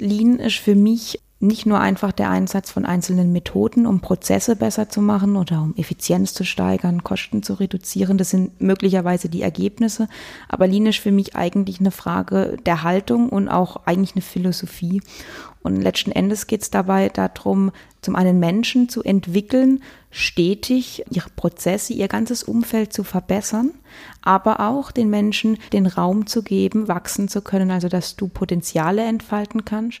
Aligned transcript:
Lean 0.00 0.38
ist 0.38 0.58
für 0.58 0.74
mich 0.74 1.20
nicht 1.40 1.66
nur 1.66 1.78
einfach 1.78 2.10
der 2.10 2.30
Einsatz 2.30 2.72
von 2.72 2.84
einzelnen 2.84 3.30
Methoden, 3.30 3.86
um 3.86 4.00
Prozesse 4.00 4.56
besser 4.56 4.88
zu 4.88 5.00
machen 5.00 5.36
oder 5.36 5.62
um 5.62 5.74
Effizienz 5.76 6.34
zu 6.34 6.44
steigern, 6.44 7.04
Kosten 7.04 7.44
zu 7.44 7.54
reduzieren. 7.54 8.18
Das 8.18 8.30
sind 8.30 8.60
möglicherweise 8.60 9.28
die 9.28 9.42
Ergebnisse. 9.42 10.08
Aber 10.48 10.66
Lean 10.66 10.86
ist 10.86 10.98
für 10.98 11.12
mich 11.12 11.36
eigentlich 11.36 11.78
eine 11.78 11.92
Frage 11.92 12.56
der 12.66 12.82
Haltung 12.82 13.28
und 13.28 13.48
auch 13.48 13.86
eigentlich 13.86 14.16
eine 14.16 14.22
Philosophie. 14.22 15.00
Und 15.62 15.80
letzten 15.80 16.10
Endes 16.10 16.48
geht 16.48 16.62
es 16.62 16.70
dabei 16.70 17.08
darum, 17.08 17.70
zum 18.02 18.16
einen 18.16 18.40
Menschen 18.40 18.88
zu 18.88 19.04
entwickeln, 19.04 19.82
stetig 20.10 21.04
ihre 21.10 21.30
Prozesse, 21.30 21.92
ihr 21.92 22.08
ganzes 22.08 22.42
Umfeld 22.42 22.92
zu 22.92 23.04
verbessern, 23.04 23.72
aber 24.22 24.60
auch 24.60 24.90
den 24.90 25.10
Menschen 25.10 25.58
den 25.72 25.86
Raum 25.86 26.26
zu 26.26 26.42
geben, 26.42 26.88
wachsen 26.88 27.28
zu 27.28 27.42
können, 27.42 27.70
also 27.70 27.88
dass 27.88 28.16
du 28.16 28.28
Potenziale 28.28 29.02
entfalten 29.02 29.64
kannst. 29.64 30.00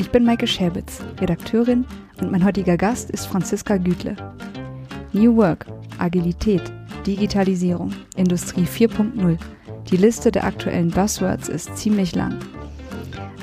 Ich 0.00 0.10
bin 0.10 0.24
Maike 0.24 0.46
Schäbitz, 0.46 1.00
Redakteurin 1.20 1.84
und 2.20 2.30
mein 2.30 2.44
heutiger 2.44 2.76
Gast 2.76 3.10
ist 3.10 3.26
Franziska 3.26 3.76
Gütle. 3.76 4.16
New 5.12 5.36
Work, 5.36 5.66
Agilität, 5.98 6.62
Digitalisierung, 7.04 7.92
Industrie 8.16 8.62
4.0. 8.62 9.36
Die 9.90 9.96
Liste 9.96 10.30
der 10.30 10.44
aktuellen 10.44 10.90
Buzzwords 10.90 11.48
ist 11.48 11.76
ziemlich 11.76 12.14
lang. 12.14 12.38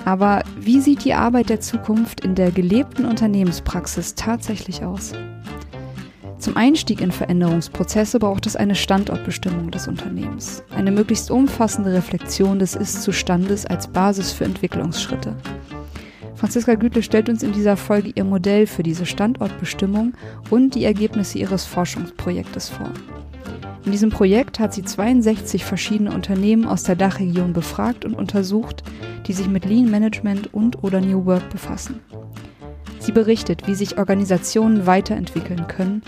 Aber 0.05 0.43
wie 0.57 0.79
sieht 0.79 1.03
die 1.03 1.13
Arbeit 1.13 1.49
der 1.49 1.59
Zukunft 1.59 2.21
in 2.21 2.35
der 2.35 2.51
gelebten 2.51 3.05
Unternehmenspraxis 3.05 4.15
tatsächlich 4.15 4.83
aus? 4.83 5.11
Zum 6.39 6.55
Einstieg 6.55 7.01
in 7.01 7.11
Veränderungsprozesse 7.11 8.19
braucht 8.19 8.45
es 8.45 8.55
eine 8.55 8.75
Standortbestimmung 8.75 9.71
des 9.71 9.87
Unternehmens, 9.87 10.63
eine 10.73 10.91
möglichst 10.91 11.31
umfassende 11.31 11.91
Reflexion 11.91 12.59
des 12.59 12.75
Ist-Zustandes 12.75 13.65
als 13.65 13.87
Basis 13.87 14.31
für 14.31 14.45
Entwicklungsschritte. 14.45 15.35
Franziska 16.35 16.75
Gütle 16.75 17.01
stellt 17.01 17.29
uns 17.29 17.43
in 17.43 17.53
dieser 17.53 17.77
Folge 17.77 18.11
ihr 18.13 18.23
Modell 18.23 18.67
für 18.67 18.83
diese 18.83 19.05
Standortbestimmung 19.05 20.13
und 20.49 20.75
die 20.75 20.83
Ergebnisse 20.83 21.39
ihres 21.39 21.65
Forschungsprojektes 21.65 22.69
vor. 22.69 22.89
In 23.85 23.91
diesem 23.91 24.09
Projekt 24.09 24.59
hat 24.59 24.73
sie 24.73 24.83
62 24.83 25.63
verschiedene 25.63 26.11
Unternehmen 26.11 26.65
aus 26.65 26.83
der 26.83 26.95
Dachregion 26.95 27.53
befragt 27.53 28.03
und 28.03 28.15
untersucht, 28.15 28.83
die 29.27 29.33
sich 29.33 29.47
mit 29.47 29.65
Lean 29.65 29.89
Management 29.89 30.53
und 30.53 30.83
oder 30.83 30.99
New 30.99 31.25
Work 31.25 31.49
befassen. 31.49 31.99
Sie 32.99 33.11
berichtet, 33.11 33.67
wie 33.67 33.75
sich 33.75 33.97
Organisationen 33.97 34.87
weiterentwickeln 34.87 35.67
können, 35.67 36.01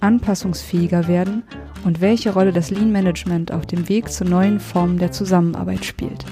anpassungsfähiger 0.00 1.06
werden 1.06 1.44
und 1.84 2.00
welche 2.00 2.32
Rolle 2.32 2.52
das 2.52 2.70
Lean 2.70 2.90
Management 2.90 3.52
auf 3.52 3.64
dem 3.64 3.88
Weg 3.88 4.10
zu 4.10 4.24
neuen 4.24 4.58
Formen 4.58 4.98
der 4.98 5.12
Zusammenarbeit 5.12 5.84
spielt. 5.84 6.24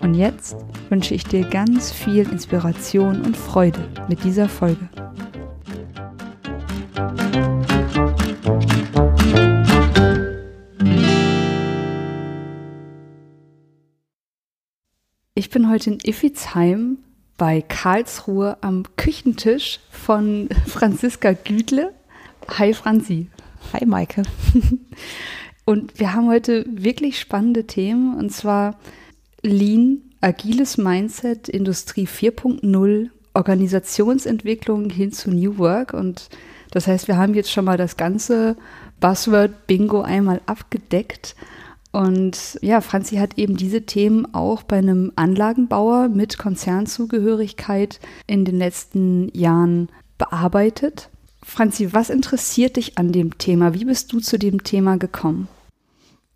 Und 0.00 0.14
jetzt 0.14 0.56
wünsche 0.88 1.14
ich 1.14 1.24
dir 1.24 1.48
ganz 1.48 1.92
viel 1.92 2.28
Inspiration 2.30 3.22
und 3.22 3.36
Freude 3.36 3.88
mit 4.08 4.24
dieser 4.24 4.48
Folge. 4.48 4.88
Ich 15.34 15.50
bin 15.50 15.70
heute 15.70 15.90
in 15.90 15.98
Iffizheim 16.00 16.98
bei 17.36 17.62
Karlsruhe 17.62 18.58
am 18.60 18.84
Küchentisch 18.96 19.80
von 19.90 20.48
Franziska 20.66 21.32
Güdle. 21.32 21.94
Hi 22.58 22.74
Franzi. 22.74 23.28
Hi 23.72 23.86
Maike. 23.86 24.22
Und 25.64 26.00
wir 26.00 26.14
haben 26.14 26.28
heute 26.28 26.64
wirklich 26.66 27.20
spannende 27.20 27.66
Themen 27.66 28.16
und 28.16 28.32
zwar 28.32 28.78
Lean, 29.42 30.07
agiles 30.20 30.78
Mindset, 30.78 31.48
Industrie 31.48 32.06
4.0, 32.06 33.08
Organisationsentwicklung 33.34 34.90
hin 34.90 35.12
zu 35.12 35.30
New 35.30 35.58
Work. 35.58 35.94
Und 35.94 36.28
das 36.70 36.86
heißt, 36.86 37.08
wir 37.08 37.16
haben 37.16 37.34
jetzt 37.34 37.52
schon 37.52 37.64
mal 37.64 37.76
das 37.76 37.96
ganze 37.96 38.56
Buzzword-Bingo 39.00 40.02
einmal 40.02 40.40
abgedeckt. 40.46 41.36
Und 41.90 42.58
ja, 42.60 42.80
Franzi 42.80 43.16
hat 43.16 43.38
eben 43.38 43.56
diese 43.56 43.82
Themen 43.82 44.34
auch 44.34 44.62
bei 44.62 44.78
einem 44.78 45.12
Anlagenbauer 45.16 46.08
mit 46.08 46.36
Konzernzugehörigkeit 46.36 48.00
in 48.26 48.44
den 48.44 48.58
letzten 48.58 49.30
Jahren 49.36 49.88
bearbeitet. 50.18 51.08
Franzi, 51.42 51.94
was 51.94 52.10
interessiert 52.10 52.76
dich 52.76 52.98
an 52.98 53.12
dem 53.12 53.38
Thema? 53.38 53.72
Wie 53.72 53.86
bist 53.86 54.12
du 54.12 54.20
zu 54.20 54.38
dem 54.38 54.64
Thema 54.64 54.98
gekommen? 54.98 55.48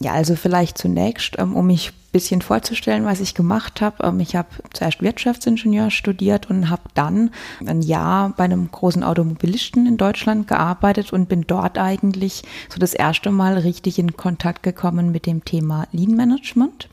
Ja, 0.02 0.14
also 0.14 0.34
vielleicht 0.34 0.78
zunächst, 0.78 1.38
ähm, 1.38 1.54
um 1.54 1.68
mich 1.68 1.90
ein 1.90 2.10
bisschen 2.10 2.42
vorzustellen, 2.42 3.04
was 3.04 3.20
ich 3.20 3.34
gemacht 3.34 3.80
habe. 3.80 4.04
Ähm, 4.04 4.18
ich 4.18 4.34
habe 4.34 4.48
zuerst 4.72 5.00
Wirtschaftsingenieur 5.00 5.92
studiert 5.92 6.50
und 6.50 6.70
habe 6.70 6.82
dann 6.94 7.30
ein 7.64 7.82
Jahr 7.82 8.30
bei 8.36 8.42
einem 8.42 8.68
großen 8.68 9.04
Automobilisten 9.04 9.86
in 9.86 9.98
Deutschland 9.98 10.48
gearbeitet 10.48 11.12
und 11.12 11.28
bin 11.28 11.44
dort 11.46 11.78
eigentlich 11.78 12.42
so 12.68 12.80
das 12.80 12.94
erste 12.94 13.30
Mal 13.30 13.58
richtig 13.58 14.00
in 14.00 14.16
Kontakt 14.16 14.64
gekommen 14.64 15.12
mit 15.12 15.26
dem 15.26 15.44
Thema 15.44 15.86
Lean 15.92 16.16
Management. 16.16 16.88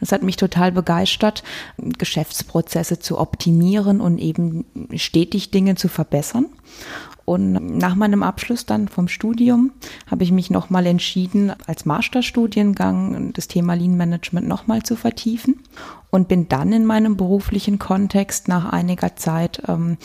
Und 0.00 0.02
es 0.02 0.12
hat 0.12 0.22
mich 0.22 0.36
total 0.36 0.72
begeistert, 0.72 1.44
Geschäftsprozesse 1.76 2.98
zu 2.98 3.18
optimieren 3.18 4.00
und 4.00 4.18
eben 4.18 4.64
stetig 4.96 5.50
Dinge 5.50 5.74
zu 5.74 5.88
verbessern. 5.88 6.46
Und 7.24 7.78
nach 7.78 7.94
meinem 7.94 8.22
Abschluss 8.22 8.66
dann 8.66 8.88
vom 8.88 9.08
Studium 9.08 9.72
habe 10.10 10.24
ich 10.24 10.32
mich 10.32 10.50
nochmal 10.50 10.86
entschieden, 10.86 11.52
als 11.66 11.86
Masterstudiengang 11.86 13.32
das 13.32 13.48
Thema 13.48 13.74
Lean 13.74 13.96
Management 13.96 14.46
nochmal 14.46 14.82
zu 14.82 14.94
vertiefen 14.94 15.60
und 16.10 16.28
bin 16.28 16.48
dann 16.48 16.72
in 16.72 16.84
meinem 16.84 17.16
beruflichen 17.16 17.78
Kontext 17.78 18.48
nach 18.48 18.70
einiger 18.70 19.16
Zeit 19.16 19.62
ähm, 19.68 19.96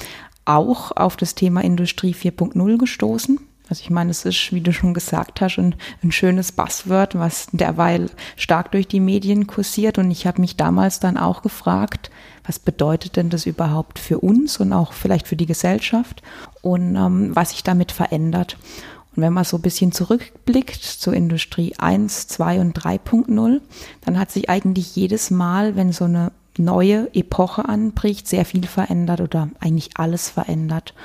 auch 0.45 0.91
auf 0.95 1.17
das 1.17 1.35
Thema 1.35 1.61
Industrie 1.61 2.13
4.0 2.13 2.77
gestoßen. 2.77 3.39
Also 3.69 3.83
ich 3.83 3.91
meine, 3.91 4.09
es 4.09 4.25
ist, 4.25 4.51
wie 4.51 4.61
du 4.61 4.73
schon 4.73 4.95
gesagt 4.95 5.41
hast, 5.41 5.59
ein, 5.59 5.75
ein 6.01 6.11
schönes 6.11 6.51
Buzzword, 6.51 7.19
was 7.19 7.47
derweil 7.51 8.09
stark 8.35 8.71
durch 8.71 8.87
die 8.87 8.99
Medien 8.99 9.45
kursiert. 9.45 9.99
Und 9.99 10.09
ich 10.09 10.25
habe 10.25 10.41
mich 10.41 10.57
damals 10.57 10.99
dann 10.99 11.17
auch 11.17 11.43
gefragt, 11.43 12.09
was 12.49 12.57
bedeutet 12.57 13.15
denn 13.15 13.29
das 13.29 13.45
überhaupt 13.45 13.99
für 13.99 14.17
uns 14.17 14.59
und 14.59 14.73
auch 14.73 14.93
vielleicht 14.93 15.27
für 15.27 15.35
die 15.35 15.45
Gesellschaft 15.45 16.23
und 16.63 16.95
ähm, 16.95 17.35
was 17.35 17.51
sich 17.51 17.63
damit 17.63 17.91
verändert. 17.91 18.57
Und 19.15 19.21
wenn 19.21 19.33
man 19.33 19.43
so 19.43 19.57
ein 19.57 19.61
bisschen 19.61 19.91
zurückblickt 19.91 20.83
zur 20.83 21.13
Industrie 21.13 21.75
1, 21.77 22.27
2 22.27 22.59
und 22.59 22.75
3.0, 22.75 23.61
dann 24.01 24.19
hat 24.19 24.31
sich 24.31 24.49
eigentlich 24.49 24.95
jedes 24.95 25.29
Mal, 25.29 25.75
wenn 25.75 25.91
so 25.91 26.05
eine 26.05 26.31
neue 26.57 27.13
Epoche 27.13 27.69
anbricht, 27.69 28.27
sehr 28.27 28.45
viel 28.45 28.65
verändert 28.65 29.21
oder 29.21 29.49
eigentlich 29.59 29.91
alles 29.97 30.29
verändert. 30.29 30.95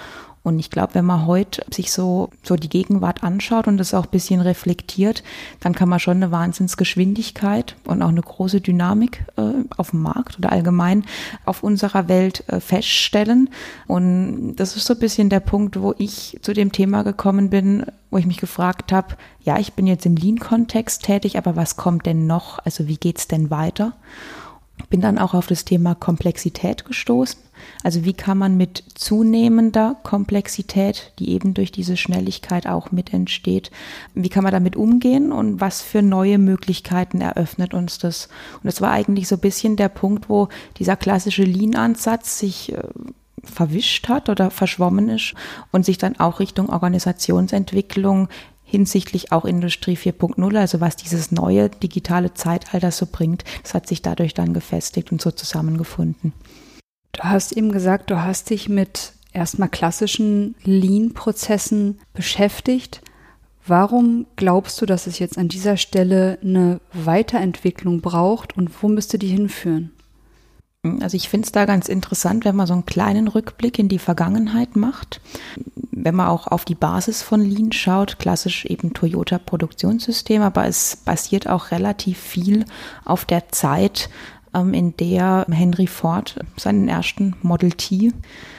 Und 0.44 0.58
ich 0.58 0.70
glaube, 0.70 0.94
wenn 0.94 1.06
man 1.06 1.26
heute 1.26 1.64
sich 1.72 1.90
so, 1.90 2.28
so 2.42 2.56
die 2.56 2.68
Gegenwart 2.68 3.24
anschaut 3.24 3.66
und 3.66 3.78
das 3.78 3.94
auch 3.94 4.04
ein 4.04 4.10
bisschen 4.10 4.42
reflektiert, 4.42 5.24
dann 5.60 5.74
kann 5.74 5.88
man 5.88 5.98
schon 5.98 6.18
eine 6.18 6.30
Wahnsinnsgeschwindigkeit 6.30 7.76
und 7.86 8.02
auch 8.02 8.10
eine 8.10 8.20
große 8.20 8.60
Dynamik 8.60 9.24
äh, 9.38 9.64
auf 9.78 9.90
dem 9.90 10.02
Markt 10.02 10.38
oder 10.38 10.52
allgemein 10.52 11.04
auf 11.46 11.62
unserer 11.62 12.08
Welt 12.08 12.44
äh, 12.48 12.60
feststellen. 12.60 13.48
Und 13.86 14.56
das 14.56 14.76
ist 14.76 14.84
so 14.84 14.92
ein 14.92 15.00
bisschen 15.00 15.30
der 15.30 15.40
Punkt, 15.40 15.80
wo 15.80 15.94
ich 15.96 16.38
zu 16.42 16.52
dem 16.52 16.72
Thema 16.72 17.04
gekommen 17.04 17.48
bin, 17.48 17.86
wo 18.10 18.18
ich 18.18 18.26
mich 18.26 18.38
gefragt 18.38 18.92
habe, 18.92 19.16
ja, 19.44 19.58
ich 19.58 19.72
bin 19.72 19.86
jetzt 19.86 20.04
im 20.04 20.14
Lean-Kontext 20.14 21.04
tätig, 21.04 21.38
aber 21.38 21.56
was 21.56 21.76
kommt 21.76 22.04
denn 22.04 22.26
noch? 22.26 22.58
Also 22.66 22.86
wie 22.86 22.98
geht's 22.98 23.28
denn 23.28 23.48
weiter? 23.48 23.94
Bin 24.90 25.00
dann 25.00 25.18
auch 25.18 25.34
auf 25.34 25.46
das 25.46 25.64
Thema 25.64 25.94
Komplexität 25.94 26.84
gestoßen. 26.84 27.40
Also 27.82 28.04
wie 28.04 28.12
kann 28.12 28.38
man 28.38 28.56
mit 28.56 28.84
zunehmender 28.94 29.96
Komplexität, 30.02 31.12
die 31.18 31.30
eben 31.30 31.54
durch 31.54 31.72
diese 31.72 31.96
Schnelligkeit 31.96 32.66
auch 32.66 32.90
mit 32.92 33.12
entsteht, 33.12 33.70
wie 34.14 34.28
kann 34.28 34.44
man 34.44 34.52
damit 34.52 34.76
umgehen 34.76 35.32
und 35.32 35.60
was 35.60 35.80
für 35.82 36.02
neue 36.02 36.38
Möglichkeiten 36.38 37.20
eröffnet 37.20 37.74
uns 37.74 37.98
das? 37.98 38.28
Und 38.54 38.64
das 38.64 38.80
war 38.80 38.90
eigentlich 38.90 39.28
so 39.28 39.36
ein 39.36 39.40
bisschen 39.40 39.76
der 39.76 39.88
Punkt, 39.88 40.28
wo 40.28 40.48
dieser 40.78 40.96
klassische 40.96 41.44
Lean-Ansatz 41.44 42.38
sich 42.38 42.72
äh, 42.72 42.82
verwischt 43.42 44.08
hat 44.08 44.28
oder 44.28 44.50
verschwommen 44.50 45.08
ist 45.10 45.34
und 45.70 45.84
sich 45.84 45.98
dann 45.98 46.18
auch 46.18 46.40
Richtung 46.40 46.70
Organisationsentwicklung 46.70 48.28
hinsichtlich 48.64 49.30
auch 49.30 49.44
Industrie 49.44 49.96
4.0, 49.96 50.58
also 50.58 50.80
was 50.80 50.96
dieses 50.96 51.30
neue 51.30 51.68
digitale 51.68 52.34
Zeitalter 52.34 52.90
so 52.90 53.06
bringt, 53.06 53.44
das 53.62 53.74
hat 53.74 53.86
sich 53.86 54.02
dadurch 54.02 54.34
dann 54.34 54.54
gefestigt 54.54 55.12
und 55.12 55.20
so 55.20 55.30
zusammengefunden. 55.30 56.32
Du 57.12 57.22
hast 57.22 57.52
eben 57.52 57.70
gesagt, 57.70 58.10
du 58.10 58.22
hast 58.22 58.50
dich 58.50 58.68
mit 58.68 59.12
erstmal 59.32 59.68
klassischen 59.68 60.56
Lean-Prozessen 60.64 62.00
beschäftigt. 62.12 63.02
Warum 63.66 64.26
glaubst 64.36 64.80
du, 64.80 64.86
dass 64.86 65.06
es 65.06 65.18
jetzt 65.18 65.38
an 65.38 65.48
dieser 65.48 65.76
Stelle 65.76 66.38
eine 66.42 66.80
Weiterentwicklung 66.92 68.00
braucht 68.00 68.56
und 68.56 68.82
wo 68.82 68.88
müsste 68.88 69.18
die 69.18 69.28
hinführen? 69.28 69.92
Also 71.00 71.16
ich 71.16 71.30
finde 71.30 71.46
es 71.46 71.52
da 71.52 71.64
ganz 71.64 71.88
interessant, 71.88 72.44
wenn 72.44 72.56
man 72.56 72.66
so 72.66 72.74
einen 72.74 72.84
kleinen 72.84 73.28
Rückblick 73.28 73.78
in 73.78 73.88
die 73.88 73.98
Vergangenheit 73.98 74.76
macht. 74.76 75.20
Wenn 75.90 76.14
man 76.14 76.28
auch 76.28 76.46
auf 76.46 76.66
die 76.66 76.74
Basis 76.74 77.22
von 77.22 77.40
Lean 77.40 77.72
schaut, 77.72 78.18
klassisch 78.18 78.66
eben 78.66 78.92
Toyota 78.92 79.38
Produktionssystem, 79.38 80.42
aber 80.42 80.66
es 80.66 80.96
basiert 80.96 81.48
auch 81.48 81.70
relativ 81.70 82.18
viel 82.18 82.66
auf 83.04 83.24
der 83.24 83.48
Zeit, 83.48 84.10
ähm, 84.54 84.72
in 84.72 84.96
der 84.96 85.46
Henry 85.50 85.86
Ford 85.86 86.38
seinen 86.56 86.88
ersten 86.88 87.34
Model 87.42 87.72
T 87.72 88.12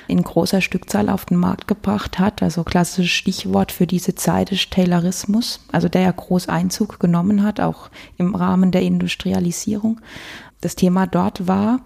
in 0.07 0.21
großer 0.21 0.62
Stückzahl 0.62 1.10
auf 1.10 1.25
den 1.25 1.38
Markt 1.38 1.68
gebracht 1.68 2.19
hat. 2.19 2.44
Also 2.44 2.63
klassisches 2.63 3.12
Stichwort 3.12 3.71
für 3.71 3.88
diese 3.88 4.16
Zeit 4.16 4.51
ist 4.51 4.71
Taylorismus, 4.71 5.62
also 5.71 5.89
der 5.89 6.01
ja 6.01 6.12
groß 6.12 6.50
Einzug 6.50 7.00
genommen 7.00 7.44
hat, 7.44 7.60
auch 7.60 7.89
im 8.18 8.36
Rahmen 8.36 8.71
der 8.71 8.81
Industrialisierung. 8.81 10.01
Das 10.62 10.75
Thema 10.75 11.07
dort 11.07 11.48
war, 11.48 11.80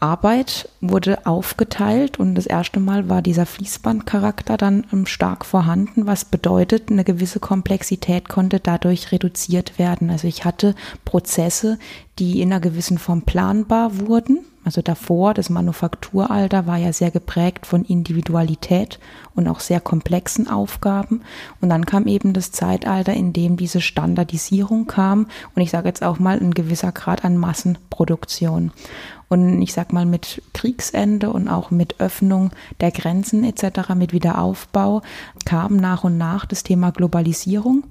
Arbeit 0.00 0.68
wurde 0.80 1.26
aufgeteilt 1.26 2.18
und 2.18 2.34
das 2.34 2.46
erste 2.46 2.80
Mal 2.80 3.08
war 3.08 3.22
dieser 3.22 3.46
Fließbandcharakter 3.46 4.56
dann 4.56 4.84
ähm, 4.92 5.06
stark 5.06 5.44
vorhanden, 5.44 6.06
was 6.06 6.24
bedeutet, 6.24 6.90
eine 6.90 7.04
gewisse 7.04 7.40
Komplexität 7.40 8.28
konnte 8.28 8.60
dadurch 8.60 9.12
reduziert 9.12 9.78
werden. 9.78 10.10
Also 10.10 10.28
ich 10.28 10.44
hatte 10.44 10.74
Prozesse, 11.04 11.78
die 12.18 12.40
in 12.42 12.52
einer 12.52 12.60
gewissen 12.60 12.98
Form 12.98 13.22
planbar 13.22 13.98
wurden. 13.98 14.44
Also 14.66 14.82
davor, 14.82 15.32
das 15.32 15.48
Manufakturalter 15.48 16.66
war 16.66 16.76
ja 16.76 16.92
sehr 16.92 17.12
geprägt 17.12 17.66
von 17.66 17.84
Individualität 17.84 18.98
und 19.36 19.46
auch 19.46 19.60
sehr 19.60 19.80
komplexen 19.80 20.48
Aufgaben. 20.48 21.20
Und 21.60 21.68
dann 21.68 21.86
kam 21.86 22.08
eben 22.08 22.32
das 22.32 22.50
Zeitalter, 22.50 23.14
in 23.14 23.32
dem 23.32 23.56
diese 23.56 23.80
Standardisierung 23.80 24.88
kam 24.88 25.28
und 25.54 25.62
ich 25.62 25.70
sage 25.70 25.86
jetzt 25.86 26.02
auch 26.02 26.18
mal 26.18 26.40
ein 26.40 26.52
gewisser 26.52 26.90
Grad 26.90 27.24
an 27.24 27.36
Massenproduktion. 27.36 28.72
Und 29.28 29.62
ich 29.62 29.72
sag 29.72 29.92
mal, 29.92 30.04
mit 30.04 30.42
Kriegsende 30.52 31.30
und 31.30 31.46
auch 31.46 31.70
mit 31.70 32.00
Öffnung 32.00 32.50
der 32.80 32.90
Grenzen 32.90 33.44
etc., 33.44 33.90
mit 33.94 34.12
Wiederaufbau 34.12 35.02
kam 35.44 35.76
nach 35.76 36.02
und 36.02 36.18
nach 36.18 36.44
das 36.44 36.64
Thema 36.64 36.90
Globalisierung 36.90 37.84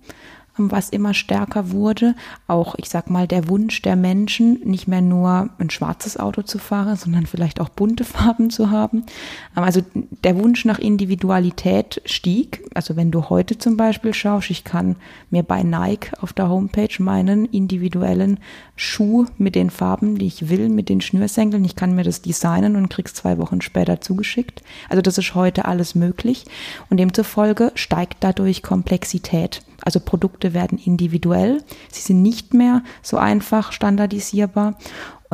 was 0.58 0.90
immer 0.90 1.14
stärker 1.14 1.72
wurde. 1.72 2.16
Auch, 2.48 2.76
ich 2.78 2.90
sag 2.90 3.10
mal, 3.10 3.28
der 3.28 3.48
Wunsch 3.50 3.82
der 3.82 3.96
Menschen, 3.96 4.60
nicht 4.64 4.88
mehr 4.88 5.02
nur 5.02 5.50
ein 5.58 5.70
schwarzes 5.70 6.18
Auto 6.18 6.42
zu 6.42 6.60
fahren, 6.60 6.96
sondern 6.96 7.26
vielleicht 7.26 7.60
auch 7.60 7.70
bunte 7.70 8.04
Farben 8.06 8.50
zu 8.50 8.72
haben. 8.72 9.06
Also 9.54 9.82
der 10.24 10.38
Wunsch 10.38 10.66
nach 10.66 10.80
Individualität 10.80 12.02
stieg. 12.06 12.64
Also 12.74 12.96
wenn 12.96 13.12
du 13.12 13.30
heute 13.30 13.58
zum 13.58 13.78
Beispiel 13.78 14.14
schaust, 14.14 14.50
ich 14.50 14.64
kann 14.64 14.96
mir 15.30 15.44
bei 15.44 15.64
Nike 15.64 16.12
auf 16.22 16.34
der 16.34 16.50
Homepage 16.50 16.96
meinen 17.00 17.46
individuellen 17.46 18.40
Schuh 18.76 19.26
mit 19.38 19.56
den 19.56 19.70
Farben, 19.70 20.18
die 20.18 20.28
ich 20.28 20.50
will, 20.50 20.70
mit 20.70 20.90
den 20.90 21.02
Schnürsenkeln, 21.02 21.64
ich 21.64 21.76
kann 21.76 21.96
mir 21.96 22.04
das 22.04 22.22
designen 22.22 22.76
und 22.76 22.90
krieg's 22.90 23.14
zwei 23.14 23.38
Wochen 23.38 23.62
später 23.62 24.02
zugeschickt. 24.02 24.64
Also 24.90 25.02
das 25.02 25.18
ist 25.18 25.36
heute 25.36 25.66
alles 25.66 25.96
möglich. 25.96 26.46
Und 26.90 26.98
demzufolge 26.98 27.72
steigt 27.76 28.18
dadurch 28.24 28.64
Komplexität. 28.64 29.62
Also 29.86 30.00
Produkte 30.00 30.54
werden 30.54 30.78
individuell, 30.78 31.64
sie 31.92 32.02
sind 32.02 32.22
nicht 32.22 32.54
mehr 32.54 32.84
so 33.02 33.18
einfach 33.18 33.72
standardisierbar. 33.72 34.78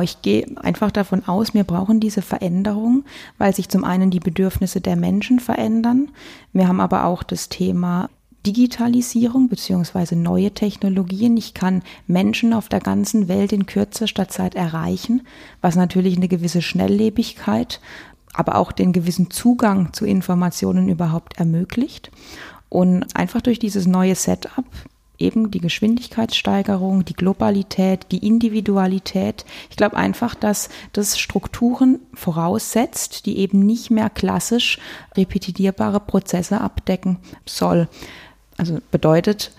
Ich 0.00 0.22
gehe 0.22 0.46
einfach 0.56 0.90
davon 0.90 1.26
aus, 1.26 1.54
wir 1.54 1.64
brauchen 1.64 2.00
diese 2.00 2.22
Veränderung, 2.22 3.04
weil 3.38 3.54
sich 3.54 3.68
zum 3.68 3.84
einen 3.84 4.10
die 4.10 4.20
Bedürfnisse 4.20 4.80
der 4.80 4.96
Menschen 4.96 5.40
verändern. 5.40 6.10
Wir 6.52 6.68
haben 6.68 6.80
aber 6.80 7.04
auch 7.06 7.22
das 7.22 7.48
Thema 7.48 8.10
Digitalisierung 8.46 9.48
beziehungsweise 9.48 10.16
neue 10.16 10.50
Technologien. 10.50 11.36
Ich 11.36 11.54
kann 11.54 11.82
Menschen 12.06 12.52
auf 12.52 12.68
der 12.68 12.80
ganzen 12.80 13.28
Welt 13.28 13.52
in 13.52 13.66
kürzester 13.66 14.28
Zeit 14.28 14.54
erreichen, 14.54 15.22
was 15.60 15.76
natürlich 15.76 16.16
eine 16.16 16.28
gewisse 16.28 16.62
Schnelllebigkeit, 16.62 17.80
aber 18.34 18.56
auch 18.56 18.72
den 18.72 18.92
gewissen 18.92 19.30
Zugang 19.30 19.92
zu 19.92 20.06
Informationen 20.06 20.88
überhaupt 20.88 21.38
ermöglicht. 21.38 22.10
Und 22.72 23.14
einfach 23.14 23.42
durch 23.42 23.58
dieses 23.58 23.86
neue 23.86 24.14
Setup, 24.14 24.64
eben 25.18 25.50
die 25.50 25.60
Geschwindigkeitssteigerung, 25.60 27.04
die 27.04 27.12
Globalität, 27.12 28.06
die 28.10 28.26
Individualität. 28.26 29.44
Ich 29.68 29.76
glaube 29.76 29.98
einfach, 29.98 30.34
dass 30.34 30.70
das 30.94 31.18
Strukturen 31.18 32.00
voraussetzt, 32.14 33.26
die 33.26 33.36
eben 33.36 33.58
nicht 33.58 33.90
mehr 33.90 34.08
klassisch 34.08 34.78
repetitierbare 35.14 36.00
Prozesse 36.00 36.62
abdecken 36.62 37.18
soll. 37.44 37.88
Also 38.56 38.78
bedeutet, 38.90 39.52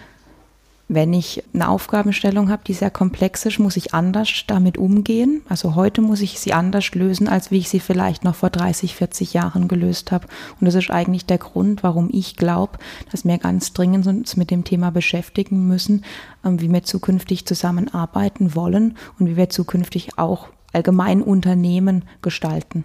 wenn 0.90 1.14
ich 1.14 1.44
eine 1.54 1.70
Aufgabenstellung 1.70 2.50
habe, 2.50 2.64
die 2.68 2.74
sehr 2.74 2.92
komplex 2.92 3.46
ist, 3.46 3.58
muss 3.58 3.78
ich 3.78 3.94
anders 3.94 4.44
damit 4.48 4.78
umgehen. 4.78 5.42
Also 5.48 5.76
heute 5.76 6.02
muss 6.02 6.22
ich 6.22 6.40
sie 6.40 6.54
anders 6.54 6.94
lösen, 6.94 7.28
als 7.28 7.52
wie 7.52 7.60
ich 7.60 7.70
sie 7.70 7.80
vielleicht 7.80 8.24
noch 8.24 8.36
vor 8.36 8.50
30, 8.50 8.96
40 8.96 9.34
Jahren 9.34 9.68
gelöst 9.68 10.12
habe. 10.12 10.28
Und 10.60 10.66
das 10.66 10.76
ist 10.76 10.92
eigentlich 10.92 11.26
der 11.26 11.38
Grund, 11.38 11.84
warum 11.84 12.10
ich 12.12 12.36
glaube, 12.36 12.80
dass 13.12 13.24
wir 13.26 13.38
ganz 13.38 13.74
dringend 13.74 14.06
uns 14.08 14.36
mit 14.36 14.52
dem 14.52 14.66
Thema 14.66 14.92
beschäftigen 14.92 15.68
müssen, 15.68 16.04
ähm, 16.46 16.60
wie 16.60 16.72
wir 16.72 16.84
zukünftig 16.84 17.46
zusammenarbeiten 17.46 18.54
wollen 18.54 18.98
und 19.20 19.28
wie 19.28 19.38
wir 19.38 19.50
zukünftig 19.50 20.18
auch 20.18 20.50
allgemein 20.74 21.22
Unternehmen 21.22 22.04
gestalten. 22.22 22.84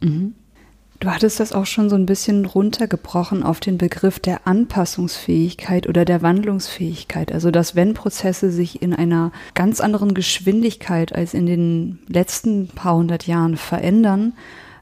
Mhm. 0.00 0.34
Du 1.00 1.10
hattest 1.10 1.40
das 1.40 1.54
auch 1.54 1.64
schon 1.64 1.88
so 1.88 1.96
ein 1.96 2.04
bisschen 2.04 2.44
runtergebrochen 2.44 3.42
auf 3.42 3.58
den 3.58 3.78
Begriff 3.78 4.20
der 4.20 4.46
Anpassungsfähigkeit 4.46 5.88
oder 5.88 6.04
der 6.04 6.20
Wandlungsfähigkeit. 6.20 7.32
Also, 7.32 7.50
dass 7.50 7.74
wenn 7.74 7.94
Prozesse 7.94 8.50
sich 8.50 8.82
in 8.82 8.92
einer 8.92 9.32
ganz 9.54 9.80
anderen 9.80 10.12
Geschwindigkeit 10.12 11.14
als 11.14 11.32
in 11.32 11.46
den 11.46 12.00
letzten 12.06 12.68
paar 12.68 12.96
hundert 12.96 13.26
Jahren 13.26 13.56
verändern, 13.56 14.34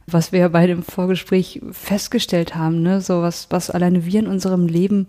was 0.09 0.33
wir 0.33 0.49
bei 0.49 0.67
dem 0.67 0.83
Vorgespräch 0.83 1.61
festgestellt 1.71 2.57
haben, 2.57 2.83
ne, 2.83 3.01
so 3.01 3.23
was, 3.23 3.47
was 3.51 3.71
alleine 3.71 4.05
wir 4.05 4.19
in 4.19 4.27
unserem 4.27 4.67
Leben 4.67 5.07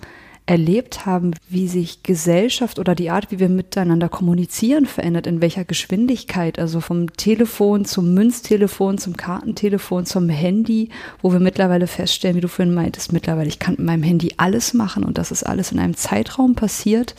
erlebt 0.49 1.05
haben, 1.05 1.35
wie 1.47 1.67
sich 1.67 2.01
Gesellschaft 2.01 2.79
oder 2.79 2.95
die 2.95 3.11
Art, 3.11 3.29
wie 3.29 3.37
wir 3.37 3.49
miteinander 3.49 4.09
kommunizieren, 4.09 4.87
verändert, 4.87 5.27
in 5.27 5.41
welcher 5.41 5.63
Geschwindigkeit, 5.63 6.57
also 6.57 6.81
vom 6.81 7.13
Telefon 7.13 7.85
zum 7.85 8.15
Münztelefon, 8.15 8.97
zum 8.97 9.15
Kartentelefon, 9.15 10.07
zum 10.07 10.27
Handy, 10.27 10.89
wo 11.21 11.31
wir 11.31 11.39
mittlerweile 11.39 11.85
feststellen, 11.85 12.35
wie 12.35 12.41
du 12.41 12.47
vorhin 12.47 12.73
meintest, 12.73 13.13
mittlerweile, 13.13 13.47
ich 13.47 13.59
kann 13.59 13.75
mit 13.77 13.85
meinem 13.85 14.01
Handy 14.01 14.33
alles 14.37 14.73
machen 14.73 15.03
und 15.03 15.19
das 15.19 15.29
ist 15.29 15.43
alles 15.43 15.71
in 15.71 15.77
einem 15.77 15.95
Zeitraum 15.95 16.55
passiert. 16.55 17.13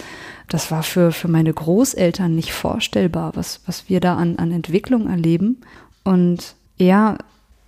Das 0.49 0.73
war 0.73 0.83
für, 0.83 1.13
für 1.13 1.29
meine 1.29 1.53
Großeltern 1.53 2.35
nicht 2.35 2.53
vorstellbar, 2.53 3.37
was, 3.37 3.61
was 3.65 3.89
wir 3.89 4.01
da 4.01 4.17
an, 4.17 4.41
an 4.41 4.51
Entwicklung 4.51 5.09
erleben. 5.09 5.61
Und 6.03 6.57
ja, 6.79 7.17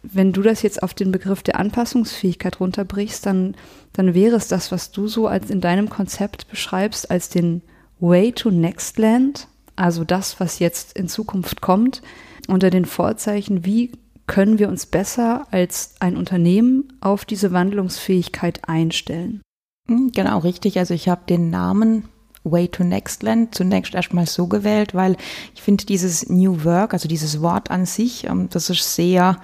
wenn 0.02 0.32
du 0.32 0.42
das 0.42 0.62
jetzt 0.62 0.82
auf 0.82 0.94
den 0.94 1.12
Begriff 1.12 1.42
der 1.42 1.58
Anpassungsfähigkeit 1.58 2.60
runterbrichst, 2.60 3.24
dann, 3.24 3.54
dann 3.92 4.14
wäre 4.14 4.36
es 4.36 4.48
das, 4.48 4.72
was 4.72 4.90
du 4.90 5.06
so 5.06 5.26
als 5.28 5.50
in 5.50 5.60
deinem 5.60 5.88
Konzept 5.88 6.48
beschreibst, 6.48 7.10
als 7.10 7.28
den 7.28 7.62
Way 8.00 8.32
to 8.32 8.50
Next 8.50 8.98
Land, 8.98 9.48
also 9.76 10.04
das, 10.04 10.40
was 10.40 10.58
jetzt 10.58 10.96
in 10.96 11.08
Zukunft 11.08 11.60
kommt, 11.60 12.02
unter 12.48 12.70
den 12.70 12.84
Vorzeichen, 12.84 13.64
wie 13.64 13.92
können 14.26 14.58
wir 14.58 14.68
uns 14.68 14.86
besser 14.86 15.46
als 15.50 15.94
ein 16.00 16.16
Unternehmen 16.16 16.92
auf 17.00 17.24
diese 17.24 17.52
Wandlungsfähigkeit 17.52 18.68
einstellen? 18.68 19.40
Hm, 19.88 20.10
genau, 20.12 20.38
richtig. 20.38 20.78
Also 20.78 20.94
ich 20.94 21.08
habe 21.08 21.22
den 21.28 21.50
Namen 21.50 22.08
Way 22.44 22.68
to 22.68 22.84
Nextland 22.84 23.54
zunächst 23.54 23.94
erstmal 23.94 24.26
so 24.26 24.46
gewählt, 24.48 24.94
weil 24.94 25.16
ich 25.54 25.62
finde 25.62 25.86
dieses 25.86 26.28
New 26.28 26.64
Work, 26.64 26.92
also 26.92 27.08
dieses 27.08 27.40
Wort 27.40 27.70
an 27.70 27.86
sich, 27.86 28.24
ähm, 28.24 28.48
das 28.50 28.68
ist 28.68 28.94
sehr 28.94 29.38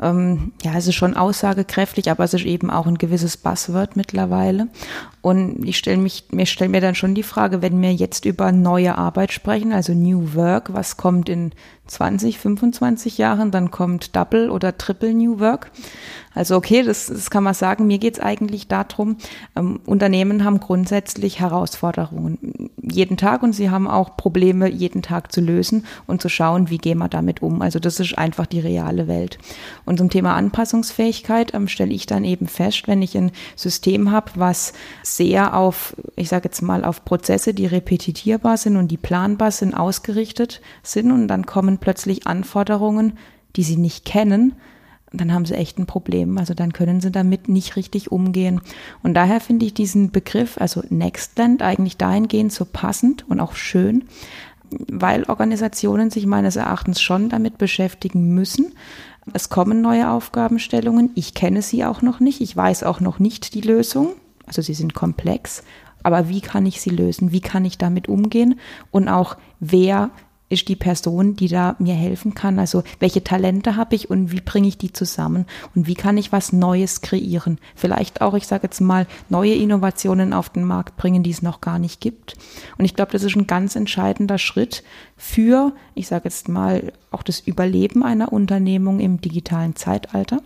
ähm, 0.00 0.52
ja, 0.62 0.72
es 0.76 0.86
ist 0.86 0.94
schon 0.94 1.16
aussagekräftig, 1.16 2.10
aber 2.10 2.24
es 2.24 2.34
ist 2.34 2.44
eben 2.44 2.70
auch 2.70 2.86
ein 2.86 2.98
gewisses 2.98 3.36
Buzzword 3.36 3.96
mittlerweile. 3.96 4.68
Und 5.20 5.64
ich 5.64 5.78
stelle 5.78 5.98
mich, 5.98 6.24
mir 6.32 6.46
stelle 6.46 6.70
mir 6.70 6.80
dann 6.80 6.94
schon 6.94 7.14
die 7.14 7.22
Frage, 7.22 7.62
wenn 7.62 7.80
wir 7.80 7.94
jetzt 7.94 8.24
über 8.24 8.50
neue 8.52 8.98
Arbeit 8.98 9.32
sprechen, 9.32 9.72
also 9.72 9.92
New 9.94 10.34
Work, 10.34 10.72
was 10.72 10.96
kommt 10.96 11.28
in 11.28 11.52
20, 11.86 12.38
25 12.38 13.18
Jahren, 13.18 13.50
dann 13.50 13.70
kommt 13.70 14.16
Double 14.16 14.50
oder 14.50 14.78
Triple 14.78 15.14
New 15.14 15.40
Work. 15.40 15.70
Also 16.34 16.56
okay, 16.56 16.82
das, 16.82 17.06
das 17.06 17.30
kann 17.30 17.44
man 17.44 17.54
sagen. 17.54 17.86
Mir 17.86 17.98
geht 17.98 18.14
es 18.14 18.20
eigentlich 18.20 18.68
darum, 18.68 19.16
ähm, 19.54 19.80
Unternehmen 19.84 20.44
haben 20.44 20.60
grundsätzlich 20.60 21.40
Herausforderungen 21.40 22.70
jeden 22.80 23.16
Tag 23.16 23.42
und 23.42 23.52
sie 23.52 23.70
haben 23.70 23.86
auch 23.86 24.16
Probleme 24.16 24.68
jeden 24.68 25.02
Tag 25.02 25.32
zu 25.32 25.40
lösen 25.40 25.84
und 26.06 26.22
zu 26.22 26.28
schauen, 26.28 26.70
wie 26.70 26.78
gehen 26.78 26.98
wir 26.98 27.08
damit 27.08 27.42
um. 27.42 27.62
Also 27.62 27.78
das 27.78 28.00
ist 28.00 28.16
einfach 28.16 28.46
die 28.46 28.60
reale 28.60 29.06
Welt. 29.06 29.38
Und 29.84 29.98
zum 29.98 30.10
Thema 30.10 30.34
Anpassungsfähigkeit 30.34 31.54
ähm, 31.54 31.68
stelle 31.68 31.92
ich 31.92 32.06
dann 32.06 32.24
eben 32.24 32.46
fest, 32.46 32.86
wenn 32.86 33.02
ich 33.02 33.16
ein 33.16 33.32
System 33.56 34.10
habe, 34.10 34.32
was 34.36 34.72
sehr 35.02 35.56
auf, 35.56 35.96
ich 36.16 36.28
sage 36.28 36.44
jetzt 36.44 36.62
mal, 36.62 36.84
auf 36.84 37.04
Prozesse, 37.04 37.54
die 37.54 37.66
repetitierbar 37.66 38.56
sind 38.56 38.76
und 38.76 38.88
die 38.88 38.96
planbar 38.96 39.50
sind, 39.50 39.74
ausgerichtet 39.74 40.60
sind 40.82 41.10
und 41.10 41.28
dann 41.28 41.46
kommen 41.46 41.78
plötzlich 41.78 42.26
Anforderungen, 42.26 43.18
die 43.56 43.62
sie 43.62 43.76
nicht 43.76 44.04
kennen, 44.04 44.54
dann 45.12 45.32
haben 45.32 45.44
sie 45.44 45.54
echt 45.54 45.78
ein 45.78 45.86
Problem. 45.86 46.38
Also 46.38 46.54
dann 46.54 46.72
können 46.72 47.00
sie 47.00 47.10
damit 47.10 47.48
nicht 47.48 47.76
richtig 47.76 48.10
umgehen. 48.10 48.60
Und 49.02 49.14
daher 49.14 49.40
finde 49.40 49.66
ich 49.66 49.74
diesen 49.74 50.10
Begriff, 50.10 50.58
also 50.58 50.82
Nextland, 50.88 51.62
eigentlich 51.62 51.96
dahingehend 51.96 52.52
so 52.52 52.64
passend 52.64 53.28
und 53.28 53.40
auch 53.40 53.54
schön, 53.54 54.04
weil 54.70 55.24
Organisationen 55.24 56.10
sich 56.10 56.26
meines 56.26 56.56
Erachtens 56.56 57.00
schon 57.00 57.28
damit 57.28 57.58
beschäftigen 57.58 58.34
müssen. 58.34 58.72
Es 59.32 59.48
kommen 59.48 59.80
neue 59.80 60.10
Aufgabenstellungen. 60.10 61.10
Ich 61.14 61.34
kenne 61.34 61.62
sie 61.62 61.84
auch 61.84 62.02
noch 62.02 62.20
nicht. 62.20 62.40
Ich 62.40 62.56
weiß 62.56 62.82
auch 62.82 63.00
noch 63.00 63.18
nicht 63.18 63.54
die 63.54 63.60
Lösung. 63.60 64.14
Also 64.46 64.62
sie 64.62 64.74
sind 64.74 64.94
komplex. 64.94 65.62
Aber 66.02 66.28
wie 66.28 66.40
kann 66.40 66.66
ich 66.66 66.80
sie 66.80 66.90
lösen? 66.90 67.32
Wie 67.32 67.40
kann 67.40 67.64
ich 67.64 67.78
damit 67.78 68.08
umgehen? 68.08 68.58
Und 68.90 69.08
auch 69.08 69.36
wer 69.60 70.10
ist 70.52 70.68
die 70.68 70.76
Person, 70.76 71.34
die 71.34 71.48
da 71.48 71.76
mir 71.78 71.94
helfen 71.94 72.34
kann. 72.34 72.58
Also 72.58 72.84
welche 73.00 73.24
Talente 73.24 73.76
habe 73.76 73.94
ich 73.94 74.10
und 74.10 74.30
wie 74.30 74.40
bringe 74.40 74.68
ich 74.68 74.78
die 74.78 74.92
zusammen 74.92 75.46
und 75.74 75.86
wie 75.86 75.94
kann 75.94 76.18
ich 76.18 76.30
was 76.30 76.52
Neues 76.52 77.00
kreieren. 77.00 77.58
Vielleicht 77.74 78.20
auch, 78.20 78.34
ich 78.34 78.46
sage 78.46 78.64
jetzt 78.64 78.80
mal, 78.80 79.06
neue 79.28 79.54
Innovationen 79.54 80.32
auf 80.32 80.50
den 80.50 80.64
Markt 80.64 80.96
bringen, 80.96 81.22
die 81.22 81.30
es 81.30 81.42
noch 81.42 81.60
gar 81.60 81.78
nicht 81.78 82.00
gibt. 82.00 82.36
Und 82.78 82.84
ich 82.84 82.94
glaube, 82.94 83.12
das 83.12 83.22
ist 83.22 83.34
ein 83.34 83.46
ganz 83.46 83.74
entscheidender 83.74 84.38
Schritt 84.38 84.84
für, 85.16 85.72
ich 85.94 86.08
sage 86.08 86.24
jetzt 86.24 86.48
mal, 86.48 86.92
auch 87.10 87.22
das 87.22 87.40
Überleben 87.40 88.02
einer 88.02 88.32
Unternehmung 88.32 89.00
im 89.00 89.20
digitalen 89.20 89.76
Zeitalter. 89.76 90.40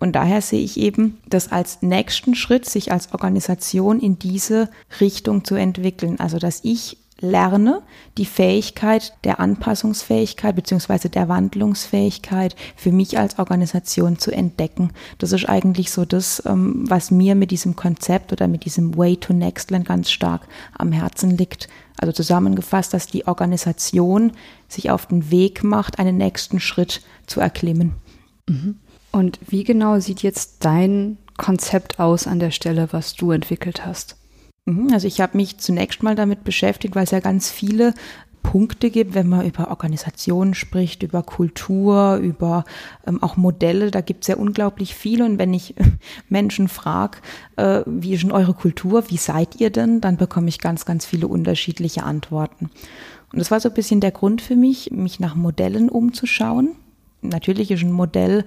Und 0.00 0.16
daher 0.16 0.40
sehe 0.40 0.62
ich 0.64 0.78
eben 0.78 1.18
das 1.28 1.52
als 1.52 1.82
nächsten 1.82 2.34
Schritt, 2.34 2.64
sich 2.68 2.90
als 2.90 3.12
Organisation 3.12 4.00
in 4.00 4.18
diese 4.18 4.70
Richtung 4.98 5.44
zu 5.44 5.54
entwickeln. 5.54 6.18
Also, 6.18 6.38
dass 6.38 6.60
ich 6.64 6.96
lerne, 7.20 7.82
die 8.18 8.24
Fähigkeit 8.24 9.14
der 9.24 9.40
Anpassungsfähigkeit 9.40 10.56
beziehungsweise 10.56 11.08
der 11.08 11.28
Wandlungsfähigkeit 11.28 12.56
für 12.76 12.92
mich 12.92 13.18
als 13.18 13.38
Organisation 13.38 14.18
zu 14.18 14.30
entdecken. 14.30 14.92
Das 15.18 15.32
ist 15.32 15.48
eigentlich 15.48 15.90
so 15.90 16.04
das, 16.04 16.42
ähm, 16.46 16.84
was 16.88 17.10
mir 17.10 17.34
mit 17.34 17.50
diesem 17.50 17.76
Konzept 17.76 18.32
oder 18.32 18.48
mit 18.48 18.64
diesem 18.64 18.96
Way 18.96 19.16
to 19.18 19.32
Nextland 19.32 19.86
ganz 19.86 20.10
stark 20.10 20.42
am 20.76 20.92
Herzen 20.92 21.30
liegt. 21.36 21.68
Also 21.98 22.12
zusammengefasst, 22.12 22.94
dass 22.94 23.06
die 23.06 23.26
Organisation 23.26 24.32
sich 24.68 24.90
auf 24.90 25.06
den 25.06 25.30
Weg 25.30 25.62
macht, 25.62 25.98
einen 25.98 26.16
nächsten 26.16 26.58
Schritt 26.58 27.02
zu 27.26 27.40
erklimmen. 27.40 27.94
Mhm. 28.48 28.76
Und 29.12 29.38
wie 29.46 29.64
genau 29.64 29.98
sieht 29.98 30.22
jetzt 30.22 30.64
dein 30.64 31.18
Konzept 31.36 31.98
aus 31.98 32.26
an 32.26 32.38
der 32.38 32.50
Stelle, 32.50 32.88
was 32.92 33.14
du 33.14 33.32
entwickelt 33.32 33.84
hast? 33.84 34.19
Mhm, 34.66 34.92
also 34.92 35.06
ich 35.06 35.20
habe 35.20 35.36
mich 35.36 35.58
zunächst 35.58 36.02
mal 36.02 36.14
damit 36.14 36.44
beschäftigt, 36.44 36.94
weil 36.94 37.04
es 37.04 37.10
ja 37.10 37.20
ganz 37.20 37.50
viele 37.50 37.94
Punkte 38.42 38.90
gibt, 38.90 39.14
wenn 39.14 39.28
man 39.28 39.46
über 39.46 39.68
Organisationen 39.68 40.54
spricht, 40.54 41.02
über 41.02 41.22
Kultur, 41.22 42.16
über 42.16 42.64
ähm, 43.06 43.22
auch 43.22 43.36
Modelle. 43.36 43.90
Da 43.90 44.00
gibt 44.00 44.24
es 44.24 44.28
ja 44.28 44.36
unglaublich 44.36 44.94
viele. 44.94 45.24
Und 45.24 45.38
wenn 45.38 45.52
ich 45.52 45.74
Menschen 46.28 46.68
frage, 46.68 47.18
äh, 47.56 47.82
wie 47.86 48.14
ist 48.14 48.22
denn 48.22 48.32
eure 48.32 48.54
Kultur, 48.54 49.10
wie 49.10 49.18
seid 49.18 49.60
ihr 49.60 49.70
denn, 49.70 50.00
dann 50.00 50.16
bekomme 50.16 50.48
ich 50.48 50.58
ganz, 50.58 50.84
ganz 50.84 51.04
viele 51.04 51.28
unterschiedliche 51.28 52.02
Antworten. 52.02 52.70
Und 53.32 53.38
das 53.38 53.50
war 53.50 53.60
so 53.60 53.68
ein 53.68 53.74
bisschen 53.74 54.00
der 54.00 54.10
Grund 54.10 54.42
für 54.42 54.56
mich, 54.56 54.90
mich 54.90 55.20
nach 55.20 55.34
Modellen 55.34 55.88
umzuschauen. 55.88 56.76
Natürlich 57.22 57.70
ist 57.70 57.82
ein 57.82 57.92
Modell, 57.92 58.44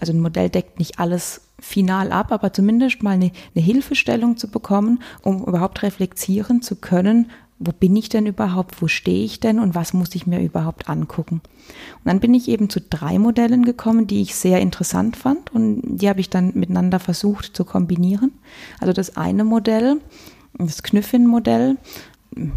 also 0.00 0.12
ein 0.12 0.20
Modell 0.20 0.48
deckt 0.48 0.78
nicht 0.78 0.98
alles 0.98 1.42
final 1.60 2.12
ab, 2.12 2.32
aber 2.32 2.52
zumindest 2.52 3.02
mal 3.02 3.12
eine, 3.12 3.30
eine 3.54 3.64
Hilfestellung 3.64 4.36
zu 4.36 4.48
bekommen, 4.48 5.00
um 5.22 5.44
überhaupt 5.44 5.82
reflektieren 5.82 6.62
zu 6.62 6.76
können, 6.76 7.30
wo 7.58 7.72
bin 7.72 7.94
ich 7.96 8.08
denn 8.08 8.26
überhaupt, 8.26 8.82
wo 8.82 8.88
stehe 8.88 9.24
ich 9.24 9.40
denn 9.40 9.60
und 9.60 9.74
was 9.74 9.92
muss 9.92 10.14
ich 10.14 10.26
mir 10.26 10.42
überhaupt 10.42 10.88
angucken. 10.88 11.40
Und 11.96 12.04
dann 12.04 12.20
bin 12.20 12.34
ich 12.34 12.48
eben 12.48 12.68
zu 12.68 12.80
drei 12.80 13.18
Modellen 13.18 13.64
gekommen, 13.64 14.06
die 14.06 14.22
ich 14.22 14.34
sehr 14.34 14.60
interessant 14.60 15.16
fand 15.16 15.52
und 15.52 15.80
die 15.82 16.08
habe 16.08 16.20
ich 16.20 16.30
dann 16.30 16.52
miteinander 16.54 16.98
versucht 16.98 17.56
zu 17.56 17.64
kombinieren. 17.64 18.32
Also 18.80 18.92
das 18.92 19.16
eine 19.16 19.44
Modell, 19.44 20.00
das 20.58 20.82
Knüffin-Modell, 20.82 21.76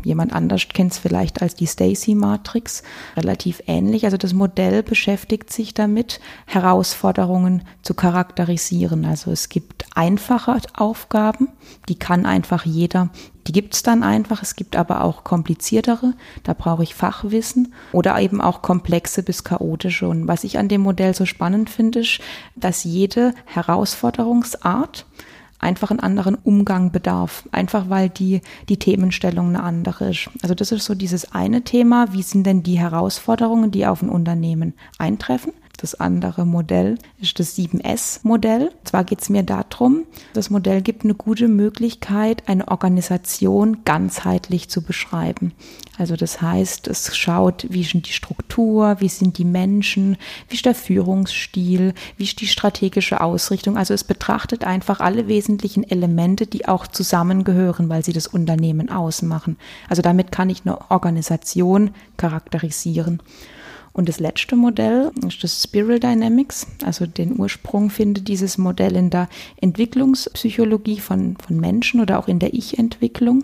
jemand 0.04 0.34
anders 0.34 0.68
kennt 0.70 0.92
es 0.92 0.98
vielleicht 0.98 1.42
als 1.42 1.56
die 1.56 1.66
Stacy-Matrix, 1.66 2.84
relativ 3.16 3.62
ähnlich. 3.68 4.06
Also 4.06 4.18
das 4.18 4.34
Modell 4.34 4.84
beschäftigt 4.84 5.52
sich 5.52 5.74
damit, 5.74 6.20
Herausforderungen 6.46 7.64
zu 7.82 7.94
charakterisieren. 7.94 9.06
Also 9.06 9.32
es 9.32 9.50
gibt 9.50 9.86
einfache 9.96 10.58
Aufgaben, 10.76 11.50
die 11.90 12.00
kann 12.00 12.26
einfach 12.26 12.66
jeder. 12.66 13.10
Die 13.48 13.54
gibt 13.54 13.76
es 13.76 13.84
dann 13.84 14.04
einfach. 14.04 14.44
Es 14.44 14.56
gibt 14.56 14.76
aber 14.76 15.04
auch 15.04 15.24
kompliziertere, 15.24 16.14
da 16.44 16.54
brauche 16.54 16.84
ich 16.84 16.96
Fachwissen 16.96 17.74
oder 17.94 18.20
eben 18.20 18.42
auch 18.42 18.62
komplexe 18.62 19.24
bis 19.24 19.44
chaotische. 19.44 20.08
Und 20.08 20.28
was 20.28 20.44
ich 20.44 20.58
an 20.58 20.68
dem 20.68 20.82
Modell 20.82 21.14
so 21.14 21.26
spannend 21.26 21.70
finde, 21.70 22.00
ist, 22.00 22.20
dass 22.56 22.84
jede 22.84 23.34
Herausforderungsart 23.46 25.06
einfach 25.60 25.90
einen 25.90 26.00
anderen 26.00 26.36
Umgang 26.36 26.92
bedarf, 26.92 27.48
einfach 27.52 27.90
weil 27.90 28.10
die, 28.10 28.42
die 28.70 28.78
Themenstellung 28.78 29.50
eine 29.50 29.64
andere 29.64 30.10
ist. 30.12 30.30
Also 30.42 30.56
das 30.56 30.72
ist 30.72 30.86
so 30.86 30.96
dieses 30.96 31.32
eine 31.32 31.64
Thema, 31.64 32.14
wie 32.14 32.24
sind 32.24 32.46
denn 32.46 32.64
die 32.64 32.80
Herausforderungen, 32.80 33.72
die 33.72 33.86
auf 33.86 34.02
ein 34.02 34.10
Unternehmen 34.10 34.74
eintreffen? 34.98 35.54
Das 35.78 35.94
andere 35.94 36.48
Modell 36.48 36.98
ist 37.22 37.40
das 37.40 37.56
7S-Modell. 37.56 38.72
Zwar 38.84 39.04
geht 39.04 39.22
es 39.22 39.30
mir 39.30 39.44
darum, 39.44 40.06
das 40.34 40.50
Modell 40.50 40.82
gibt 40.82 41.04
eine 41.04 41.14
gute 41.14 41.48
Möglichkeit, 41.48 42.50
eine 42.50 42.68
Organisation 42.68 43.84
ganzheitlich 43.86 44.70
zu 44.70 44.82
beschreiben. 44.82 45.54
Also 45.96 46.16
das 46.16 46.42
heißt, 46.42 46.88
es 46.88 47.16
schaut, 47.16 47.68
wie 47.70 47.82
ist 47.82 47.94
die 47.94 48.12
Struktur, 48.12 48.98
wie 49.00 49.08
sind 49.08 49.38
die 49.38 49.46
Menschen, 49.46 50.18
wie 50.50 50.56
ist 50.56 50.66
der 50.66 50.76
Führungsstil, 50.76 51.94
wie 52.18 52.24
ist 52.24 52.42
die 52.42 52.48
strategische 52.48 53.22
Ausrichtung. 53.22 53.78
Also 53.78 53.94
es 53.94 54.04
betrachtet 54.04 54.64
einfach 54.64 55.00
alle 55.00 55.28
wesentlichen 55.28 55.84
Elemente, 55.84 56.48
die 56.48 56.68
auch 56.68 56.88
zusammengehören, 56.88 57.88
weil 57.88 58.04
sie 58.04 58.14
das 58.14 58.26
Unternehmen 58.26 58.90
ausmachen. 58.90 59.58
Also 59.90 60.02
damit 60.02 60.32
kann 60.32 60.50
ich 60.50 60.66
eine 60.66 60.90
Organisation 60.90 61.92
charakterisieren. 62.18 63.22
Und 63.98 64.08
das 64.08 64.20
letzte 64.20 64.56
Modell 64.56 65.12
ist 65.28 65.44
das 65.44 65.64
Spiral 65.64 66.00
Dynamics. 66.00 66.68
Also 66.86 67.08
den 67.08 67.40
Ursprung 67.40 67.90
findet 67.90 68.28
dieses 68.28 68.60
Modell 68.60 68.96
in 68.96 69.10
der 69.10 69.28
Entwicklungspsychologie 69.60 71.00
von, 71.00 71.36
von 71.38 71.60
Menschen 71.60 72.00
oder 72.00 72.20
auch 72.20 72.28
in 72.28 72.38
der 72.38 72.54
Ich-Entwicklung. 72.54 73.44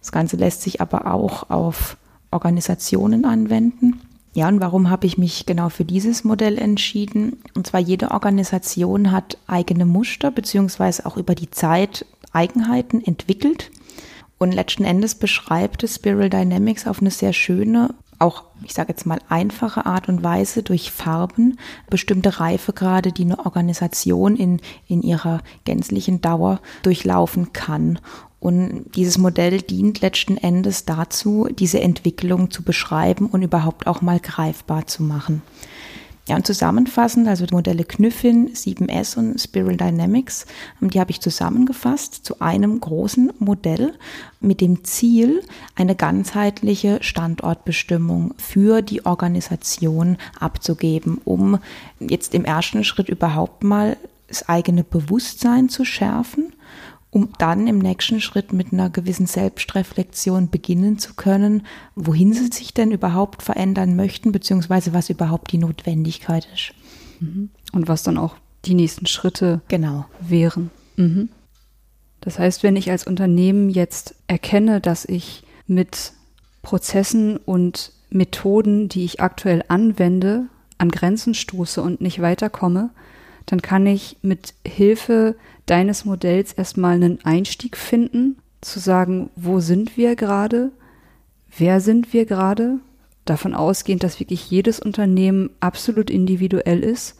Das 0.00 0.10
Ganze 0.10 0.38
lässt 0.38 0.62
sich 0.62 0.80
aber 0.80 1.12
auch 1.12 1.50
auf 1.50 1.98
Organisationen 2.30 3.26
anwenden. 3.26 4.00
Ja, 4.32 4.48
und 4.48 4.60
warum 4.62 4.88
habe 4.88 5.06
ich 5.06 5.18
mich 5.18 5.44
genau 5.44 5.68
für 5.68 5.84
dieses 5.84 6.24
Modell 6.24 6.56
entschieden? 6.56 7.36
Und 7.54 7.66
zwar 7.66 7.80
jede 7.80 8.10
Organisation 8.10 9.12
hat 9.12 9.36
eigene 9.46 9.84
Muster 9.84 10.30
beziehungsweise 10.30 11.04
auch 11.04 11.18
über 11.18 11.34
die 11.34 11.50
Zeit 11.50 12.06
Eigenheiten 12.32 13.04
entwickelt. 13.04 13.70
Und 14.38 14.52
letzten 14.52 14.84
Endes 14.84 15.14
beschreibt 15.14 15.84
es 15.84 15.96
Spiral 15.96 16.30
Dynamics 16.30 16.86
auf 16.86 17.02
eine 17.02 17.10
sehr 17.10 17.34
schöne 17.34 17.92
auch, 18.20 18.44
ich 18.62 18.74
sage 18.74 18.90
jetzt 18.90 19.06
mal, 19.06 19.20
einfache 19.28 19.86
Art 19.86 20.08
und 20.08 20.22
Weise 20.22 20.62
durch 20.62 20.92
Farben 20.92 21.58
bestimmte 21.88 22.38
Reifegrade, 22.38 23.12
die 23.12 23.24
eine 23.24 23.44
Organisation 23.44 24.36
in, 24.36 24.60
in 24.86 25.02
ihrer 25.02 25.40
gänzlichen 25.64 26.20
Dauer 26.20 26.60
durchlaufen 26.82 27.52
kann. 27.52 27.98
Und 28.38 28.86
dieses 28.94 29.18
Modell 29.18 29.60
dient 29.60 30.00
letzten 30.00 30.36
Endes 30.36 30.86
dazu, 30.86 31.48
diese 31.50 31.80
Entwicklung 31.80 32.50
zu 32.50 32.62
beschreiben 32.62 33.26
und 33.26 33.42
überhaupt 33.42 33.86
auch 33.86 34.00
mal 34.00 34.20
greifbar 34.20 34.86
zu 34.86 35.02
machen. 35.02 35.42
Ja, 36.30 36.36
und 36.36 36.46
zusammenfassend, 36.46 37.26
also 37.26 37.44
die 37.44 37.54
Modelle 37.54 37.82
Knüffin, 37.82 38.50
7S 38.54 39.18
und 39.18 39.40
Spiral 39.40 39.76
Dynamics, 39.76 40.46
ähm, 40.80 40.88
die 40.88 41.00
habe 41.00 41.10
ich 41.10 41.20
zusammengefasst 41.20 42.24
zu 42.24 42.38
einem 42.38 42.78
großen 42.78 43.32
Modell 43.40 43.94
mit 44.38 44.60
dem 44.60 44.84
Ziel, 44.84 45.42
eine 45.74 45.96
ganzheitliche 45.96 46.98
Standortbestimmung 47.02 48.34
für 48.38 48.80
die 48.80 49.04
Organisation 49.06 50.18
abzugeben, 50.38 51.20
um 51.24 51.58
jetzt 51.98 52.32
im 52.32 52.44
ersten 52.44 52.84
Schritt 52.84 53.08
überhaupt 53.08 53.64
mal 53.64 53.96
das 54.28 54.48
eigene 54.48 54.84
Bewusstsein 54.84 55.68
zu 55.68 55.84
schärfen 55.84 56.52
um 57.10 57.30
dann 57.38 57.66
im 57.66 57.78
nächsten 57.78 58.20
Schritt 58.20 58.52
mit 58.52 58.72
einer 58.72 58.88
gewissen 58.88 59.26
Selbstreflexion 59.26 60.48
beginnen 60.48 60.98
zu 60.98 61.14
können, 61.14 61.66
wohin 61.96 62.32
sie 62.32 62.46
sich 62.46 62.72
denn 62.72 62.92
überhaupt 62.92 63.42
verändern 63.42 63.96
möchten, 63.96 64.32
beziehungsweise 64.32 64.92
was 64.92 65.10
überhaupt 65.10 65.52
die 65.52 65.58
Notwendigkeit 65.58 66.48
ist. 66.54 66.72
Mhm. 67.20 67.50
Und 67.72 67.88
was 67.88 68.02
dann 68.02 68.18
auch 68.18 68.36
die 68.64 68.74
nächsten 68.74 69.06
Schritte 69.06 69.60
genau. 69.68 70.06
wären. 70.20 70.70
Mhm. 70.96 71.30
Das 72.20 72.38
heißt, 72.38 72.62
wenn 72.62 72.76
ich 72.76 72.90
als 72.90 73.06
Unternehmen 73.06 73.70
jetzt 73.70 74.14
erkenne, 74.26 74.80
dass 74.80 75.04
ich 75.04 75.42
mit 75.66 76.12
Prozessen 76.62 77.38
und 77.38 77.92
Methoden, 78.10 78.88
die 78.88 79.04
ich 79.04 79.20
aktuell 79.20 79.64
anwende, 79.68 80.46
an 80.78 80.90
Grenzen 80.90 81.34
stoße 81.34 81.80
und 81.82 82.00
nicht 82.00 82.20
weiterkomme, 82.20 82.90
dann 83.46 83.62
kann 83.62 83.86
ich 83.86 84.18
mit 84.22 84.54
Hilfe 84.66 85.36
deines 85.70 86.04
Modells 86.04 86.52
erstmal 86.52 86.94
einen 86.94 87.24
Einstieg 87.24 87.76
finden, 87.76 88.36
zu 88.60 88.78
sagen, 88.78 89.30
wo 89.36 89.60
sind 89.60 89.96
wir 89.96 90.16
gerade, 90.16 90.72
wer 91.56 91.80
sind 91.80 92.12
wir 92.12 92.26
gerade, 92.26 92.80
davon 93.24 93.54
ausgehend, 93.54 94.02
dass 94.02 94.20
wirklich 94.20 94.50
jedes 94.50 94.80
Unternehmen 94.80 95.50
absolut 95.60 96.10
individuell 96.10 96.82
ist 96.82 97.16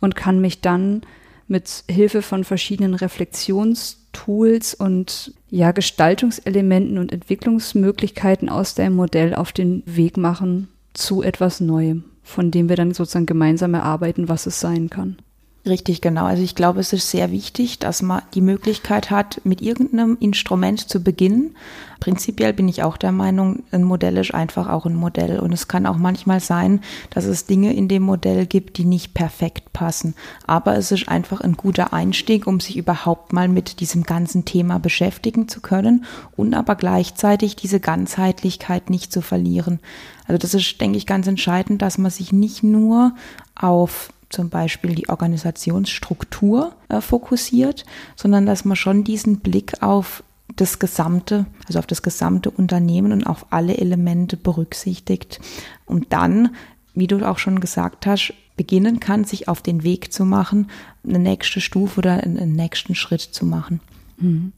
und 0.00 0.16
kann 0.16 0.40
mich 0.40 0.60
dann 0.60 1.02
mit 1.46 1.84
Hilfe 1.88 2.22
von 2.22 2.44
verschiedenen 2.44 2.94
Reflexionstools 2.94 4.74
und 4.74 5.34
ja, 5.50 5.72
Gestaltungselementen 5.72 6.98
und 6.98 7.12
Entwicklungsmöglichkeiten 7.12 8.48
aus 8.48 8.74
dem 8.74 8.94
Modell 8.94 9.34
auf 9.34 9.52
den 9.52 9.82
Weg 9.86 10.16
machen 10.16 10.68
zu 10.94 11.22
etwas 11.22 11.60
Neuem, 11.60 12.04
von 12.22 12.50
dem 12.50 12.68
wir 12.68 12.76
dann 12.76 12.94
sozusagen 12.94 13.26
gemeinsam 13.26 13.74
erarbeiten, 13.74 14.28
was 14.28 14.46
es 14.46 14.60
sein 14.60 14.90
kann. 14.90 15.18
Richtig, 15.64 16.00
genau. 16.00 16.24
Also 16.24 16.42
ich 16.42 16.56
glaube, 16.56 16.80
es 16.80 16.92
ist 16.92 17.08
sehr 17.08 17.30
wichtig, 17.30 17.78
dass 17.78 18.02
man 18.02 18.22
die 18.34 18.40
Möglichkeit 18.40 19.12
hat, 19.12 19.40
mit 19.44 19.62
irgendeinem 19.62 20.16
Instrument 20.18 20.88
zu 20.88 21.04
beginnen. 21.04 21.54
Prinzipiell 22.00 22.52
bin 22.52 22.66
ich 22.66 22.82
auch 22.82 22.96
der 22.96 23.12
Meinung, 23.12 23.62
ein 23.70 23.84
Modell 23.84 24.16
ist 24.16 24.34
einfach 24.34 24.68
auch 24.68 24.86
ein 24.86 24.96
Modell. 24.96 25.38
Und 25.38 25.52
es 25.52 25.68
kann 25.68 25.86
auch 25.86 25.98
manchmal 25.98 26.40
sein, 26.40 26.80
dass 27.10 27.26
es 27.26 27.46
Dinge 27.46 27.74
in 27.74 27.86
dem 27.86 28.02
Modell 28.02 28.46
gibt, 28.46 28.76
die 28.76 28.84
nicht 28.84 29.14
perfekt 29.14 29.72
passen. 29.72 30.16
Aber 30.48 30.76
es 30.76 30.90
ist 30.90 31.08
einfach 31.08 31.40
ein 31.40 31.52
guter 31.52 31.92
Einstieg, 31.92 32.48
um 32.48 32.58
sich 32.58 32.76
überhaupt 32.76 33.32
mal 33.32 33.46
mit 33.46 33.78
diesem 33.78 34.02
ganzen 34.02 34.44
Thema 34.44 34.80
beschäftigen 34.80 35.46
zu 35.46 35.60
können 35.60 36.06
und 36.36 36.54
aber 36.54 36.74
gleichzeitig 36.74 37.54
diese 37.54 37.78
Ganzheitlichkeit 37.78 38.90
nicht 38.90 39.12
zu 39.12 39.20
verlieren. 39.20 39.78
Also 40.26 40.38
das 40.38 40.54
ist, 40.54 40.80
denke 40.80 40.98
ich, 40.98 41.06
ganz 41.06 41.28
entscheidend, 41.28 41.82
dass 41.82 41.98
man 41.98 42.10
sich 42.10 42.32
nicht 42.32 42.64
nur 42.64 43.14
auf 43.54 44.11
zum 44.32 44.48
Beispiel 44.48 44.94
die 44.94 45.08
Organisationsstruktur 45.08 46.74
äh, 46.88 47.00
fokussiert, 47.00 47.84
sondern 48.16 48.46
dass 48.46 48.64
man 48.64 48.76
schon 48.76 49.04
diesen 49.04 49.40
Blick 49.40 49.82
auf 49.82 50.24
das 50.56 50.78
gesamte, 50.78 51.46
also 51.66 51.78
auf 51.78 51.86
das 51.86 52.02
gesamte 52.02 52.50
Unternehmen 52.50 53.12
und 53.12 53.24
auf 53.24 53.46
alle 53.50 53.78
Elemente 53.78 54.36
berücksichtigt, 54.36 55.40
um 55.86 56.08
dann, 56.08 56.54
wie 56.94 57.06
du 57.06 57.26
auch 57.26 57.38
schon 57.38 57.60
gesagt 57.60 58.06
hast, 58.06 58.34
beginnen 58.56 59.00
kann, 59.00 59.24
sich 59.24 59.48
auf 59.48 59.62
den 59.62 59.82
Weg 59.82 60.12
zu 60.12 60.24
machen, 60.24 60.68
eine 61.06 61.18
nächste 61.18 61.60
Stufe 61.60 62.00
oder 62.00 62.22
einen 62.22 62.52
nächsten 62.52 62.94
Schritt 62.94 63.22
zu 63.22 63.46
machen. 63.46 63.80
Mhm. 64.18 64.52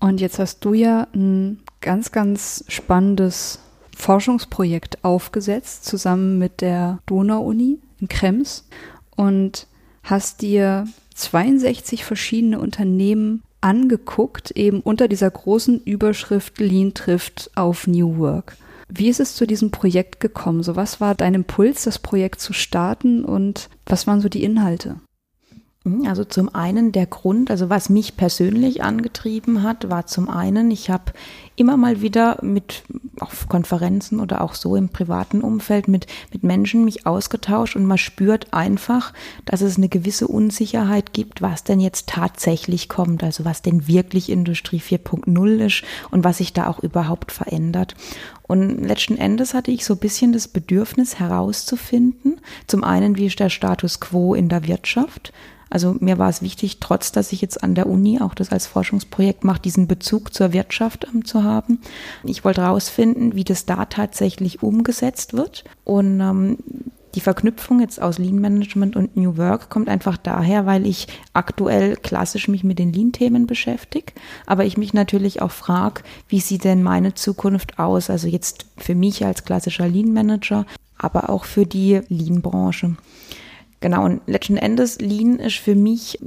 Und 0.00 0.20
jetzt 0.20 0.38
hast 0.38 0.64
du 0.64 0.74
ja 0.74 1.08
ein 1.14 1.60
ganz, 1.80 2.12
ganz 2.12 2.64
spannendes 2.68 3.58
Forschungsprojekt 3.96 5.04
aufgesetzt, 5.04 5.84
zusammen 5.84 6.38
mit 6.38 6.60
der 6.60 7.00
Donau-Uni 7.06 7.80
in 8.00 8.08
Krems 8.08 8.68
und 9.16 9.66
hast 10.02 10.42
dir 10.42 10.86
62 11.14 12.04
verschiedene 12.04 12.60
Unternehmen 12.60 13.42
angeguckt, 13.60 14.52
eben 14.52 14.80
unter 14.80 15.08
dieser 15.08 15.30
großen 15.30 15.82
Überschrift 15.82 16.58
Lean 16.58 16.94
trifft 16.94 17.50
auf 17.56 17.86
New 17.86 18.18
Work. 18.18 18.56
Wie 18.88 19.08
ist 19.08 19.20
es 19.20 19.34
zu 19.34 19.46
diesem 19.46 19.70
Projekt 19.70 20.20
gekommen? 20.20 20.62
So, 20.62 20.76
was 20.76 21.00
war 21.00 21.14
dein 21.14 21.34
Impuls, 21.34 21.84
das 21.84 21.98
Projekt 21.98 22.40
zu 22.40 22.52
starten 22.52 23.24
und 23.24 23.68
was 23.84 24.06
waren 24.06 24.20
so 24.20 24.28
die 24.28 24.44
Inhalte? 24.44 24.96
Mhm, 25.84 26.06
also 26.06 26.24
zum 26.24 26.54
einen 26.54 26.92
der 26.92 27.06
Grund, 27.06 27.50
also 27.50 27.68
was 27.68 27.90
mich 27.90 28.16
persönlich 28.16 28.82
angetrieben 28.82 29.62
hat, 29.62 29.90
war 29.90 30.06
zum 30.06 30.30
einen, 30.30 30.70
ich 30.70 30.88
habe 30.88 31.12
immer 31.58 31.76
mal 31.76 32.00
wieder 32.00 32.38
mit 32.42 32.84
auf 33.20 33.48
Konferenzen 33.48 34.20
oder 34.20 34.42
auch 34.42 34.54
so 34.54 34.76
im 34.76 34.88
privaten 34.88 35.40
Umfeld 35.40 35.88
mit, 35.88 36.06
mit 36.32 36.42
Menschen 36.42 36.84
mich 36.84 37.06
ausgetauscht 37.06 37.76
und 37.76 37.84
man 37.84 37.98
spürt 37.98 38.52
einfach, 38.52 39.12
dass 39.44 39.60
es 39.60 39.76
eine 39.76 39.88
gewisse 39.88 40.28
Unsicherheit 40.28 41.12
gibt, 41.12 41.42
was 41.42 41.64
denn 41.64 41.80
jetzt 41.80 42.08
tatsächlich 42.08 42.88
kommt, 42.88 43.22
also 43.24 43.44
was 43.44 43.62
denn 43.62 43.88
wirklich 43.88 44.30
Industrie 44.30 44.80
4.0 44.80 45.66
ist 45.66 45.82
und 46.10 46.24
was 46.24 46.38
sich 46.38 46.52
da 46.52 46.68
auch 46.68 46.78
überhaupt 46.78 47.32
verändert. 47.32 47.94
Und 48.42 48.82
letzten 48.82 49.18
Endes 49.18 49.52
hatte 49.52 49.70
ich 49.70 49.84
so 49.84 49.94
ein 49.94 50.00
bisschen 50.00 50.32
das 50.32 50.48
Bedürfnis 50.48 51.18
herauszufinden, 51.18 52.40
zum 52.66 52.84
einen, 52.84 53.16
wie 53.16 53.26
ist 53.26 53.40
der 53.40 53.50
Status 53.50 54.00
quo 54.00 54.34
in 54.34 54.48
der 54.48 54.66
Wirtschaft, 54.66 55.32
also 55.70 55.96
mir 56.00 56.18
war 56.18 56.28
es 56.28 56.42
wichtig, 56.42 56.78
trotz 56.80 57.12
dass 57.12 57.32
ich 57.32 57.40
jetzt 57.40 57.62
an 57.62 57.74
der 57.74 57.86
Uni 57.86 58.20
auch 58.20 58.34
das 58.34 58.50
als 58.50 58.66
Forschungsprojekt 58.66 59.44
mache, 59.44 59.60
diesen 59.60 59.86
Bezug 59.86 60.32
zur 60.32 60.52
Wirtschaft 60.52 61.06
ähm, 61.12 61.24
zu 61.24 61.42
haben. 61.44 61.80
Ich 62.24 62.44
wollte 62.44 62.62
herausfinden, 62.62 63.34
wie 63.34 63.44
das 63.44 63.66
da 63.66 63.84
tatsächlich 63.84 64.62
umgesetzt 64.62 65.34
wird. 65.34 65.64
Und 65.84 66.20
ähm, 66.20 66.58
die 67.14 67.20
Verknüpfung 67.20 67.80
jetzt 67.80 68.00
aus 68.00 68.18
Lean 68.18 68.38
Management 68.38 68.94
und 68.94 69.16
New 69.16 69.36
Work 69.38 69.70
kommt 69.70 69.88
einfach 69.88 70.16
daher, 70.16 70.66
weil 70.66 70.86
ich 70.86 71.08
aktuell 71.32 71.96
klassisch 71.96 72.48
mich 72.48 72.64
mit 72.64 72.78
den 72.78 72.92
Lean-Themen 72.92 73.46
beschäftige, 73.46 74.12
aber 74.46 74.66
ich 74.66 74.76
mich 74.76 74.92
natürlich 74.92 75.40
auch 75.42 75.50
frage, 75.50 76.02
wie 76.28 76.40
sieht 76.40 76.64
denn 76.64 76.82
meine 76.82 77.14
Zukunft 77.14 77.78
aus? 77.78 78.10
Also 78.10 78.28
jetzt 78.28 78.66
für 78.76 78.94
mich 78.94 79.24
als 79.24 79.44
klassischer 79.44 79.88
Lean 79.88 80.12
Manager, 80.12 80.66
aber 80.98 81.30
auch 81.30 81.44
für 81.44 81.64
die 81.64 82.00
Lean-Branche. 82.08 82.96
Genau, 83.80 84.04
und 84.04 84.20
letzten 84.26 84.56
Endes 84.56 84.98
Lean 85.00 85.38
ist 85.38 85.56
für 85.56 85.74
mich 85.74 86.18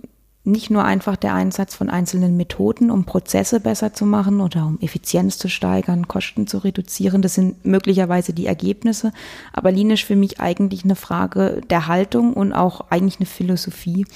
nicht 0.43 0.71
nur 0.71 0.83
einfach 0.83 1.17
der 1.17 1.35
Einsatz 1.35 1.75
von 1.75 1.89
einzelnen 1.89 2.35
Methoden, 2.35 2.89
um 2.89 3.05
Prozesse 3.05 3.59
besser 3.59 3.93
zu 3.93 4.07
machen 4.07 4.41
oder 4.41 4.65
um 4.65 4.79
Effizienz 4.81 5.37
zu 5.37 5.49
steigern, 5.49 6.07
Kosten 6.07 6.47
zu 6.47 6.57
reduzieren. 6.57 7.21
Das 7.21 7.35
sind 7.35 7.63
möglicherweise 7.63 8.33
die 8.33 8.47
Ergebnisse. 8.47 9.13
Aber 9.53 9.71
Lean 9.71 9.91
ist 9.91 10.03
für 10.03 10.15
mich 10.15 10.39
eigentlich 10.39 10.83
eine 10.83 10.95
Frage 10.95 11.61
der 11.69 11.87
Haltung 11.87 12.33
und 12.33 12.53
auch 12.53 12.89
eigentlich 12.89 13.19
eine 13.19 13.27
Philosophie. 13.27 14.07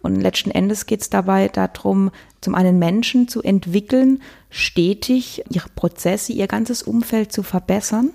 Und 0.00 0.16
letzten 0.20 0.50
Endes 0.50 0.86
geht 0.86 1.02
es 1.02 1.10
dabei 1.10 1.48
darum, 1.48 2.10
zum 2.40 2.54
einen 2.54 2.78
Menschen 2.78 3.28
zu 3.28 3.42
entwickeln, 3.42 4.22
stetig 4.48 5.44
ihre 5.50 5.68
Prozesse, 5.68 6.32
ihr 6.32 6.46
ganzes 6.46 6.82
Umfeld 6.82 7.32
zu 7.32 7.42
verbessern, 7.42 8.12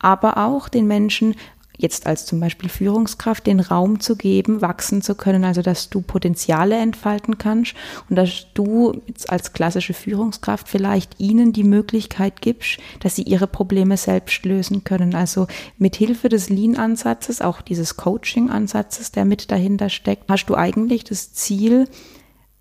aber 0.00 0.38
auch 0.38 0.68
den 0.68 0.86
Menschen 0.88 1.36
jetzt 1.76 2.06
als 2.06 2.26
zum 2.26 2.40
Beispiel 2.40 2.68
Führungskraft 2.68 3.46
den 3.46 3.60
Raum 3.60 4.00
zu 4.00 4.16
geben, 4.16 4.60
wachsen 4.60 5.02
zu 5.02 5.14
können, 5.14 5.44
also 5.44 5.62
dass 5.62 5.90
du 5.90 6.00
Potenziale 6.00 6.76
entfalten 6.76 7.38
kannst 7.38 7.74
und 8.08 8.16
dass 8.16 8.46
du 8.54 9.00
jetzt 9.06 9.30
als 9.30 9.52
klassische 9.52 9.94
Führungskraft 9.94 10.68
vielleicht 10.68 11.20
ihnen 11.20 11.52
die 11.52 11.64
Möglichkeit 11.64 12.40
gibst, 12.40 12.78
dass 13.00 13.16
sie 13.16 13.22
ihre 13.22 13.46
Probleme 13.46 13.96
selbst 13.96 14.44
lösen 14.44 14.84
können. 14.84 15.14
Also 15.14 15.46
mit 15.78 15.96
Hilfe 15.96 16.28
des 16.28 16.48
Lean-Ansatzes, 16.48 17.40
auch 17.40 17.60
dieses 17.60 17.96
Coaching-Ansatzes, 17.96 19.12
der 19.12 19.24
mit 19.24 19.50
dahinter 19.50 19.88
steckt, 19.88 20.30
hast 20.30 20.46
du 20.46 20.54
eigentlich 20.54 21.04
das 21.04 21.32
Ziel, 21.32 21.88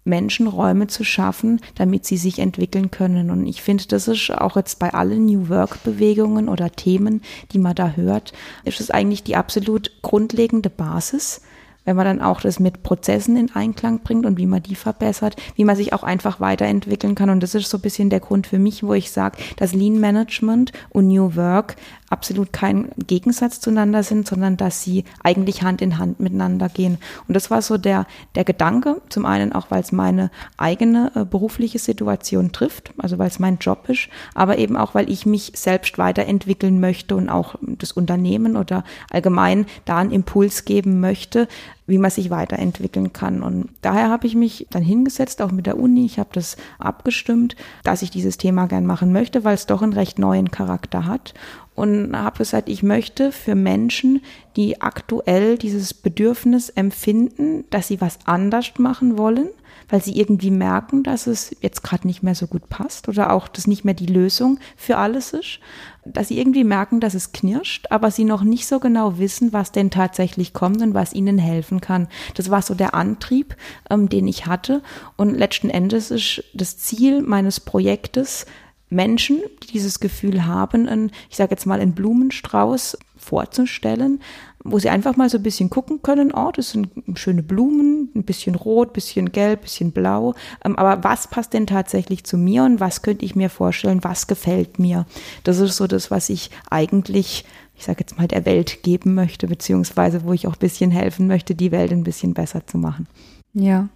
Menschen 0.04 0.48
Räume 0.48 0.88
zu 0.88 1.04
schaffen, 1.04 1.62
damit 1.76 2.06
sie 2.06 2.18
sich 2.18 2.40
entwickeln 2.40 2.92
können. 2.92 3.30
Und 3.30 3.46
ich 3.46 3.62
finde, 3.62 3.86
das 3.88 4.08
ist 4.08 4.32
auch 4.32 4.56
jetzt 4.56 4.80
bei 4.80 4.94
allen 4.94 5.26
New 5.26 5.50
Work-Bewegungen 5.50 6.50
oder 6.50 6.72
Themen, 6.72 7.22
die 7.52 7.60
man 7.60 7.76
da 7.76 7.92
hört, 7.92 8.34
ist 8.66 8.80
es 8.80 8.92
eigentlich 8.92 9.24
die 9.24 9.36
absolut 9.36 9.92
grundlegende 10.02 10.70
Basis, 10.70 11.42
wenn 11.86 11.96
man 11.96 12.06
dann 12.06 12.22
auch 12.22 12.42
das 12.42 12.60
mit 12.60 12.84
Prozessen 12.84 13.38
in 13.38 13.54
Einklang 13.54 14.00
bringt 14.00 14.26
und 14.26 14.38
wie 14.38 14.46
man 14.46 14.64
die 14.64 14.76
verbessert, 14.76 15.36
wie 15.56 15.66
man 15.66 15.76
sich 15.76 15.94
auch 15.94 16.04
einfach 16.04 16.40
weiterentwickeln 16.40 17.16
kann. 17.16 17.30
Und 17.30 17.42
das 17.42 17.56
ist 17.56 17.70
so 17.70 17.78
ein 17.78 17.82
bisschen 17.82 18.10
der 18.10 18.20
Grund 18.20 18.48
für 18.48 18.60
mich, 18.60 18.84
wo 18.84 18.94
ich 18.94 19.12
sage, 19.12 19.38
dass 19.58 19.74
Lean 19.74 20.00
Management 20.00 20.72
und 20.90 21.08
New 21.08 21.36
Work 21.36 21.76
absolut 22.14 22.54
kein 22.54 22.90
Gegensatz 23.08 23.60
zueinander 23.60 24.04
sind, 24.04 24.28
sondern 24.28 24.56
dass 24.56 24.84
sie 24.84 25.04
eigentlich 25.24 25.64
Hand 25.64 25.82
in 25.82 25.98
Hand 25.98 26.20
miteinander 26.20 26.70
gehen. 26.70 27.00
Und 27.28 27.34
das 27.34 27.50
war 27.50 27.64
so 27.64 27.78
der, 27.78 28.06
der 28.36 28.44
Gedanke, 28.44 29.02
zum 29.10 29.26
einen 29.26 29.52
auch, 29.52 29.72
weil 29.72 29.82
es 29.82 29.92
meine 29.92 30.30
eigene 30.56 31.12
äh, 31.16 31.26
berufliche 31.26 31.80
Situation 31.80 32.52
trifft, 32.52 32.94
also 33.00 33.18
weil 33.18 33.30
es 33.30 33.40
mein 33.40 33.58
Job 33.58 33.90
ist, 33.90 34.10
aber 34.36 34.60
eben 34.60 34.78
auch, 34.78 34.94
weil 34.94 35.10
ich 35.10 35.26
mich 35.26 35.54
selbst 35.56 35.98
weiterentwickeln 35.98 36.80
möchte 36.80 37.16
und 37.16 37.30
auch 37.30 37.56
das 37.62 37.92
Unternehmen 37.92 38.58
oder 38.58 38.84
allgemein 39.10 39.66
da 39.86 39.98
einen 39.98 40.12
Impuls 40.12 40.66
geben 40.66 41.00
möchte, 41.00 41.48
wie 41.86 41.98
man 41.98 42.12
sich 42.12 42.30
weiterentwickeln 42.30 43.14
kann. 43.14 43.44
Und 43.44 43.70
daher 43.82 44.10
habe 44.10 44.28
ich 44.28 44.36
mich 44.36 44.68
dann 44.70 44.84
hingesetzt, 44.84 45.42
auch 45.42 45.52
mit 45.52 45.66
der 45.66 45.78
Uni. 45.78 46.06
Ich 46.06 46.20
habe 46.20 46.30
das 46.34 46.58
abgestimmt, 46.80 47.56
dass 47.84 48.02
ich 48.02 48.10
dieses 48.10 48.38
Thema 48.38 48.68
gern 48.68 48.86
machen 48.86 49.12
möchte, 49.12 49.44
weil 49.44 49.56
es 49.56 49.66
doch 49.66 49.82
einen 49.82 49.94
recht 49.94 50.20
neuen 50.20 50.52
Charakter 50.52 51.06
hat. 51.06 51.34
Und 51.76 52.16
habe 52.16 52.38
gesagt, 52.38 52.70
ich 52.70 52.84
möchte 52.84 53.32
für 53.32 53.56
Menschen, 53.56 54.22
die 54.56 54.82
aktuell 54.82 55.58
dieses 55.58 55.94
Bedürfnis 55.94 56.70
empfinden, 56.70 57.66
dass 57.72 57.88
sie 57.88 58.00
was 58.00 58.20
anders 58.26 58.72
machen 58.78 59.18
wollen, 59.18 59.50
weil 59.90 60.02
sie 60.02 60.18
irgendwie 60.18 60.52
merken, 60.52 61.04
dass 61.04 61.28
es 61.28 61.56
jetzt 61.62 61.84
gerade 61.84 62.08
nicht 62.08 62.24
mehr 62.24 62.36
so 62.36 62.48
gut 62.48 62.70
passt 62.70 63.08
oder 63.08 63.32
auch 63.32 63.48
das 63.48 63.68
nicht 63.68 63.86
mehr 63.86 63.94
die 63.94 64.06
Lösung 64.06 64.60
für 64.76 64.98
alles 64.98 65.34
ist, 65.34 65.60
dass 66.06 66.28
sie 66.28 66.38
irgendwie 66.38 66.64
merken, 66.64 67.00
dass 67.00 67.14
es 67.14 67.32
knirscht, 67.32 67.88
aber 67.90 68.12
sie 68.12 68.26
noch 68.26 68.44
nicht 68.44 68.68
so 68.68 68.80
genau 68.80 69.18
wissen, 69.18 69.54
was 69.54 69.72
denn 69.72 69.90
tatsächlich 69.90 70.54
kommt 70.54 70.82
und 70.82 70.94
was 70.94 71.14
ihnen 71.14 71.38
helfen 71.38 71.82
kann. 71.82 72.08
Das 72.36 72.50
war 72.50 72.62
so 72.62 72.76
der 72.76 72.94
Antrieb, 72.94 73.56
ähm, 73.90 74.10
den 74.10 74.28
ich 74.28 74.46
hatte. 74.46 74.82
Und 75.16 75.36
letzten 75.38 75.70
Endes 75.70 76.12
ist 76.12 76.44
das 76.54 76.78
Ziel 76.78 77.22
meines 77.22 77.60
Projektes, 77.60 78.46
Menschen, 78.94 79.42
die 79.64 79.68
dieses 79.68 80.00
Gefühl 80.00 80.46
haben, 80.46 80.88
einen, 80.88 81.12
ich 81.30 81.36
sage 81.36 81.52
jetzt 81.52 81.66
mal, 81.66 81.80
einen 81.80 81.94
Blumenstrauß 81.94 82.98
vorzustellen, 83.18 84.22
wo 84.64 84.80
sie 84.80 84.90
einfach 84.90 85.16
mal 85.16 85.30
so 85.30 85.38
ein 85.38 85.44
bisschen 85.44 85.70
gucken 85.70 86.02
können, 86.02 86.32
oh, 86.34 86.52
das 86.54 86.72
sind 86.72 86.90
schöne 87.16 87.44
Blumen, 87.44 88.10
ein 88.16 88.24
bisschen 88.24 88.56
rot, 88.56 88.90
ein 88.90 88.94
bisschen 88.94 89.32
gelb, 89.32 89.60
ein 89.60 89.64
bisschen 89.64 89.92
blau. 89.92 90.36
Ähm, 90.64 90.78
aber 90.78 91.04
was 91.04 91.28
passt 91.28 91.54
denn 91.54 91.68
tatsächlich 91.68 92.24
zu 92.24 92.38
mir 92.38 92.64
und 92.64 92.80
was 92.80 93.02
könnte 93.02 93.26
ich 93.26 93.36
mir 93.36 93.50
vorstellen, 93.50 94.04
was 94.04 94.28
gefällt 94.28 94.80
mir? 94.80 95.06
Das 95.44 95.60
ist 95.60 95.78
so 95.78 95.88
das, 95.88 96.12
was 96.12 96.30
ich 96.30 96.50
eigentlich 96.70 97.46
ich 97.76 97.86
sage 97.86 98.02
jetzt 98.02 98.18
mal, 98.18 98.28
der 98.28 98.46
Welt 98.46 98.84
geben 98.84 99.16
möchte, 99.16 99.48
beziehungsweise 99.48 100.24
wo 100.24 100.34
ich 100.34 100.48
auch 100.48 100.54
ein 100.54 100.60
bisschen 100.60 100.92
helfen 100.92 101.28
möchte, 101.28 101.56
die 101.56 101.72
Welt 101.72 101.92
ein 101.92 102.04
bisschen 102.04 102.34
besser 102.34 102.66
zu 102.68 102.78
machen. 102.78 103.08
Ja, 103.54 103.90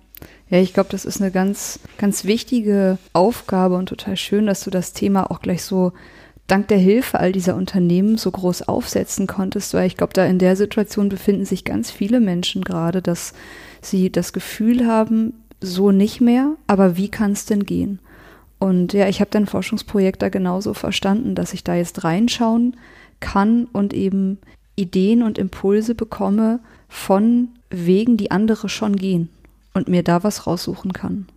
ja, 0.49 0.59
ich 0.59 0.73
glaube, 0.73 0.89
das 0.89 1.05
ist 1.05 1.21
eine 1.21 1.31
ganz, 1.31 1.79
ganz 1.97 2.23
wichtige 2.23 2.97
Aufgabe 3.13 3.75
und 3.75 3.89
total 3.89 4.15
schön, 4.15 4.45
dass 4.45 4.63
du 4.63 4.69
das 4.69 4.93
Thema 4.93 5.29
auch 5.29 5.41
gleich 5.41 5.63
so 5.63 5.91
dank 6.47 6.69
der 6.69 6.77
Hilfe 6.77 7.19
all 7.19 7.33
dieser 7.33 7.55
Unternehmen 7.55 8.17
so 8.17 8.31
groß 8.31 8.63
aufsetzen 8.69 9.27
konntest, 9.27 9.73
weil 9.73 9.87
ich 9.87 9.97
glaube, 9.97 10.13
da 10.13 10.25
in 10.25 10.39
der 10.39 10.55
Situation 10.55 11.09
befinden 11.09 11.43
sich 11.43 11.65
ganz 11.65 11.91
viele 11.91 12.21
Menschen 12.21 12.63
gerade, 12.63 13.01
dass 13.01 13.33
sie 13.81 14.09
das 14.09 14.31
Gefühl 14.31 14.87
haben, 14.87 15.33
so 15.59 15.91
nicht 15.91 16.21
mehr, 16.21 16.55
aber 16.67 16.95
wie 16.95 17.09
kann 17.09 17.33
es 17.33 17.45
denn 17.45 17.65
gehen? 17.65 17.99
Und 18.59 18.93
ja, 18.93 19.09
ich 19.09 19.19
habe 19.19 19.29
dein 19.31 19.47
Forschungsprojekt 19.47 20.21
da 20.21 20.29
genauso 20.29 20.73
verstanden, 20.73 21.35
dass 21.35 21.53
ich 21.53 21.63
da 21.63 21.75
jetzt 21.75 22.05
reinschauen 22.05 22.77
kann 23.19 23.65
und 23.65 23.93
eben 23.93 24.39
Ideen 24.75 25.23
und 25.23 25.37
Impulse 25.37 25.93
bekomme 25.93 26.59
von 26.87 27.49
Wegen, 27.69 28.15
die 28.15 28.31
andere 28.31 28.69
schon 28.69 28.95
gehen 28.95 29.29
und 29.77 29.87
mir 29.87 30.03
da 30.03 30.23
was 30.23 30.47
raussuchen 30.47 30.91
kann. 30.91 31.27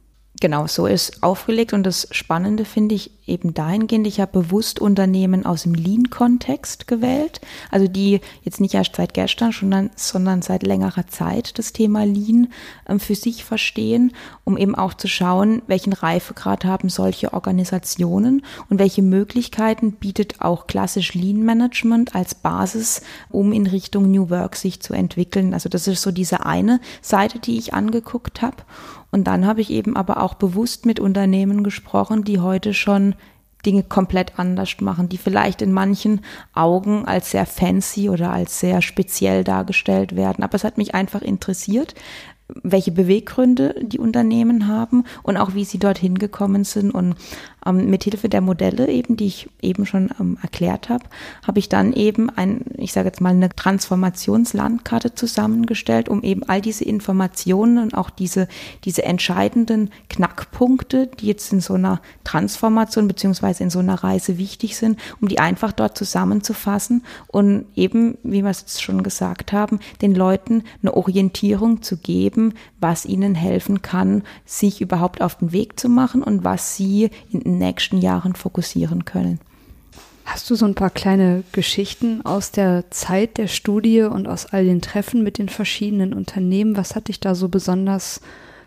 Genau, 0.41 0.67
so 0.67 0.87
ist 0.87 1.23
aufgelegt 1.23 1.75
und 1.75 1.83
das 1.83 2.09
Spannende 2.13 2.65
finde 2.65 2.95
ich 2.95 3.11
eben 3.27 3.53
dahingehend, 3.53 4.07
ich 4.07 4.21
habe 4.21 4.41
bewusst 4.41 4.81
Unternehmen 4.81 5.45
aus 5.45 5.65
dem 5.65 5.75
Lean-Kontext 5.75 6.87
gewählt, 6.87 7.43
also 7.71 7.87
die 7.87 8.21
jetzt 8.43 8.59
nicht 8.59 8.73
erst 8.73 8.97
seit 8.97 9.13
gestern, 9.13 9.53
sondern, 9.53 9.91
sondern 9.97 10.41
seit 10.41 10.63
längerer 10.63 11.07
Zeit 11.07 11.59
das 11.59 11.75
Thema 11.75 12.07
Lean 12.07 12.49
ähm, 12.89 13.01
für 13.01 13.15
sich 13.15 13.45
verstehen, 13.45 14.13
um 14.45 14.57
eben 14.57 14.75
auch 14.75 14.95
zu 14.95 15.09
schauen, 15.09 15.61
welchen 15.67 15.93
Reifegrad 15.93 16.65
haben 16.65 16.89
solche 16.89 17.35
Organisationen 17.35 18.43
und 18.71 18.79
welche 18.79 19.03
Möglichkeiten 19.03 19.93
bietet 19.93 20.41
auch 20.41 20.67
klassisch 20.67 21.13
Lean-Management 21.13 22.15
als 22.15 22.35
Basis, 22.35 23.03
um 23.29 23.53
in 23.53 23.67
Richtung 23.67 24.11
New 24.11 24.31
Work 24.31 24.57
sich 24.57 24.81
zu 24.81 24.95
entwickeln. 24.95 25.53
Also 25.53 25.69
das 25.69 25.87
ist 25.87 26.01
so 26.01 26.11
diese 26.11 26.47
eine 26.47 26.81
Seite, 27.03 27.39
die 27.39 27.59
ich 27.59 27.75
angeguckt 27.75 28.41
habe. 28.41 28.57
Und 29.11 29.25
dann 29.25 29.47
habe 29.47 29.61
ich 29.61 29.71
eben 29.71 29.97
aber 29.97 30.23
auch 30.23 30.35
bewusst 30.35 30.87
mit 30.87 31.01
Unternehmen 31.01 31.65
gesprochen, 31.65 32.25
die 32.25 32.41
heute 32.41 32.75
schon 32.75 33.15
Dinge 33.67 33.83
komplett 33.83 34.39
anders 34.39 34.81
machen, 34.81 35.09
die 35.09 35.19
vielleicht 35.19 35.63
in 35.63 35.73
manchen 35.73 36.23
Augen 36.55 37.05
als 37.05 37.31
sehr 37.31 37.47
fancy 37.47 38.09
oder 38.09 38.33
als 38.33 38.61
sehr 38.61 38.81
speziell 38.81 39.45
dargestellt 39.45 40.17
werden. 40.17 40.43
Aber 40.43 40.55
es 40.55 40.65
hat 40.65 40.79
mich 40.79 40.95
einfach 40.95 41.23
interessiert, 41.23 41.95
welche 42.63 42.93
Beweggründe 42.93 43.75
die 43.83 43.99
Unternehmen 43.99 44.67
haben 44.67 45.05
und 45.23 45.37
auch 45.37 45.55
wie 45.55 45.65
sie 45.65 45.79
dorthin 45.79 46.19
gekommen 46.19 46.65
sind. 46.65 46.91
Und 46.91 47.17
ähm, 47.67 47.91
mithilfe 47.91 48.29
der 48.29 48.41
Modelle 48.41 48.89
eben, 48.89 49.17
die 49.17 49.27
ich 49.27 49.49
eben 49.61 49.87
schon 49.87 50.11
ähm, 50.19 50.39
erklärt 50.43 50.89
habe, 50.89 51.05
habe 51.47 51.59
ich 51.59 51.69
dann 51.69 51.93
eben 51.93 52.31
ein, 52.31 52.65
ich 52.77 52.93
sage 52.93 53.09
jetzt 53.09 53.21
mal, 53.21 53.31
eine 53.31 53.51
Transformationslandkarte 53.51 55.15
zusammengestellt, 55.15 56.09
um 56.09 56.23
eben 56.23 56.43
all 56.45 56.61
diese 56.61 56.85
Informationen 56.85 57.79
und 57.79 57.95
auch 57.95 58.11
diese, 58.11 58.49
diese 58.85 59.03
entscheidenden 59.05 59.91
Knackpunkte, 60.09 61.09
die 61.21 61.27
jetzt 61.27 61.53
in 61.53 61.61
so 61.61 61.75
einer 61.75 62.01
Transformation 62.25 63.09
beziehungsweise 63.09 63.63
in 63.63 63.71
so 63.71 63.79
einer 63.79 64.03
Reise 64.03 64.39
wichtig 64.39 64.77
sind, 64.77 64.99
um 65.21 65.29
die 65.29 65.39
einfach 65.39 65.73
dort 65.73 65.97
zusammenzufassen 65.99 67.05
und 67.27 67.67
eben, 67.77 68.17
wie 68.23 68.43
wir 68.43 68.51
es 68.51 68.61
jetzt 68.61 68.83
schon 68.83 69.03
gesagt 69.03 69.53
haben, 69.53 69.81
den 70.01 70.15
Leuten 70.15 70.65
eine 70.83 70.95
Orientierung 70.95 71.83
zu 71.83 71.97
geben, 71.97 72.40
was 72.81 73.05
ihnen 73.05 73.35
helfen 73.35 73.83
kann, 73.83 74.23
sich 74.45 74.81
überhaupt 74.81 75.21
auf 75.21 75.37
den 75.37 75.53
Weg 75.53 75.79
zu 75.79 75.89
machen 75.89 76.23
und 76.23 76.45
was 76.45 76.77
sie 76.77 77.11
in 77.31 77.41
den 77.41 77.59
nächsten 77.59 77.99
Jahren 77.99 78.35
fokussieren 78.35 79.05
können. 79.05 79.41
Hast 80.25 80.49
du 80.49 80.55
so 80.55 80.65
ein 80.65 80.77
paar 80.77 80.91
kleine 80.91 81.43
Geschichten 81.51 82.25
aus 82.25 82.53
der 82.53 82.91
Zeit 82.91 83.37
der 83.37 83.49
Studie 83.49 84.03
und 84.03 84.29
aus 84.29 84.47
all 84.47 84.65
den 84.65 84.81
Treffen 84.81 85.25
mit 85.25 85.39
den 85.39 85.49
verschiedenen 85.49 86.13
Unternehmen? 86.13 86.77
Was 86.77 86.95
hat 86.95 87.09
dich 87.09 87.19
da 87.19 87.35
so 87.35 87.49
besonders 87.49 88.21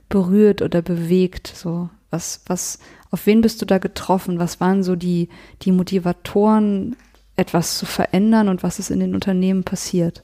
berührt 0.09 0.62
oder 0.62 0.81
bewegt? 0.81 1.47
So, 1.55 1.89
was, 2.09 2.41
was, 2.47 2.79
auf 3.12 3.25
wen 3.27 3.41
bist 3.41 3.62
du 3.62 3.65
da 3.65 3.77
getroffen? 3.77 4.39
Was 4.39 4.59
waren 4.59 4.83
so 4.83 4.97
die, 4.97 5.29
die 5.62 5.71
Motivatoren, 5.71 6.97
etwas 7.36 7.77
zu 7.77 7.86
verändern 7.86 8.49
und 8.49 8.62
was 8.62 8.77
ist 8.77 8.91
in 8.91 8.99
den 8.99 9.15
Unternehmen 9.15 9.63
passiert? 9.63 10.21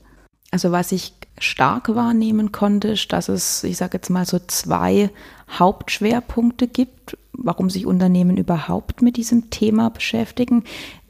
Also 0.51 0.71
was 0.71 0.91
ich 0.91 1.13
stark 1.39 1.93
wahrnehmen 1.95 2.51
konnte, 2.51 2.95
dass 3.07 3.29
es, 3.29 3.63
ich 3.63 3.77
sage 3.77 3.97
jetzt 3.97 4.09
mal 4.09 4.25
so 4.25 4.39
zwei 4.39 5.09
Hauptschwerpunkte 5.49 6.67
gibt, 6.67 7.17
warum 7.33 7.69
sich 7.69 7.85
Unternehmen 7.85 8.37
überhaupt 8.37 9.01
mit 9.01 9.17
diesem 9.17 9.49
Thema 9.49 9.89
beschäftigen. 9.89 10.63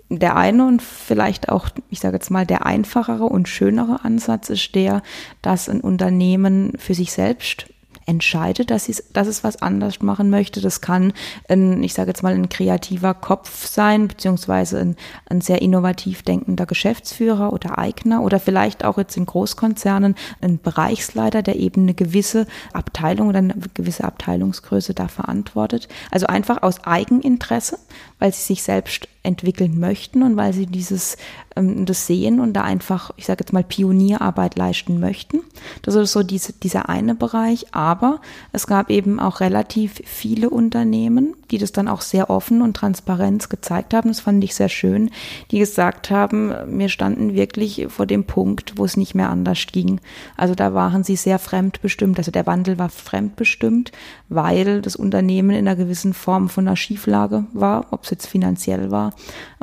Der 0.09 0.35
eine 0.35 0.65
und 0.65 0.81
vielleicht 0.81 1.49
auch, 1.49 1.69
ich 1.89 1.99
sage 1.99 2.15
jetzt 2.15 2.31
mal, 2.31 2.45
der 2.45 2.65
einfachere 2.65 3.25
und 3.25 3.47
schönere 3.47 4.03
Ansatz 4.03 4.49
ist 4.49 4.73
der, 4.73 5.03
dass 5.41 5.69
ein 5.69 5.81
Unternehmen 5.81 6.73
für 6.77 6.95
sich 6.95 7.11
selbst 7.11 7.67
entscheidet, 8.09 8.71
dass, 8.71 8.91
dass 9.13 9.27
es 9.27 9.43
was 9.43 9.61
anders 9.61 10.01
machen 10.01 10.31
möchte. 10.31 10.61
Das 10.61 10.81
kann, 10.81 11.13
ein, 11.47 11.83
ich 11.83 11.93
sage 11.93 12.09
jetzt 12.09 12.23
mal, 12.23 12.33
ein 12.33 12.49
kreativer 12.49 13.13
Kopf 13.13 13.67
sein, 13.67 14.07
beziehungsweise 14.07 14.79
ein, 14.79 14.95
ein 15.29 15.41
sehr 15.41 15.61
innovativ 15.61 16.23
denkender 16.23 16.65
Geschäftsführer 16.65 17.53
oder 17.53 17.77
Eigner 17.77 18.23
oder 18.23 18.39
vielleicht 18.39 18.83
auch 18.83 18.97
jetzt 18.97 19.15
in 19.15 19.27
Großkonzernen 19.27 20.15
ein 20.41 20.59
Bereichsleiter, 20.59 21.43
der 21.43 21.57
eben 21.57 21.83
eine 21.83 21.93
gewisse 21.93 22.47
Abteilung 22.73 23.27
oder 23.27 23.39
eine 23.39 23.53
gewisse 23.75 24.03
Abteilungsgröße 24.03 24.95
da 24.95 25.07
verantwortet. 25.07 25.87
Also 26.09 26.25
einfach 26.25 26.63
aus 26.63 26.83
Eigeninteresse, 26.83 27.77
weil 28.19 28.33
sie 28.33 28.41
sich 28.41 28.63
selbst 28.63 29.07
entwickeln 29.23 29.79
möchten 29.79 30.23
und 30.23 30.37
weil 30.37 30.53
sie 30.53 30.65
dieses 30.65 31.17
ähm, 31.59 31.85
das 31.85 32.07
sehen 32.07 32.39
und 32.39 32.53
da 32.53 32.63
einfach, 32.63 33.11
ich 33.17 33.25
sage 33.25 33.41
jetzt 33.41 33.53
mal, 33.53 33.63
Pionierarbeit 33.63 34.57
leisten 34.57 34.99
möchten. 34.99 35.41
Das 35.81 35.95
ist 35.95 36.13
so 36.13 36.23
diese, 36.23 36.53
dieser 36.53 36.89
eine 36.89 37.15
Bereich. 37.15 37.67
Aber 37.73 38.21
es 38.53 38.67
gab 38.67 38.89
eben 38.89 39.19
auch 39.19 39.39
relativ 39.39 40.01
viele 40.05 40.49
Unternehmen, 40.49 41.35
die 41.51 41.57
das 41.57 41.71
dann 41.71 41.87
auch 41.87 42.01
sehr 42.01 42.29
offen 42.29 42.61
und 42.61 42.75
transparent 42.75 43.49
gezeigt 43.49 43.93
haben. 43.93 44.09
Das 44.09 44.21
fand 44.21 44.43
ich 44.43 44.55
sehr 44.55 44.69
schön, 44.69 45.11
die 45.51 45.59
gesagt 45.59 46.11
haben, 46.11 46.53
wir 46.67 46.89
standen 46.89 47.33
wirklich 47.33 47.87
vor 47.89 48.05
dem 48.05 48.23
Punkt, 48.23 48.77
wo 48.77 48.85
es 48.85 48.97
nicht 48.97 49.15
mehr 49.15 49.29
anders 49.29 49.67
ging. 49.71 49.99
Also 50.37 50.55
da 50.55 50.73
waren 50.73 51.03
sie 51.03 51.15
sehr 51.15 51.39
fremdbestimmt. 51.39 52.17
Also 52.17 52.31
der 52.31 52.47
Wandel 52.47 52.77
war 52.79 52.89
fremdbestimmt, 52.89 53.91
weil 54.29 54.81
das 54.81 54.95
Unternehmen 54.95 55.51
in 55.51 55.67
einer 55.67 55.75
gewissen 55.75 56.13
Form 56.13 56.49
von 56.49 56.67
einer 56.67 56.77
Schieflage 56.77 57.45
war, 57.53 57.87
ob 57.91 58.05
es 58.09 58.11
jetzt 58.11 58.27
finanziell 58.27 58.91
war 58.91 59.13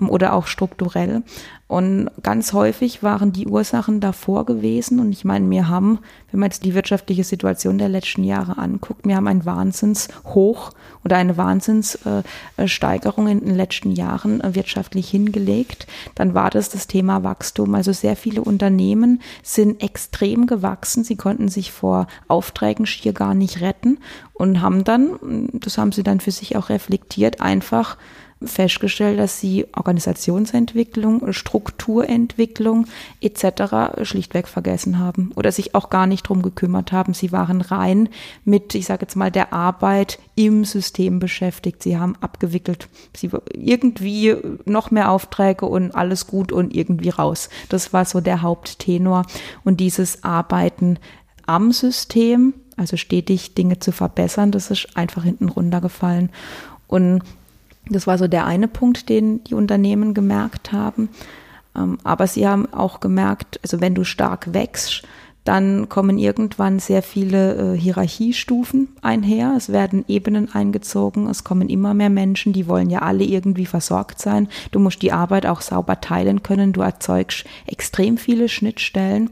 ähm, 0.00 0.08
oder 0.08 0.32
auch 0.32 0.46
strukturell. 0.46 1.22
Und 1.68 2.10
ganz 2.22 2.52
häufig 2.52 3.02
waren 3.02 3.32
die 3.32 3.48
Ursachen 3.48 3.98
davor 3.98 4.46
gewesen. 4.46 5.00
Und 5.00 5.10
ich 5.10 5.24
meine, 5.24 5.50
wir 5.50 5.68
haben, 5.68 5.98
wenn 6.30 6.38
man 6.38 6.50
jetzt 6.50 6.64
die 6.64 6.74
wirtschaftliche 6.74 7.24
Situation 7.24 7.76
der 7.78 7.88
letzten 7.88 8.22
Jahre 8.22 8.56
anguckt, 8.56 9.04
wir 9.04 9.16
haben 9.16 9.26
ein 9.26 9.44
Wahnsinnshoch 9.44 10.70
oder 11.04 11.16
eine 11.16 11.36
Wahnsinnssteigerung 11.36 13.26
in 13.26 13.40
den 13.40 13.56
letzten 13.56 13.90
Jahren 13.90 14.40
wirtschaftlich 14.54 15.10
hingelegt. 15.10 15.88
Dann 16.14 16.34
war 16.34 16.50
das 16.50 16.68
das 16.68 16.86
Thema 16.86 17.24
Wachstum. 17.24 17.74
Also 17.74 17.92
sehr 17.92 18.14
viele 18.14 18.42
Unternehmen 18.42 19.20
sind 19.42 19.82
extrem 19.82 20.46
gewachsen. 20.46 21.02
Sie 21.02 21.16
konnten 21.16 21.48
sich 21.48 21.72
vor 21.72 22.06
Aufträgen 22.28 22.86
schier 22.86 23.12
gar 23.12 23.34
nicht 23.34 23.60
retten 23.60 23.98
und 24.34 24.60
haben 24.60 24.84
dann, 24.84 25.48
das 25.52 25.78
haben 25.78 25.90
sie 25.90 26.04
dann 26.04 26.20
für 26.20 26.30
sich 26.30 26.56
auch 26.56 26.68
reflektiert, 26.68 27.40
einfach 27.40 27.96
festgestellt, 28.42 29.18
dass 29.18 29.40
sie 29.40 29.66
Organisationsentwicklung, 29.74 31.32
Strukturentwicklung 31.56 32.86
etc. 33.22 34.02
schlichtweg 34.02 34.46
vergessen 34.46 34.98
haben 34.98 35.32
oder 35.36 35.50
sich 35.50 35.74
auch 35.74 35.88
gar 35.88 36.06
nicht 36.06 36.28
drum 36.28 36.42
gekümmert 36.42 36.92
haben. 36.92 37.14
Sie 37.14 37.32
waren 37.32 37.62
rein 37.62 38.10
mit, 38.44 38.74
ich 38.74 38.84
sage 38.84 39.02
jetzt 39.02 39.16
mal, 39.16 39.30
der 39.30 39.54
Arbeit 39.54 40.18
im 40.34 40.66
System 40.66 41.18
beschäftigt. 41.18 41.82
Sie 41.82 41.96
haben 41.96 42.14
abgewickelt. 42.20 42.88
Sie 43.16 43.30
irgendwie 43.54 44.36
noch 44.66 44.90
mehr 44.90 45.10
Aufträge 45.10 45.64
und 45.64 45.94
alles 45.94 46.26
gut 46.26 46.52
und 46.52 46.74
irgendwie 46.74 47.08
raus. 47.08 47.48
Das 47.70 47.94
war 47.94 48.04
so 48.04 48.20
der 48.20 48.42
Haupttenor. 48.42 49.24
Und 49.64 49.80
dieses 49.80 50.24
Arbeiten 50.24 50.98
am 51.46 51.72
System, 51.72 52.52
also 52.76 52.98
stetig 52.98 53.54
Dinge 53.54 53.78
zu 53.78 53.92
verbessern, 53.92 54.50
das 54.52 54.70
ist 54.70 54.94
einfach 54.94 55.24
hinten 55.24 55.48
runtergefallen. 55.48 56.30
Und 56.86 57.22
das 57.88 58.06
war 58.06 58.18
so 58.18 58.28
der 58.28 58.44
eine 58.44 58.68
Punkt, 58.68 59.08
den 59.08 59.42
die 59.44 59.54
Unternehmen 59.54 60.12
gemerkt 60.12 60.72
haben. 60.72 61.08
Ähm, 61.76 61.98
aber 62.04 62.26
sie 62.26 62.46
haben 62.46 62.72
auch 62.72 63.00
gemerkt, 63.00 63.60
also 63.62 63.80
wenn 63.80 63.94
du 63.94 64.04
stark 64.04 64.52
wächst, 64.54 65.02
dann 65.46 65.88
kommen 65.88 66.18
irgendwann 66.18 66.80
sehr 66.80 67.02
viele 67.02 67.74
äh, 67.74 67.78
Hierarchiestufen 67.78 68.88
einher. 69.00 69.54
Es 69.56 69.70
werden 69.70 70.04
Ebenen 70.08 70.52
eingezogen. 70.52 71.28
Es 71.28 71.44
kommen 71.44 71.68
immer 71.68 71.94
mehr 71.94 72.10
Menschen, 72.10 72.52
die 72.52 72.66
wollen 72.66 72.90
ja 72.90 73.02
alle 73.02 73.22
irgendwie 73.22 73.66
versorgt 73.66 74.20
sein. 74.20 74.48
Du 74.72 74.80
musst 74.80 75.02
die 75.02 75.12
Arbeit 75.12 75.46
auch 75.46 75.60
sauber 75.60 76.00
teilen 76.00 76.42
können. 76.42 76.72
Du 76.72 76.80
erzeugst 76.80 77.44
extrem 77.66 78.18
viele 78.18 78.48
Schnittstellen. 78.48 79.30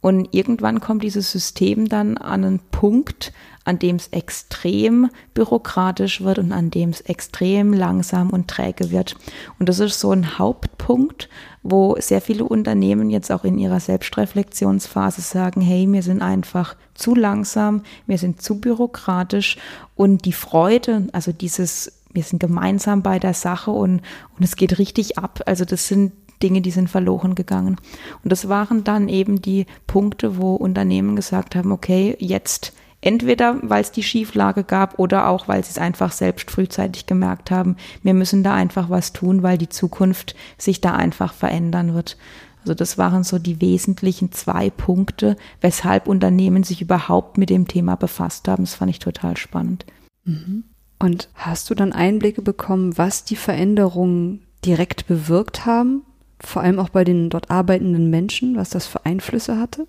Und 0.00 0.34
irgendwann 0.34 0.80
kommt 0.80 1.04
dieses 1.04 1.30
System 1.30 1.88
dann 1.88 2.16
an 2.16 2.44
einen 2.44 2.60
Punkt, 2.70 3.32
an 3.64 3.78
dem 3.78 3.96
es 3.96 4.08
extrem 4.08 5.10
bürokratisch 5.34 6.22
wird 6.22 6.38
und 6.38 6.52
an 6.52 6.70
dem 6.70 6.90
es 6.90 7.00
extrem 7.02 7.72
langsam 7.72 8.30
und 8.30 8.48
träge 8.48 8.90
wird. 8.90 9.16
Und 9.58 9.68
das 9.68 9.80
ist 9.80 9.98
so 9.98 10.12
ein 10.12 10.38
Hauptpunkt, 10.38 11.28
wo 11.70 11.96
sehr 11.98 12.20
viele 12.20 12.44
Unternehmen 12.44 13.10
jetzt 13.10 13.30
auch 13.30 13.44
in 13.44 13.58
ihrer 13.58 13.80
Selbstreflexionsphase 13.80 15.20
sagen, 15.20 15.60
hey, 15.60 15.86
wir 15.90 16.02
sind 16.02 16.22
einfach 16.22 16.76
zu 16.94 17.14
langsam, 17.14 17.82
wir 18.06 18.18
sind 18.18 18.40
zu 18.42 18.60
bürokratisch 18.60 19.58
und 19.94 20.24
die 20.24 20.32
Freude, 20.32 21.08
also 21.12 21.32
dieses, 21.32 22.00
wir 22.12 22.22
sind 22.22 22.38
gemeinsam 22.38 23.02
bei 23.02 23.18
der 23.18 23.34
Sache 23.34 23.70
und, 23.70 24.02
und 24.36 24.44
es 24.44 24.56
geht 24.56 24.78
richtig 24.78 25.18
ab. 25.18 25.40
Also 25.46 25.64
das 25.64 25.88
sind 25.88 26.12
Dinge, 26.42 26.60
die 26.60 26.70
sind 26.70 26.90
verloren 26.90 27.34
gegangen. 27.34 27.76
Und 28.22 28.30
das 28.30 28.48
waren 28.48 28.84
dann 28.84 29.08
eben 29.08 29.40
die 29.40 29.66
Punkte, 29.86 30.38
wo 30.38 30.54
Unternehmen 30.54 31.16
gesagt 31.16 31.54
haben, 31.54 31.72
okay, 31.72 32.16
jetzt 32.18 32.72
Entweder 33.06 33.60
weil 33.62 33.82
es 33.82 33.92
die 33.92 34.02
Schieflage 34.02 34.64
gab 34.64 34.98
oder 34.98 35.28
auch 35.28 35.46
weil 35.46 35.62
sie 35.62 35.70
es 35.70 35.78
einfach 35.78 36.10
selbst 36.10 36.50
frühzeitig 36.50 37.06
gemerkt 37.06 37.52
haben, 37.52 37.76
wir 38.02 38.14
müssen 38.14 38.42
da 38.42 38.52
einfach 38.52 38.90
was 38.90 39.12
tun, 39.12 39.44
weil 39.44 39.58
die 39.58 39.68
Zukunft 39.68 40.34
sich 40.58 40.80
da 40.80 40.92
einfach 40.96 41.32
verändern 41.32 41.94
wird. 41.94 42.16
Also 42.62 42.74
das 42.74 42.98
waren 42.98 43.22
so 43.22 43.38
die 43.38 43.60
wesentlichen 43.60 44.32
zwei 44.32 44.70
Punkte, 44.70 45.36
weshalb 45.60 46.08
Unternehmen 46.08 46.64
sich 46.64 46.82
überhaupt 46.82 47.38
mit 47.38 47.48
dem 47.48 47.68
Thema 47.68 47.94
befasst 47.94 48.48
haben. 48.48 48.64
Das 48.64 48.74
fand 48.74 48.90
ich 48.90 48.98
total 48.98 49.36
spannend. 49.36 49.86
Mhm. 50.24 50.64
Und 50.98 51.28
hast 51.34 51.70
du 51.70 51.76
dann 51.76 51.92
Einblicke 51.92 52.42
bekommen, 52.42 52.98
was 52.98 53.22
die 53.22 53.36
Veränderungen 53.36 54.42
direkt 54.64 55.06
bewirkt 55.06 55.64
haben? 55.64 56.02
Vor 56.40 56.62
allem 56.62 56.80
auch 56.80 56.88
bei 56.88 57.04
den 57.04 57.30
dort 57.30 57.52
arbeitenden 57.52 58.10
Menschen, 58.10 58.56
was 58.56 58.70
das 58.70 58.88
für 58.88 59.06
Einflüsse 59.06 59.58
hatte? 59.58 59.86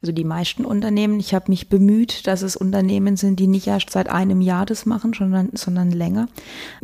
Also 0.00 0.12
die 0.12 0.24
meisten 0.24 0.64
Unternehmen, 0.64 1.18
ich 1.18 1.34
habe 1.34 1.46
mich 1.48 1.68
bemüht, 1.68 2.28
dass 2.28 2.42
es 2.42 2.54
Unternehmen 2.54 3.16
sind, 3.16 3.40
die 3.40 3.48
nicht 3.48 3.66
erst 3.66 3.90
seit 3.90 4.08
einem 4.08 4.40
Jahr 4.40 4.64
das 4.64 4.86
machen, 4.86 5.12
sondern, 5.12 5.50
sondern 5.54 5.90
länger. 5.90 6.28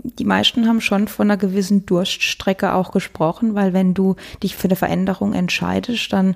Die 0.03 0.24
meisten 0.24 0.66
haben 0.66 0.81
schon 0.81 1.07
von 1.07 1.31
einer 1.31 1.37
gewissen 1.37 1.87
Durststrecke 1.87 2.74
auch 2.74 2.90
gesprochen, 2.90 3.55
weil 3.55 3.72
wenn 3.72 3.94
du 3.94 4.16
dich 4.42 4.57
für 4.57 4.66
eine 4.66 4.74
Veränderung 4.74 5.33
entscheidest, 5.33 6.12
dann 6.12 6.35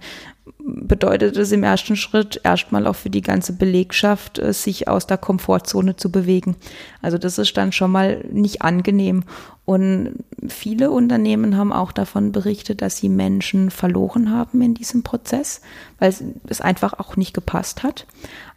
bedeutet 0.58 1.36
es 1.36 1.52
im 1.52 1.62
ersten 1.62 1.96
Schritt 1.96 2.40
erstmal 2.44 2.86
auch 2.86 2.96
für 2.96 3.10
die 3.10 3.22
ganze 3.22 3.52
Belegschaft, 3.52 4.38
äh, 4.38 4.52
sich 4.52 4.88
aus 4.88 5.06
der 5.06 5.18
Komfortzone 5.18 5.96
zu 5.96 6.10
bewegen. 6.10 6.56
Also 7.02 7.18
das 7.18 7.38
ist 7.38 7.56
dann 7.56 7.72
schon 7.72 7.90
mal 7.90 8.24
nicht 8.30 8.62
angenehm. 8.62 9.24
Und 9.64 10.24
viele 10.48 10.90
Unternehmen 10.90 11.56
haben 11.56 11.72
auch 11.72 11.92
davon 11.92 12.32
berichtet, 12.32 12.80
dass 12.80 12.96
sie 12.96 13.10
Menschen 13.10 13.70
verloren 13.70 14.30
haben 14.30 14.62
in 14.62 14.74
diesem 14.74 15.02
Prozess, 15.02 15.60
weil 15.98 16.14
es 16.48 16.60
einfach 16.60 16.98
auch 16.98 17.16
nicht 17.16 17.34
gepasst 17.34 17.82
hat. 17.82 18.06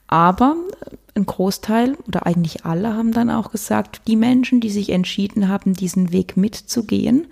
Aber 0.08 0.56
ein 1.16 1.26
Großteil 1.26 1.98
oder 2.08 2.26
eigentlich 2.26 2.66
alle 2.66 2.96
haben 2.96 3.12
dann 3.12 3.30
auch 3.30 3.52
gesagt, 3.52 4.02
die 4.08 4.16
Menschen, 4.16 4.60
die 4.60 4.70
sich 4.70 4.90
entschieden 4.90 5.48
haben, 5.48 5.74
diesen 5.74 6.12
Weg 6.12 6.38
mitzugehen, 6.38 7.28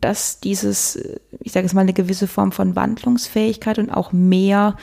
dass 0.00 0.40
dieses, 0.40 0.98
ich 1.40 1.52
sage 1.52 1.66
es 1.66 1.74
mal, 1.74 1.82
eine 1.82 1.92
gewisse 1.92 2.26
Form 2.26 2.52
von 2.52 2.76
Wandlungsfähigkeit 2.76 3.78
und 3.78 3.90
auch 3.90 4.12
mehr 4.12 4.76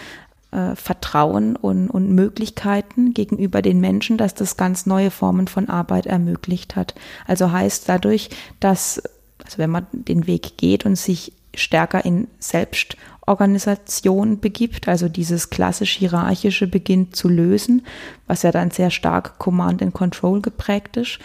äh, 0.51 0.75
Vertrauen 0.75 1.55
und, 1.55 1.89
und 1.89 2.09
Möglichkeiten 2.09 3.13
gegenüber 3.13 3.61
den 3.61 3.79
Menschen, 3.79 4.17
dass 4.17 4.33
das 4.33 4.57
ganz 4.57 4.85
neue 4.85 5.11
Formen 5.11 5.47
von 5.47 5.69
Arbeit 5.69 6.05
ermöglicht 6.05 6.75
hat. 6.75 6.95
Also 7.27 7.51
heißt 7.51 7.87
dadurch, 7.87 8.29
dass, 8.59 9.01
also 9.43 9.57
wenn 9.57 9.69
man 9.69 9.87
den 9.91 10.27
Weg 10.27 10.57
geht 10.57 10.85
und 10.85 10.95
sich 10.95 11.33
stärker 11.55 12.05
in 12.05 12.27
Selbstorganisation 12.39 14.39
begibt, 14.39 14.87
also 14.87 15.09
dieses 15.09 15.49
klassisch 15.49 15.97
hierarchische 15.97 16.67
beginnt 16.67 17.15
zu 17.15 17.29
lösen, 17.29 17.85
was 18.27 18.43
ja 18.43 18.51
dann 18.51 18.71
sehr 18.71 18.91
stark 18.91 19.39
Command 19.39 19.81
and 19.81 19.93
Control 19.93 20.41
geprägt 20.41 20.97
ist, 20.97 21.19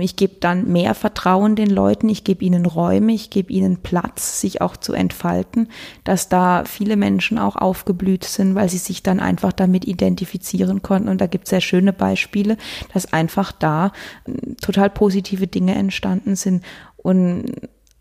ich 0.00 0.16
gebe 0.16 0.36
dann 0.40 0.70
mehr 0.72 0.94
Vertrauen 0.94 1.56
den 1.56 1.68
Leuten, 1.68 2.08
ich 2.08 2.24
gebe 2.24 2.44
ihnen 2.44 2.66
Räume, 2.66 3.12
ich 3.12 3.30
gebe 3.30 3.52
ihnen 3.52 3.78
Platz, 3.78 4.40
sich 4.40 4.60
auch 4.60 4.76
zu 4.76 4.92
entfalten, 4.92 5.68
dass 6.04 6.28
da 6.28 6.64
viele 6.64 6.96
Menschen 6.96 7.38
auch 7.38 7.56
aufgeblüht 7.56 8.24
sind, 8.24 8.54
weil 8.54 8.68
sie 8.68 8.78
sich 8.78 9.02
dann 9.02 9.20
einfach 9.20 9.52
damit 9.52 9.84
identifizieren 9.84 10.82
konnten. 10.82 11.08
Und 11.08 11.20
da 11.20 11.26
gibt 11.26 11.44
es 11.44 11.50
sehr 11.50 11.60
schöne 11.60 11.92
Beispiele, 11.92 12.56
dass 12.94 13.12
einfach 13.12 13.52
da 13.52 13.92
ähm, 14.26 14.56
total 14.60 14.88
positive 14.88 15.46
Dinge 15.46 15.74
entstanden 15.74 16.36
sind. 16.36 16.64
Und 16.96 17.46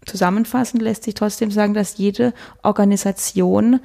zusammenfassend 0.05 0.81
lässt 0.81 1.03
sich 1.03 1.15
trotzdem 1.15 1.51
sagen, 1.51 1.73
dass 1.73 1.97
jede 1.97 2.33
Organisation 2.63 3.79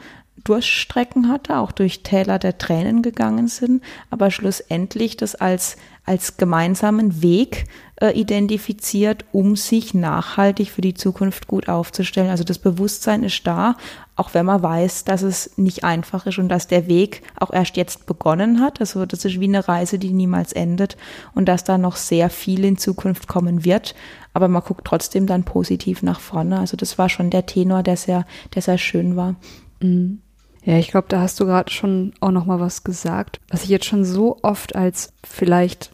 Durchstrecken 0.47 1.29
hatte, 1.29 1.59
auch 1.59 1.73
durch 1.73 2.05
Täler 2.05 2.39
der 2.39 2.57
Tränen 2.57 3.03
gegangen 3.03 3.49
sind, 3.49 3.83
aber 4.11 4.31
schlussendlich 4.31 5.17
das 5.17 5.35
als, 5.35 5.77
als 6.05 6.37
gemeinsamen 6.37 7.21
Weg 7.21 7.67
äh, 8.01 8.11
identifiziert, 8.11 9.25
um 9.33 9.57
sich 9.57 9.93
nachhaltig 9.93 10.71
für 10.71 10.83
die 10.83 10.95
Zukunft 10.95 11.49
gut 11.49 11.69
aufzustellen. 11.69 12.31
Also 12.31 12.45
das 12.45 12.61
Bewusstsein 12.61 13.25
ist 13.25 13.45
da, 13.47 13.77
auch 14.15 14.35
wenn 14.35 14.47
man 14.47 14.63
weiß, 14.63 15.05
dass 15.05 15.23
es 15.23 15.51
nicht 15.57 15.83
einfach 15.83 16.27
ist 16.27 16.39
und 16.39 16.49
dass 16.49 16.69
der 16.69 16.87
Weg 16.87 17.23
auch 17.37 17.53
erst 17.53 17.77
jetzt 17.77 18.07
begonnen 18.07 18.61
hat. 18.61 18.81
Also 18.81 19.05
das 19.05 19.25
ist 19.25 19.41
wie 19.41 19.45
eine 19.45 19.67
Reise, 19.67 19.99
die 19.99 20.13
niemals 20.13 20.53
endet 20.53 20.97
und 21.35 21.47
dass 21.47 21.65
da 21.65 21.77
noch 21.77 21.97
sehr 21.97 22.31
viel 22.31 22.65
in 22.65 22.79
Zukunft 22.79 23.27
kommen 23.27 23.65
wird. 23.65 23.95
Aber 24.33 24.47
man 24.47 24.63
guckt 24.63 24.87
trotzdem 24.87 25.27
dann 25.27 25.45
positiv 25.45 26.03
nach 26.03 26.21
vorne. 26.21 26.61
Also 26.61 26.77
das 26.77 26.99
war 26.99 27.09
schon 27.09 27.31
der 27.31 27.47
Tenor, 27.47 27.83
der 27.83 27.97
sehr, 27.97 28.27
der 28.55 28.63
sehr 28.63 28.79
schön 28.79 29.17
war. 29.17 29.35
Mhm. 29.81 30.21
Ja, 30.66 30.76
ich 30.79 30.88
glaube, 30.88 31.07
da 31.09 31.20
hast 31.20 31.38
du 31.38 31.46
gerade 31.46 31.70
schon 31.70 32.12
auch 32.18 32.33
noch 32.33 32.44
mal 32.44 32.59
was 32.59 32.83
gesagt, 32.83 33.38
was 33.48 33.62
ich 33.62 33.68
jetzt 33.68 33.87
schon 33.87 34.05
so 34.05 34.38
oft 34.42 34.74
als 34.74 35.12
vielleicht 35.24 35.92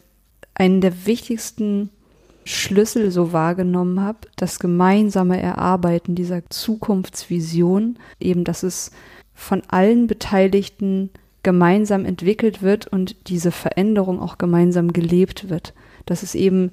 einen 0.55 0.81
der 0.81 1.05
wichtigsten 1.05 1.91
Schlüssel 2.43 3.11
so 3.11 3.31
wahrgenommen 3.31 4.01
habe, 4.01 4.17
das 4.35 4.59
gemeinsame 4.59 5.39
Erarbeiten 5.39 6.15
dieser 6.15 6.49
Zukunftsvision, 6.49 7.99
eben 8.19 8.43
dass 8.43 8.63
es 8.63 8.89
von 9.35 9.61
allen 9.67 10.07
Beteiligten 10.07 11.11
gemeinsam 11.43 12.03
entwickelt 12.03 12.63
wird 12.63 12.87
und 12.87 13.15
diese 13.27 13.51
Veränderung 13.51 14.19
auch 14.19 14.39
gemeinsam 14.39 14.91
gelebt 14.91 15.51
wird. 15.51 15.75
Dass 16.07 16.23
es 16.23 16.33
eben 16.33 16.71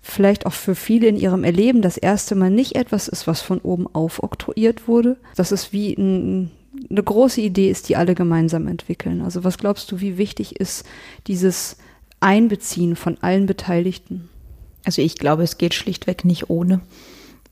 vielleicht 0.00 0.44
auch 0.44 0.52
für 0.52 0.74
viele 0.74 1.06
in 1.06 1.16
ihrem 1.16 1.44
Erleben 1.44 1.82
das 1.82 1.98
erste 1.98 2.34
Mal 2.34 2.50
nicht 2.50 2.74
etwas 2.74 3.06
ist, 3.06 3.28
was 3.28 3.42
von 3.42 3.60
oben 3.60 3.86
aufoktroyiert 3.94 4.88
wurde. 4.88 5.18
Das 5.36 5.52
ist 5.52 5.72
wie 5.72 5.94
ein 5.94 6.50
eine 6.90 7.02
große 7.02 7.40
Idee 7.40 7.70
ist, 7.70 7.88
die 7.88 7.96
alle 7.96 8.14
gemeinsam 8.14 8.66
entwickeln. 8.66 9.20
Also 9.20 9.44
was 9.44 9.58
glaubst 9.58 9.90
du, 9.92 10.00
wie 10.00 10.18
wichtig 10.18 10.56
ist 10.56 10.86
dieses 11.26 11.76
Einbeziehen 12.20 12.96
von 12.96 13.18
allen 13.20 13.46
Beteiligten? 13.46 14.28
Also 14.84 15.02
ich 15.02 15.18
glaube, 15.18 15.42
es 15.42 15.58
geht 15.58 15.74
schlichtweg 15.74 16.24
nicht 16.24 16.50
ohne, 16.50 16.80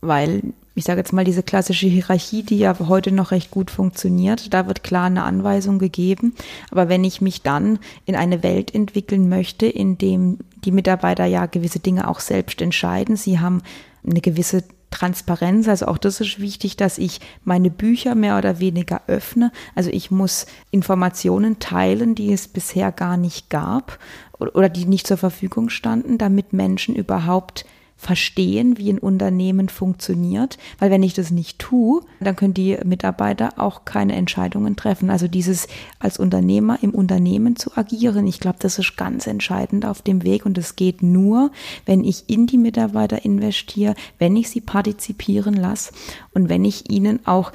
weil 0.00 0.42
ich 0.74 0.84
sage 0.84 1.00
jetzt 1.00 1.12
mal 1.12 1.24
diese 1.24 1.42
klassische 1.42 1.86
Hierarchie, 1.86 2.42
die 2.42 2.58
ja 2.58 2.76
heute 2.78 3.12
noch 3.12 3.32
recht 3.32 3.50
gut 3.50 3.70
funktioniert, 3.70 4.54
da 4.54 4.66
wird 4.66 4.82
klar 4.82 5.06
eine 5.06 5.24
Anweisung 5.24 5.78
gegeben. 5.78 6.34
Aber 6.70 6.88
wenn 6.88 7.04
ich 7.04 7.20
mich 7.20 7.42
dann 7.42 7.78
in 8.06 8.16
eine 8.16 8.42
Welt 8.42 8.74
entwickeln 8.74 9.28
möchte, 9.28 9.66
in 9.66 9.98
dem 9.98 10.38
die 10.64 10.72
Mitarbeiter 10.72 11.26
ja 11.26 11.46
gewisse 11.46 11.80
Dinge 11.80 12.08
auch 12.08 12.20
selbst 12.20 12.62
entscheiden, 12.62 13.16
sie 13.16 13.40
haben 13.40 13.62
eine 14.06 14.20
gewisse 14.20 14.64
Transparenz, 14.90 15.68
also 15.68 15.86
auch 15.86 15.98
das 15.98 16.20
ist 16.20 16.40
wichtig, 16.40 16.76
dass 16.76 16.98
ich 16.98 17.20
meine 17.44 17.70
Bücher 17.70 18.14
mehr 18.14 18.36
oder 18.38 18.58
weniger 18.58 19.02
öffne. 19.06 19.52
Also 19.74 19.90
ich 19.90 20.10
muss 20.10 20.46
Informationen 20.70 21.58
teilen, 21.58 22.14
die 22.14 22.32
es 22.32 22.48
bisher 22.48 22.92
gar 22.92 23.16
nicht 23.16 23.50
gab 23.50 23.98
oder 24.38 24.68
die 24.68 24.86
nicht 24.86 25.06
zur 25.06 25.16
Verfügung 25.16 25.68
standen, 25.68 26.18
damit 26.18 26.52
Menschen 26.52 26.96
überhaupt 26.96 27.64
verstehen, 28.00 28.78
wie 28.78 28.90
ein 28.90 28.98
Unternehmen 28.98 29.68
funktioniert, 29.68 30.56
weil 30.78 30.90
wenn 30.90 31.02
ich 31.02 31.12
das 31.12 31.30
nicht 31.30 31.58
tue, 31.58 32.00
dann 32.18 32.34
können 32.34 32.54
die 32.54 32.78
Mitarbeiter 32.82 33.50
auch 33.58 33.84
keine 33.84 34.14
Entscheidungen 34.14 34.74
treffen. 34.74 35.10
Also 35.10 35.28
dieses 35.28 35.68
als 35.98 36.18
Unternehmer 36.18 36.78
im 36.80 36.90
Unternehmen 36.90 37.56
zu 37.56 37.76
agieren, 37.76 38.26
ich 38.26 38.40
glaube, 38.40 38.56
das 38.60 38.78
ist 38.78 38.96
ganz 38.96 39.26
entscheidend 39.26 39.84
auf 39.84 40.00
dem 40.00 40.22
Weg 40.22 40.46
und 40.46 40.56
es 40.56 40.76
geht 40.76 41.02
nur, 41.02 41.50
wenn 41.84 42.02
ich 42.02 42.24
in 42.30 42.46
die 42.46 42.58
Mitarbeiter 42.58 43.22
investiere, 43.24 43.94
wenn 44.18 44.34
ich 44.34 44.48
sie 44.48 44.62
partizipieren 44.62 45.54
lasse 45.54 45.92
und 46.32 46.48
wenn 46.48 46.64
ich 46.64 46.90
ihnen 46.90 47.26
auch 47.26 47.52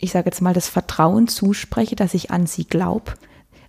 ich 0.00 0.12
sage 0.12 0.26
jetzt 0.26 0.40
mal, 0.40 0.54
das 0.54 0.68
Vertrauen 0.68 1.26
zuspreche, 1.26 1.96
dass 1.96 2.14
ich 2.14 2.30
an 2.30 2.46
sie 2.46 2.64
glaube, 2.64 3.14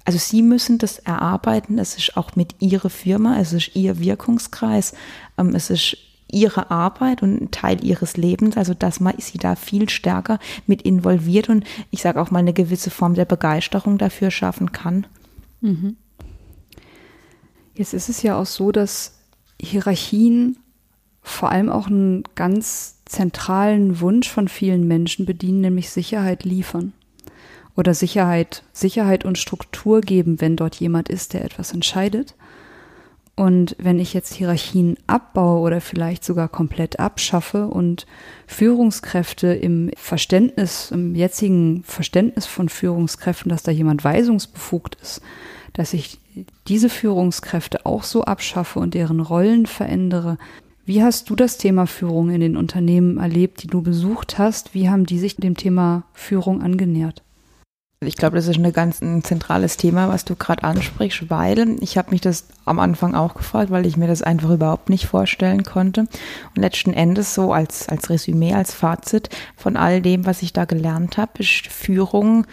also 0.09 0.17
Sie 0.17 0.41
müssen 0.41 0.79
das 0.79 0.97
erarbeiten. 0.97 1.77
Es 1.77 1.95
ist 1.95 2.17
auch 2.17 2.35
mit 2.35 2.55
Ihrer 2.59 2.89
Firma, 2.89 3.39
es 3.39 3.53
ist 3.53 3.75
Ihr 3.75 3.99
Wirkungskreis, 3.99 4.93
ähm, 5.37 5.53
es 5.53 5.69
ist 5.69 5.97
ihre 6.31 6.71
Arbeit 6.71 7.23
und 7.23 7.41
ein 7.41 7.51
Teil 7.51 7.83
ihres 7.83 8.17
Lebens, 8.17 8.57
also 8.57 8.73
dass 8.73 8.99
man 8.99 9.15
sie 9.17 9.37
da 9.37 9.55
viel 9.55 9.89
stärker 9.89 10.39
mit 10.67 10.81
involviert 10.83 11.49
und 11.49 11.63
ich 11.91 12.01
sage 12.01 12.21
auch 12.21 12.31
mal 12.31 12.39
eine 12.39 12.53
gewisse 12.53 12.89
Form 12.89 13.13
der 13.15 13.25
Begeisterung 13.25 13.97
dafür 13.97 14.31
schaffen 14.31 14.71
kann. 14.71 15.07
Mhm. 15.61 15.97
Jetzt 17.75 17.93
ist 17.93 18.09
es 18.09 18.21
ja 18.21 18.37
auch 18.37 18.45
so, 18.45 18.71
dass 18.71 19.19
Hierarchien 19.61 20.57
vor 21.21 21.51
allem 21.51 21.69
auch 21.69 21.87
einen 21.87 22.23
ganz 22.35 23.03
zentralen 23.05 23.99
Wunsch 23.99 24.29
von 24.29 24.47
vielen 24.47 24.87
Menschen 24.87 25.25
bedienen, 25.25 25.61
nämlich 25.61 25.89
Sicherheit 25.89 26.43
liefern. 26.43 26.93
oder 27.79 27.93
Sicherheit, 27.93 28.63
Sicherheit 28.73 29.23
und 29.23 29.37
Struktur 29.37 30.01
geben, 30.01 30.41
wenn 30.41 30.57
dort 30.57 30.75
jemand 30.75 31.07
ist, 31.07 31.33
der 31.33 31.45
etwas 31.45 31.73
entscheidet. 31.73 32.35
Und 33.39 33.77
wenn 33.79 33.99
ich 33.99 34.13
jetzt 34.13 34.33
Hierarchien 34.33 34.97
abbaue 35.07 35.61
oder 35.61 35.79
vielleicht 35.79 36.25
sogar 36.25 36.49
komplett 36.49 36.99
abschaffe 36.99 37.67
und 37.67 38.05
Führungskräfte 38.47 39.53
im 39.53 39.91
Verständnis, 39.95 40.91
im 40.91 41.15
jetzigen 41.15 41.83
Verständnis 41.85 42.45
von 42.45 42.67
Führungskräften, 42.67 43.49
dass 43.49 43.63
da 43.63 43.71
jemand 43.71 44.03
weisungsbefugt 44.03 44.97
ist, 45.01 45.21
dass 45.71 45.93
ich 45.93 46.19
diese 46.67 46.89
Führungskräfte 46.89 47.85
auch 47.85 48.03
so 48.03 48.25
abschaffe 48.25 48.77
und 48.79 48.93
deren 48.93 49.21
Rollen 49.21 49.67
verändere. 49.67 50.37
Wie 50.85 51.01
hast 51.01 51.29
du 51.29 51.37
das 51.37 51.57
Thema 51.57 51.87
Führung 51.87 52.31
in 52.31 52.41
den 52.41 52.57
Unternehmen 52.57 53.19
erlebt, 53.19 53.63
die 53.63 53.67
du 53.67 53.81
besucht 53.81 54.37
hast? 54.37 54.73
Wie 54.73 54.89
haben 54.89 55.05
die 55.05 55.17
sich 55.17 55.37
dem 55.37 55.55
Thema 55.55 56.03
Führung 56.11 56.61
angenähert? 56.61 57.23
Ich 58.05 58.15
glaube, 58.15 58.37
das 58.37 58.47
ist 58.47 58.57
ein 58.57 58.71
ganz 58.71 59.01
ein 59.01 59.25
zentrales 59.25 59.75
Thema, 59.75 60.07
was 60.07 60.23
du 60.23 60.37
gerade 60.37 60.63
ansprichst, 60.63 61.29
weil 61.29 61.75
ich 61.81 61.97
habe 61.97 62.11
mich 62.11 62.21
das 62.21 62.45
am 62.63 62.79
Anfang 62.79 63.13
auch 63.13 63.33
gefragt, 63.33 63.71
weil 63.71 63.85
ich 63.85 63.97
mir 63.97 64.07
das 64.07 64.21
einfach 64.21 64.51
überhaupt 64.51 64.87
nicht 64.87 65.05
vorstellen 65.05 65.63
konnte. 65.63 66.01
Und 66.55 66.61
letzten 66.61 66.93
Endes 66.93 67.33
so 67.33 67.51
als, 67.51 67.89
als 67.89 68.09
Resümee, 68.09 68.53
als 68.53 68.73
Fazit 68.73 69.27
von 69.57 69.75
all 69.75 70.01
dem, 70.01 70.25
was 70.25 70.41
ich 70.43 70.53
da 70.53 70.63
gelernt 70.63 71.17
habe, 71.17 71.39
ist 71.39 71.67
Führung 71.67 72.47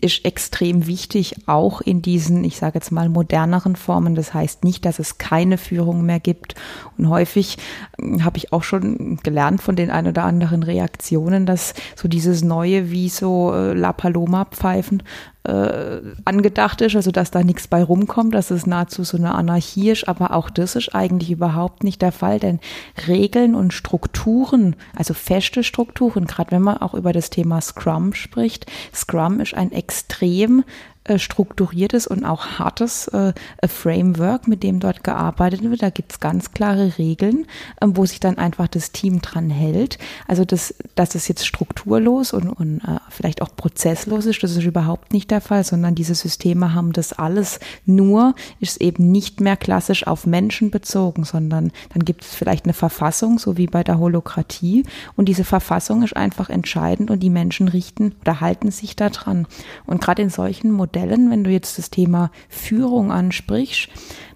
ist 0.00 0.24
extrem 0.24 0.86
wichtig, 0.86 1.36
auch 1.46 1.80
in 1.80 2.02
diesen, 2.02 2.42
ich 2.44 2.56
sage 2.56 2.76
jetzt 2.78 2.90
mal, 2.90 3.08
moderneren 3.08 3.76
Formen. 3.76 4.14
Das 4.14 4.32
heißt 4.32 4.64
nicht, 4.64 4.84
dass 4.84 4.98
es 4.98 5.18
keine 5.18 5.58
Führung 5.58 6.04
mehr 6.04 6.20
gibt. 6.20 6.54
Und 6.96 7.08
häufig 7.08 7.58
hm, 8.00 8.24
habe 8.24 8.38
ich 8.38 8.52
auch 8.52 8.62
schon 8.62 9.18
gelernt 9.22 9.62
von 9.62 9.76
den 9.76 9.90
ein 9.90 10.06
oder 10.06 10.24
anderen 10.24 10.62
Reaktionen, 10.62 11.46
dass 11.46 11.74
so 11.96 12.08
dieses 12.08 12.42
neue, 12.42 12.90
wie 12.90 13.08
so 13.08 13.52
äh, 13.54 13.74
La 13.74 13.92
Paloma-Pfeifen, 13.92 15.02
äh, 15.44 16.00
angedacht 16.24 16.80
ist, 16.82 16.96
also 16.96 17.10
dass 17.10 17.30
da 17.30 17.42
nichts 17.42 17.66
bei 17.66 17.82
rumkommt, 17.82 18.34
dass 18.34 18.50
es 18.50 18.66
nahezu 18.66 19.04
so 19.04 19.16
eine 19.16 19.34
Anarchie 19.34 19.90
ist, 19.90 20.08
aber 20.08 20.34
auch 20.34 20.50
das 20.50 20.76
ist 20.76 20.94
eigentlich 20.94 21.30
überhaupt 21.30 21.82
nicht 21.82 22.02
der 22.02 22.12
Fall, 22.12 22.38
denn 22.38 22.60
Regeln 23.08 23.54
und 23.54 23.72
Strukturen, 23.72 24.76
also 24.94 25.14
feste 25.14 25.64
Strukturen, 25.64 26.26
gerade 26.26 26.50
wenn 26.50 26.62
man 26.62 26.78
auch 26.78 26.94
über 26.94 27.12
das 27.12 27.30
Thema 27.30 27.60
Scrum 27.60 28.12
spricht, 28.12 28.66
Scrum 28.94 29.40
ist 29.40 29.54
ein 29.54 29.72
extrem 29.72 30.64
äh, 31.04 31.18
strukturiertes 31.18 32.06
und 32.06 32.26
auch 32.26 32.58
hartes 32.58 33.08
äh, 33.08 33.32
Framework, 33.66 34.46
mit 34.46 34.62
dem 34.62 34.80
dort 34.80 35.02
gearbeitet 35.02 35.62
wird. 35.62 35.82
Da 35.82 35.88
gibt 35.88 36.12
es 36.12 36.20
ganz 36.20 36.52
klare 36.52 36.98
Regeln, 36.98 37.46
ähm, 37.80 37.96
wo 37.96 38.04
sich 38.04 38.20
dann 38.20 38.36
einfach 38.36 38.68
das 38.68 38.92
Team 38.92 39.22
dran 39.22 39.48
hält. 39.48 39.98
Also 40.28 40.44
das, 40.44 40.74
dass 40.96 41.14
es 41.14 41.26
jetzt 41.26 41.46
strukturlos 41.46 42.34
und, 42.34 42.50
und 42.50 42.80
äh, 42.80 42.98
vielleicht 43.08 43.40
auch 43.40 43.56
prozesslos 43.56 44.26
ist, 44.26 44.42
das 44.42 44.50
ist 44.50 44.62
überhaupt 44.62 45.14
nicht 45.14 45.30
der 45.30 45.40
Fall, 45.40 45.64
sondern 45.64 45.94
diese 45.94 46.14
Systeme 46.14 46.74
haben 46.74 46.92
das 46.92 47.14
alles. 47.14 47.60
Nur 47.86 48.34
ist 48.60 48.82
eben 48.82 49.10
nicht 49.10 49.40
mehr 49.40 49.56
klassisch 49.56 50.06
auf 50.06 50.26
Menschen 50.26 50.70
bezogen, 50.70 51.24
sondern 51.24 51.72
dann 51.94 52.04
gibt 52.04 52.24
es 52.24 52.34
vielleicht 52.34 52.66
eine 52.66 52.74
Verfassung, 52.74 53.38
so 53.38 53.56
wie 53.56 53.68
bei 53.68 53.82
der 53.82 53.98
Holokratie. 53.98 54.84
Und 55.16 55.30
diese 55.30 55.44
Verfassung 55.44 56.02
ist 56.02 56.14
einfach 56.14 56.50
entscheidend 56.50 57.10
und 57.10 57.20
die 57.20 57.30
Menschen 57.30 57.68
richten 57.68 58.14
oder 58.20 58.42
halten 58.42 58.70
sich 58.70 58.96
da 58.96 59.08
dran. 59.08 59.46
Und 59.86 60.02
gerade 60.02 60.20
in 60.20 60.28
solchen 60.28 60.70
Modellen 60.70 60.89
Modellen, 60.90 61.30
wenn 61.30 61.44
du 61.44 61.50
jetzt 61.50 61.78
das 61.78 61.90
Thema 61.90 62.32
Führung 62.48 63.12
ansprichst, 63.12 63.88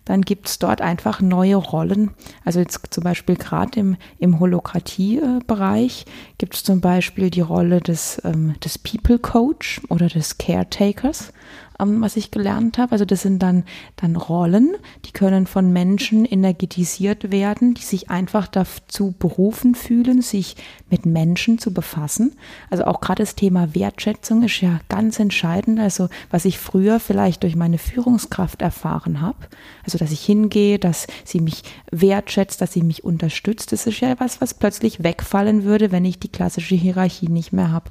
dann 0.05 0.23
gibt 0.23 0.49
es 0.49 0.59
dort 0.59 0.81
einfach 0.81 1.21
neue 1.21 1.57
Rollen. 1.57 2.11
Also 2.45 2.61
jetzt 2.61 2.81
zum 2.91 3.03
Beispiel 3.03 3.37
gerade 3.37 3.81
im, 3.81 3.97
im 4.19 4.39
Holokratie-Bereich 4.39 6.05
gibt 6.39 6.55
es 6.55 6.63
zum 6.63 6.81
Beispiel 6.81 7.31
die 7.31 7.41
Rolle 7.41 7.81
des, 7.81 8.21
ähm, 8.25 8.55
des 8.63 8.79
People 8.79 9.19
Coach 9.19 9.81
oder 9.89 10.09
des 10.09 10.39
Caretakers 10.39 11.33
ähm, 11.81 12.01
was 12.01 12.17
ich 12.17 12.31
gelernt 12.31 12.79
habe. 12.79 12.93
Also 12.93 13.05
das 13.05 13.23
sind 13.23 13.43
dann, 13.43 13.65
dann 13.97 14.17
Rollen, 14.17 14.77
die 15.05 15.13
können 15.13 15.47
von 15.47 15.73
Menschen 15.73 16.25
energetisiert 16.25 17.31
werden, 17.31 17.75
die 17.75 17.83
sich 17.83 18.11
einfach 18.11 18.47
dazu 18.47 19.15
berufen 19.19 19.75
fühlen, 19.75 20.23
sich 20.23 20.57
mit 20.91 21.07
Menschen 21.07 21.59
zu 21.59 21.73
befassen. 21.73 22.35
Also 22.71 22.85
auch 22.85 23.01
gerade 23.01 23.23
das 23.23 23.35
Thema 23.35 23.75
Wertschätzung 23.75 24.43
ist 24.43 24.61
ja 24.61 24.81
ganz 24.89 25.19
entscheidend. 25.19 25.81
Also 25.81 26.09
was 26.31 26.45
ich 26.45 26.59
früher 26.59 27.01
vielleicht 27.01 27.43
durch 27.43 27.57
meine 27.57 27.79
Führungskraft 27.79 28.63
erfahren 28.63 29.21
habe, 29.21 29.39
also 29.85 29.99
dass 29.99 30.13
ich 30.13 30.25
hingehe, 30.25 30.79
dass 30.79 31.07
sie 31.25 31.41
mich 31.41 31.63
wertschätzt, 31.91 32.61
dass 32.61 32.73
sie 32.73 32.83
mich 32.83 33.05
unterstützt, 33.05 33.73
das 33.73 33.87
ist 33.87 34.01
ja 34.01 34.19
was, 34.19 34.41
was 34.41 34.55
plötzlich 34.55 35.03
wegfallen 35.03 35.65
würde, 35.65 35.93
wenn 35.93 36.05
ich 36.05 36.19
die 36.19 36.29
klassische 36.29 36.75
Hierarchie 36.75 37.29
nicht 37.29 37.53
mehr 37.53 37.73
habe. 37.73 37.91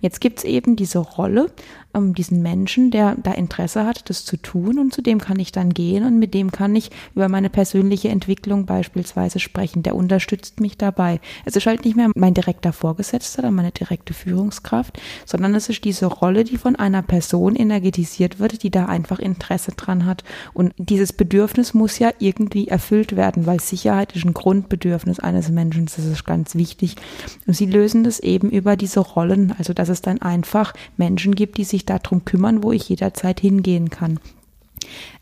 Jetzt 0.00 0.20
gibt 0.20 0.38
es 0.38 0.44
eben 0.44 0.76
diese 0.76 0.98
Rolle, 0.98 1.50
ähm, 1.94 2.14
diesen 2.14 2.42
Menschen, 2.42 2.90
der 2.90 3.16
da 3.22 3.32
Interesse 3.32 3.84
hat, 3.84 4.08
das 4.08 4.24
zu 4.24 4.36
tun 4.36 4.78
und 4.78 4.92
zu 4.92 5.02
dem 5.02 5.20
kann 5.20 5.38
ich 5.38 5.52
dann 5.52 5.74
gehen 5.74 6.04
und 6.04 6.18
mit 6.18 6.34
dem 6.34 6.52
kann 6.52 6.74
ich 6.74 6.90
über 7.14 7.28
meine 7.28 7.50
persönliche 7.50 8.08
Entwicklung 8.08 8.66
beispielsweise 8.66 9.38
sprechen. 9.38 9.82
Der 9.82 9.96
unterstützt 9.96 10.60
mich 10.60 10.76
dabei. 10.76 11.20
Es 11.44 11.56
ist 11.56 11.66
halt 11.66 11.84
nicht 11.84 11.96
mehr 11.96 12.10
mein 12.14 12.34
direkter 12.34 12.72
Vorgesetzter 12.72 13.40
oder 13.40 13.50
meine 13.50 13.72
direkte 13.72 14.14
Führungskraft, 14.14 15.00
sondern 15.26 15.54
es 15.54 15.68
ist 15.68 15.84
diese 15.84 16.06
Rolle, 16.06 16.44
die 16.44 16.56
von 16.56 16.76
einer 16.76 17.02
Person 17.02 17.56
energetisiert 17.56 18.38
wird, 18.38 18.62
die 18.62 18.70
da 18.70 18.86
einfach 18.86 19.18
Interesse 19.18 19.72
dran 19.72 20.06
hat. 20.06 20.24
Und 20.52 20.74
dieses 20.78 21.12
Bedürfnis 21.12 21.74
muss 21.74 21.98
ja 21.98 22.10
irgendwie 22.18 22.68
erfüllt 22.68 23.16
werden, 23.16 23.46
weil 23.46 23.60
Sicherheit 23.60 24.14
ist 24.14 24.24
ein 24.24 24.34
Grundbedürfnis 24.34 25.20
eines 25.20 25.50
Menschen. 25.50 25.86
Das 25.86 25.98
ist 25.98 26.24
ganz 26.24 26.54
wichtig. 26.54 26.96
Und 27.46 27.54
sie 27.54 27.66
lösen 27.66 28.04
das 28.04 28.20
eben 28.20 28.50
über 28.50 28.76
diese 28.76 29.00
Rollen, 29.00 29.54
also 29.58 29.72
dass 29.72 29.88
es 29.88 30.02
dann 30.02 30.20
einfach 30.20 30.72
Menschen 30.96 31.34
gibt, 31.34 31.58
die 31.58 31.64
sich 31.64 31.81
sich 31.82 32.00
darum 32.00 32.24
kümmern, 32.24 32.62
wo 32.62 32.72
ich 32.72 32.88
jederzeit 32.88 33.40
hingehen 33.40 33.90
kann. 33.90 34.18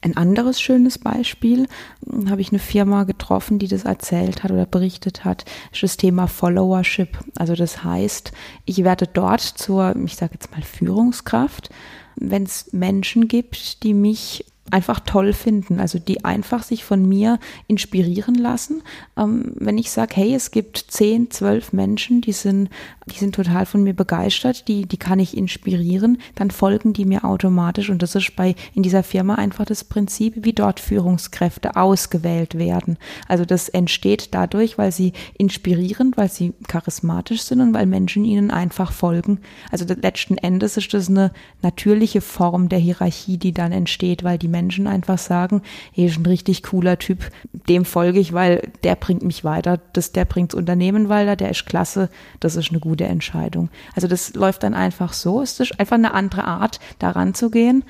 Ein 0.01 0.17
anderes 0.17 0.61
schönes 0.61 0.99
Beispiel 0.99 1.67
hm, 2.09 2.31
habe 2.31 2.41
ich 2.41 2.51
eine 2.51 2.59
Firma 2.59 3.05
getroffen, 3.05 3.59
die 3.59 3.69
das 3.69 3.85
erzählt 3.85 4.43
hat 4.43 4.51
oder 4.51 4.67
berichtet 4.67 5.25
hat, 5.25 5.45
ist 5.73 5.83
das 5.83 5.97
Thema 5.97 6.27
Followership. 6.27 7.19
Also 7.37 7.55
das 7.55 7.85
heißt, 7.85 8.33
ich 8.65 8.85
werde 8.85 9.07
dort 9.07 9.43
zur, 9.43 9.95
ich 10.05 10.17
sage 10.17 10.35
jetzt 10.35 10.51
mal 10.53 10.63
Führungskraft, 10.63 11.71
wenn 12.17 12.45
es 12.45 12.73
Menschen 12.73 13.29
gibt, 13.29 13.83
die 13.83 13.95
mich 13.95 14.45
einfach 14.71 15.01
toll 15.01 15.33
finden, 15.33 15.81
also 15.81 15.99
die 15.99 16.25
einfach 16.25 16.63
sich 16.63 16.85
von 16.85 17.09
mir 17.09 17.39
inspirieren 17.67 18.35
lassen. 18.35 18.83
Ähm, 19.17 19.53
wenn 19.57 19.79
ich 19.79 19.91
sage, 19.91 20.17
hey, 20.17 20.35
es 20.35 20.51
gibt 20.51 20.79
zehn, 20.89 21.31
zwölf 21.31 21.73
Menschen, 21.73 22.21
die 22.21 22.33
sind, 22.33 22.71
die 23.07 23.19
sind 23.19 23.35
total 23.35 23.67
von 23.67 23.83
mir 23.83 23.95
begeistert, 23.95 24.69
die, 24.69 24.87
die 24.87 24.97
kann 24.97 25.19
ich 25.19 25.37
inspirieren, 25.37 26.19
dann 26.35 26.51
folgen 26.51 26.93
die 26.93 27.05
mir 27.05 27.25
automatisch. 27.25 27.91
Und 27.91 28.03
das 28.03 28.15
ist 28.15 28.37
bei 28.37 28.55
in 28.75 28.83
dieser 28.83 29.03
Firma 29.03 29.35
einfach 29.35 29.65
das 29.65 29.85
Prinzip, 29.85 30.35
wie 30.37 30.53
dort 30.53 30.81
Führungskräfte 30.81 31.77
ausgewählt 31.77 32.57
werden. 32.57 32.97
Also 33.29 33.45
das 33.45 33.69
entsteht 33.69 34.35
dadurch, 34.35 34.79
weil 34.79 34.93
sie 34.93 35.13
inspirieren, 35.37 36.13
weil 36.17 36.31
sie 36.31 36.53
charismatisch 36.69 37.43
sind 37.43 37.61
und 37.61 37.75
weil 37.75 37.87
Menschen 37.87 38.25
ihnen 38.25 38.51
einfach 38.51 38.93
folgen. 38.93 39.41
Also 39.71 39.85
letzten 40.01 40.39
Endes 40.39 40.77
ist 40.77 40.95
das 40.95 41.09
eine 41.09 41.33
natürliche 41.63 42.21
Form 42.21 42.69
der 42.69 42.79
Hierarchie, 42.79 43.37
die 43.37 43.53
dann 43.53 43.73
entsteht, 43.73 44.23
weil 44.23 44.39
die 44.39 44.49
Menschen 44.49 44.60
Menschen 44.61 44.87
einfach 44.87 45.17
sagen, 45.17 45.63
hey, 45.93 46.07
ist 46.07 46.19
ein 46.19 46.27
richtig 46.27 46.63
cooler 46.63 46.99
Typ, 46.99 47.31
dem 47.69 47.87
folge 47.87 48.21
ich, 48.21 48.35
weil 48.35 48.71
der 48.85 48.95
bringt 48.95 49.23
mich 49.23 49.43
weiter, 49.43 49.81
das, 49.95 50.13
der 50.13 50.27
bringt 50.27 50.53
das 50.53 50.59
Unternehmen 50.59 51.09
weiter, 51.09 51.35
der 51.35 51.51
ist 51.51 51.65
klasse, 51.65 52.11
das 52.41 52.57
ist 52.57 52.71
eine 52.71 52.81
gute 52.81 53.05
Entscheidung. 53.05 53.71
Also 53.95 54.07
das 54.07 54.35
läuft 54.35 54.63
dann 54.63 54.75
einfach 54.75 55.15
so, 55.15 55.41
es 55.41 55.59
ist 55.61 55.81
einfach 55.81 55.97
eine 55.97 56.13
andere 56.13 56.45
Art, 56.45 56.79
daran 56.99 57.33
zu 57.33 57.51
gehen 57.51 57.85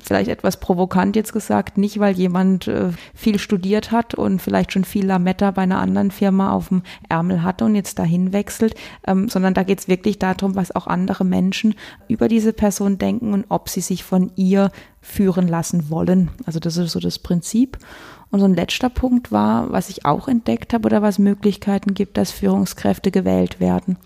vielleicht 0.00 0.30
etwas 0.30 0.60
provokant 0.60 1.16
jetzt 1.16 1.32
gesagt, 1.32 1.78
nicht 1.78 1.98
weil 1.98 2.14
jemand 2.14 2.68
äh, 2.68 2.90
viel 3.14 3.38
studiert 3.38 3.90
hat 3.90 4.14
und 4.14 4.40
vielleicht 4.40 4.72
schon 4.72 4.84
viel 4.84 5.06
Lametta 5.06 5.50
bei 5.50 5.62
einer 5.62 5.80
anderen 5.80 6.10
Firma 6.10 6.52
auf 6.52 6.68
dem 6.68 6.82
Ärmel 7.08 7.42
hatte 7.42 7.64
und 7.64 7.74
jetzt 7.74 7.98
dahin 7.98 8.32
wechselt, 8.32 8.74
ähm, 9.06 9.28
sondern 9.28 9.54
da 9.54 9.64
geht 9.64 9.80
es 9.80 9.88
wirklich 9.88 10.18
darum, 10.18 10.54
was 10.54 10.74
auch 10.74 10.86
andere 10.86 11.24
Menschen 11.24 11.74
über 12.06 12.28
diese 12.28 12.52
Person 12.52 12.98
denken 12.98 13.32
und 13.32 13.46
ob 13.48 13.68
sie 13.68 13.80
sich 13.80 14.04
von 14.04 14.30
ihr 14.36 14.70
führen 15.00 15.48
lassen 15.48 15.90
wollen. 15.90 16.30
Also 16.46 16.60
das 16.60 16.76
ist 16.76 16.92
so 16.92 17.00
das 17.00 17.18
Prinzip. 17.18 17.78
Und 18.30 18.40
so 18.40 18.44
ein 18.44 18.54
letzter 18.54 18.90
Punkt 18.90 19.32
war, 19.32 19.72
was 19.72 19.88
ich 19.88 20.04
auch 20.04 20.28
entdeckt 20.28 20.74
habe 20.74 20.86
oder 20.86 21.00
was 21.00 21.18
Möglichkeiten 21.18 21.94
gibt, 21.94 22.18
dass 22.18 22.30
Führungskräfte 22.30 23.10
gewählt 23.10 23.58
werden. 23.58 23.96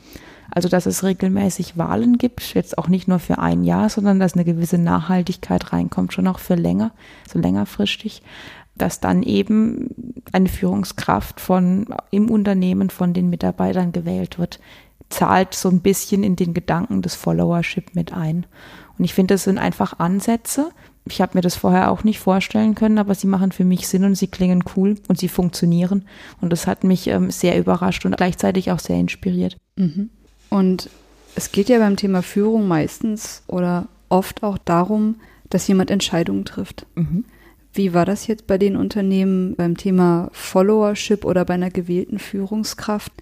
Also 0.55 0.68
dass 0.68 0.84
es 0.84 1.03
regelmäßig 1.03 1.78
Wahlen 1.78 2.18
gibt, 2.18 2.55
jetzt 2.55 2.76
auch 2.76 2.86
nicht 2.86 3.09
nur 3.09 3.18
für 3.18 3.38
ein 3.38 3.64
Jahr, 3.64 3.88
sondern 3.88 4.20
dass 4.20 4.34
eine 4.34 4.44
gewisse 4.44 4.76
Nachhaltigkeit 4.76 5.72
reinkommt, 5.72 6.12
schon 6.12 6.28
auch 6.28 6.38
für 6.38 6.57
länger, 6.57 6.92
so 7.26 7.38
längerfristig, 7.38 8.22
dass 8.74 9.00
dann 9.00 9.22
eben 9.22 10.14
eine 10.30 10.48
Führungskraft 10.48 11.40
von 11.40 11.86
im 12.11 12.30
Unternehmen 12.30 12.90
von 12.90 13.14
den 13.14 13.30
Mitarbeitern 13.30 13.92
gewählt 13.92 14.38
wird, 14.38 14.61
zahlt 15.09 15.55
so 15.55 15.70
ein 15.70 15.80
bisschen 15.80 16.22
in 16.22 16.36
den 16.36 16.53
Gedanken 16.53 17.00
des 17.00 17.14
Followership 17.14 17.94
mit 17.94 18.12
ein. 18.12 18.46
Und 18.98 19.05
ich 19.05 19.14
finde, 19.14 19.34
das 19.34 19.44
sind 19.44 19.57
einfach 19.59 19.98
Ansätze. 19.98 20.70
Ich 21.07 21.22
habe 21.22 21.32
mir 21.34 21.40
das 21.40 21.57
vorher 21.57 21.90
auch 21.90 22.05
nicht 22.05 22.20
vorstellen 22.20 22.74
können, 22.74 22.98
aber 22.98 23.14
sie 23.14 23.26
machen 23.26 23.53
für 23.53 23.64
mich 23.64 23.88
Sinn 23.88 24.05
und 24.05 24.16
sie 24.16 24.28
klingen 24.28 24.64
cool 24.76 24.96
und 25.09 25.18
sie 25.18 25.28
funktionieren. 25.28 26.05
Und 26.42 26.50
das 26.50 26.66
hat 26.66 26.84
mich 26.84 27.07
ähm, 27.07 27.30
sehr 27.30 27.59
überrascht 27.59 28.05
und 28.05 28.16
gleichzeitig 28.16 28.70
auch 28.70 28.78
sehr 28.78 28.96
inspiriert. 28.96 29.57
Mhm. 29.76 30.11
Und 30.53 30.90
Es 31.34 31.50
geht 31.50 31.68
ja 31.68 31.78
beim 31.78 31.96
Thema 31.96 32.22
Führung 32.22 32.68
meistens 32.68 33.42
oder 33.46 33.88
oft 34.09 34.42
auch 34.42 34.59
darum, 34.59 35.16
dass 35.48 35.66
jemand 35.66 35.90
Entscheidungen 35.90 36.44
trifft. 36.44 36.86
Mhm. 36.94 37.24
Wie 37.72 37.94
war 37.94 38.05
das 38.05 38.26
jetzt 38.26 38.46
bei 38.46 38.59
den 38.59 38.76
Unternehmen 38.76 39.55
beim 39.57 39.78
Thema 39.78 40.28
Followership 40.32 41.24
oder 41.24 41.46
bei 41.46 41.55
einer 41.55 41.70
gewählten 41.70 42.18
Führungskraft? 42.18 43.12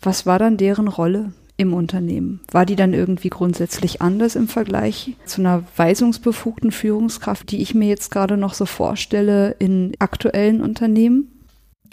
Was 0.00 0.24
war 0.24 0.38
dann 0.38 0.56
deren 0.56 0.88
Rolle 0.88 1.34
im 1.58 1.74
Unternehmen? 1.74 2.40
War 2.50 2.64
die 2.64 2.76
dann 2.76 2.94
irgendwie 2.94 3.28
grundsätzlich 3.28 4.00
anders 4.00 4.34
im 4.34 4.48
Vergleich 4.48 5.16
zu 5.26 5.42
einer 5.42 5.64
weisungsbefugten 5.76 6.72
Führungskraft, 6.72 7.50
die 7.50 7.60
ich 7.60 7.74
mir 7.74 7.88
jetzt 7.88 8.10
gerade 8.10 8.38
noch 8.38 8.54
so 8.54 8.64
vorstelle 8.64 9.54
in 9.58 9.92
aktuellen 9.98 10.62
Unternehmen? 10.62 11.30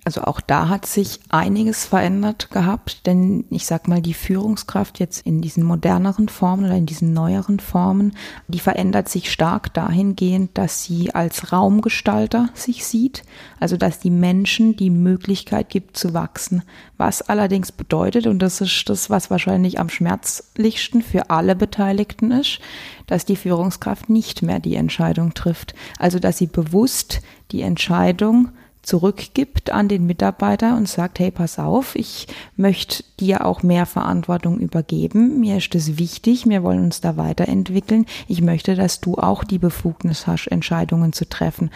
Also 0.08 0.22
auch 0.22 0.40
da 0.40 0.70
hat 0.70 0.86
sich 0.86 1.20
einiges 1.28 1.86
verändert 1.86 2.50
gehabt, 2.50 3.06
denn 3.08 3.44
ich 3.50 3.66
sag 3.66 3.90
mal, 3.90 4.02
die 4.02 4.14
Führungskraft 4.14 5.00
jetzt 5.00 5.28
in 5.28 5.42
diesen 5.42 5.64
moderneren 5.66 6.30
Formen 6.30 6.64
oder 6.64 6.76
in 6.76 6.86
diesen 6.86 7.12
neueren 7.12 7.60
Formen, 7.60 8.14
die 8.48 8.60
verändert 8.62 9.10
sich 9.10 9.30
stark 9.30 9.74
dahingehend, 9.74 10.58
dass 10.58 10.86
sie 10.86 11.14
als 11.14 11.52
Raumgestalter 11.52 12.48
sich 12.54 12.86
sieht, 12.86 13.24
also 13.60 13.76
dass 13.76 14.00
die 14.00 14.10
Menschen 14.10 14.78
die 14.78 14.92
Möglichkeit 14.92 15.68
gibt 15.68 15.98
zu 15.98 16.14
wachsen. 16.14 16.64
Was 16.96 17.22
allerdings 17.22 17.74
bedeutet, 17.74 18.28
und 18.28 18.40
das 18.40 18.62
ist 18.62 18.86
das, 18.88 19.10
was 19.10 19.30
wahrscheinlich 19.30 19.78
am 19.78 19.90
schmerzlichsten 19.90 21.02
für 21.02 21.32
alle 21.32 21.54
Beteiligten 21.54 22.32
ist, 22.32 22.60
dass 23.08 23.26
die 23.26 23.36
Führungskraft 23.36 24.10
nicht 24.10 24.42
mehr 24.42 24.62
die 24.62 24.76
Entscheidung 24.76 25.34
trifft. 25.34 25.76
Also 26.00 26.18
dass 26.20 26.38
sie 26.38 26.48
bewusst 26.48 27.20
die 27.52 27.62
Entscheidung 27.62 28.54
zurückgibt 28.88 29.70
an 29.70 29.90
den 29.90 30.06
Mitarbeiter 30.06 30.78
und 30.78 30.88
sagt, 30.88 31.20
hey, 31.20 31.30
pass 31.30 31.60
auf, 31.60 31.94
ich 31.96 32.28
möchte 32.56 33.04
dir 33.20 33.46
auch 33.46 33.62
mehr 33.62 33.86
Verantwortung 33.86 34.60
übergeben. 34.60 35.42
Mir 35.42 35.58
ist 35.58 35.76
das 35.76 35.98
wichtig, 35.98 36.48
wir 36.48 36.64
wollen 36.64 36.86
uns 36.86 37.02
da 37.02 37.18
weiterentwickeln. 37.18 38.06
Ich 38.30 38.42
möchte, 38.42 38.76
dass 38.76 39.02
du 39.02 39.16
auch 39.16 39.44
die 39.44 39.58
Befugnis 39.58 40.26
hast, 40.26 40.48
Entscheidungen 40.48 41.12
zu 41.12 41.28
treffen. 41.28 41.70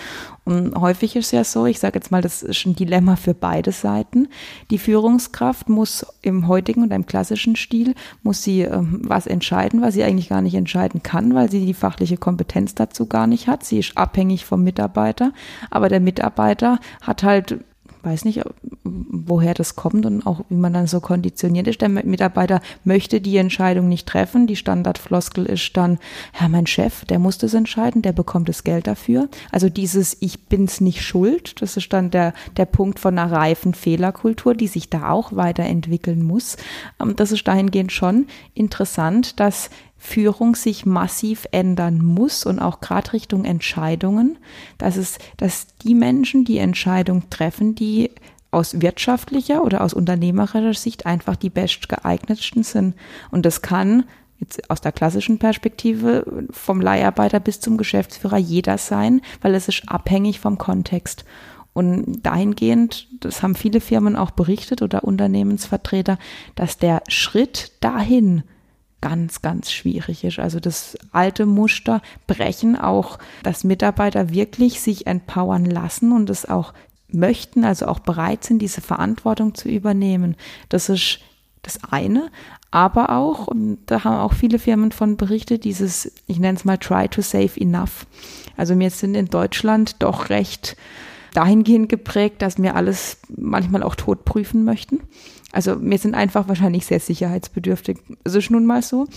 Und 0.44 0.76
häufig 0.76 1.16
ist 1.16 1.28
es 1.28 1.32
ja 1.32 1.44
so, 1.44 1.66
ich 1.66 1.80
sage 1.80 2.00
jetzt 2.00 2.12
mal, 2.12 2.22
das 2.22 2.42
ist 2.42 2.66
ein 2.66 2.76
Dilemma 2.76 3.16
für 3.16 3.34
beide 3.34 3.72
Seiten. 3.72 4.28
Die 4.72 4.80
Führungskraft 4.80 5.70
muss 5.70 6.06
im 6.22 6.48
heutigen 6.48 6.82
und 6.82 6.92
im 6.92 7.06
klassischen 7.06 7.56
Stil, 7.56 7.94
muss 8.24 8.42
sie 8.42 8.62
ähm, 8.62 9.02
was 9.04 9.28
entscheiden, 9.28 9.82
was 9.82 9.94
sie 9.94 10.04
eigentlich 10.04 10.30
gar 10.30 10.42
nicht 10.42 10.56
entscheiden 10.56 11.04
kann, 11.04 11.36
weil 11.36 11.52
sie 11.52 11.66
die 11.66 11.74
fachliche 11.74 12.18
Kompetenz 12.18 12.74
dazu 12.74 13.06
gar 13.06 13.28
nicht 13.28 13.48
hat. 13.48 13.64
Sie 13.64 13.80
ist 13.80 13.98
abhängig 13.98 14.46
vom 14.46 14.64
Mitarbeiter, 14.64 15.32
aber 15.70 15.90
der 15.90 16.00
Mitarbeiter 16.00 16.80
hat 17.02 17.24
halt 17.24 17.60
weiß 18.04 18.26
nicht, 18.26 18.42
woher 18.84 19.54
das 19.54 19.76
kommt 19.76 20.06
und 20.06 20.26
auch 20.26 20.42
wie 20.50 20.56
man 20.56 20.74
dann 20.74 20.88
so 20.88 21.00
konditioniert 21.00 21.68
ist. 21.68 21.82
Der 21.82 21.90
Mitarbeiter 21.90 22.62
möchte 22.84 23.22
die 23.22 23.38
Entscheidung 23.38 23.88
nicht 23.88 24.08
treffen. 24.08 24.48
Die 24.48 24.56
Standardfloskel 24.56 25.46
ist 25.46 25.76
dann, 25.78 26.00
ja, 26.40 26.48
mein 26.48 26.68
Chef, 26.68 27.06
der 27.06 27.20
muss 27.20 27.38
das 27.38 27.54
entscheiden, 27.54 28.02
der 28.02 28.12
bekommt 28.12 28.50
das 28.50 28.64
Geld 28.64 28.88
dafür. 28.88 29.30
Also 29.52 29.70
dieses 29.70 30.18
Ich 30.20 30.48
bin's 30.48 30.82
nicht 30.82 31.04
schuld, 31.04 31.62
das 31.62 31.78
ist 31.78 31.94
dann 31.94 32.12
der, 32.12 32.34
der 32.58 32.66
Punkt 32.66 33.00
von 33.00 33.18
einer 33.18 33.32
reifen 33.32 33.74
Fehlerkultur, 33.74 34.56
die 34.56 34.68
sich 34.68 34.90
da 34.90 35.10
auch 35.10 35.36
weiterentwickeln 35.36 36.24
muss. 36.24 36.58
Ähm, 37.00 37.16
das 37.16 37.32
ist 37.32 37.48
dahingehend 37.48 37.92
schon 37.92 38.28
interessant, 38.54 39.40
dass 39.40 39.70
Führung 40.04 40.56
sich 40.56 40.88
massiv 40.88 41.46
ändern 41.52 42.04
muss 42.04 42.44
und 42.44 42.58
auch 42.58 42.82
gerade 42.82 43.14
Richtung 43.14 43.46
Entscheidungen, 43.46 44.40
dass 44.80 44.98
es, 44.98 45.20
dass 45.38 45.68
die 45.84 45.94
Menschen, 45.94 46.44
die 46.44 46.58
Entscheidung 46.58 47.30
treffen, 47.30 47.76
die 47.76 48.10
aus 48.50 48.82
wirtschaftlicher 48.82 49.64
oder 49.64 49.82
aus 49.82 49.94
unternehmerischer 49.94 50.74
Sicht 50.74 51.06
einfach 51.06 51.36
die 51.36 51.52
bestgeeignetsten 51.52 52.64
sind. 52.64 52.96
Und 53.30 53.46
das 53.46 53.62
kann 53.62 54.06
jetzt 54.40 54.72
aus 54.72 54.82
der 54.82 54.92
klassischen 54.92 55.38
Perspektive 55.38 56.48
vom 56.50 56.82
Leiharbeiter 56.82 57.40
bis 57.40 57.60
zum 57.60 57.78
Geschäftsführer 57.78 58.38
jeder 58.38 58.80
sein, 58.80 59.22
weil 59.44 59.54
es 59.54 59.68
ist 59.68 59.84
abhängig 59.88 60.40
vom 60.40 60.58
Kontext. 60.58 61.26
Und 61.74 62.24
dahingehend, 62.24 63.08
das 63.24 63.44
haben 63.44 63.54
viele 63.54 63.82
Firmen 63.82 64.16
auch 64.16 64.32
berichtet 64.32 64.82
oder 64.82 65.04
Unternehmensvertreter, 65.04 66.18
dass 66.56 66.78
der 66.80 67.04
Schritt 67.08 67.72
dahin 67.82 68.42
ganz, 69.02 69.42
ganz 69.42 69.72
schwierig 69.72 70.24
ist. 70.24 70.40
Also 70.40 70.60
das 70.60 70.98
alte 71.12 71.46
Muster 71.46 72.02
brechen 72.28 72.76
auch, 72.76 73.18
dass 73.44 73.64
Mitarbeiter 73.64 74.30
wirklich 74.30 74.80
sich 74.80 75.08
empowern 75.08 75.66
lassen 75.66 76.12
und 76.12 76.30
es 76.30 76.48
auch 76.48 76.74
möchten, 77.10 77.66
also 77.66 77.88
auch 77.88 78.00
bereit 78.00 78.44
sind, 78.44 78.60
diese 78.60 78.82
Verantwortung 78.82 79.56
zu 79.56 79.70
übernehmen. 79.70 80.36
Das 80.70 80.90
ist 80.90 81.20
das 81.64 81.84
eine. 81.84 82.32
Aber 82.72 83.10
auch, 83.10 83.48
und 83.48 83.80
da 83.88 84.06
haben 84.06 84.16
auch 84.16 84.34
viele 84.34 84.58
Firmen 84.58 84.94
von 84.94 85.18
berichtet, 85.18 85.66
dieses, 85.66 86.12
ich 86.28 86.40
nenne 86.40 86.58
es 86.58 86.64
mal 86.64 86.78
try 86.78 87.10
to 87.10 87.22
save 87.22 87.60
enough. 87.60 88.08
Also 88.56 88.80
wir 88.80 88.90
sind 88.90 89.16
in 89.16 89.26
Deutschland 89.26 89.98
doch 90.00 90.30
recht 90.30 90.78
dahingehend 91.34 91.90
geprägt, 91.90 92.42
dass 92.42 92.62
wir 92.62 92.76
alles 92.76 93.18
manchmal 93.36 93.84
auch 93.84 93.96
tot 93.96 94.26
prüfen 94.26 94.64
möchten. 94.64 95.00
Also 95.52 95.82
wir 95.82 95.98
sind 95.98 96.16
einfach 96.16 96.48
wahrscheinlich 96.48 96.86
sehr 96.86 97.00
sicherheitsbedürftig. 97.00 98.00
Das 98.24 98.36
ist 98.36 98.52
nun 98.52 98.66
mal 98.66 98.82
so. 98.82 99.08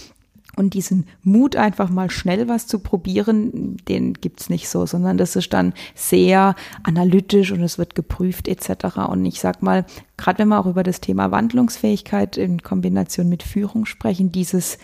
Und 0.57 0.75
diesen 0.75 1.07
Mut, 1.23 1.57
einfach 1.57 1.91
mal 1.91 2.11
schnell 2.11 2.47
was 2.49 2.69
zu 2.69 2.79
probieren, 2.79 3.77
den 3.89 4.15
gibt's 4.15 4.51
nicht 4.51 4.69
so, 4.69 4.87
sondern 4.87 5.19
das 5.19 5.35
ist 5.35 5.53
dann 5.53 5.73
sehr 5.97 6.55
analytisch 6.85 7.51
und 7.51 7.61
es 7.61 7.77
wird 7.77 7.97
geprüft 7.97 8.47
etc. 8.47 8.99
Und 9.09 9.25
ich 9.27 9.41
sag 9.41 9.63
mal, 9.63 9.85
gerade 10.17 10.39
wenn 10.39 10.49
wir 10.49 10.61
auch 10.61 10.67
über 10.67 10.85
das 10.85 11.01
Thema 11.01 11.33
Wandlungsfähigkeit 11.33 12.37
in 12.37 12.63
Kombination 12.63 13.29
mit 13.29 13.43
Führung 13.43 13.85
sprechen, 13.85 14.31
dieses 14.31 14.79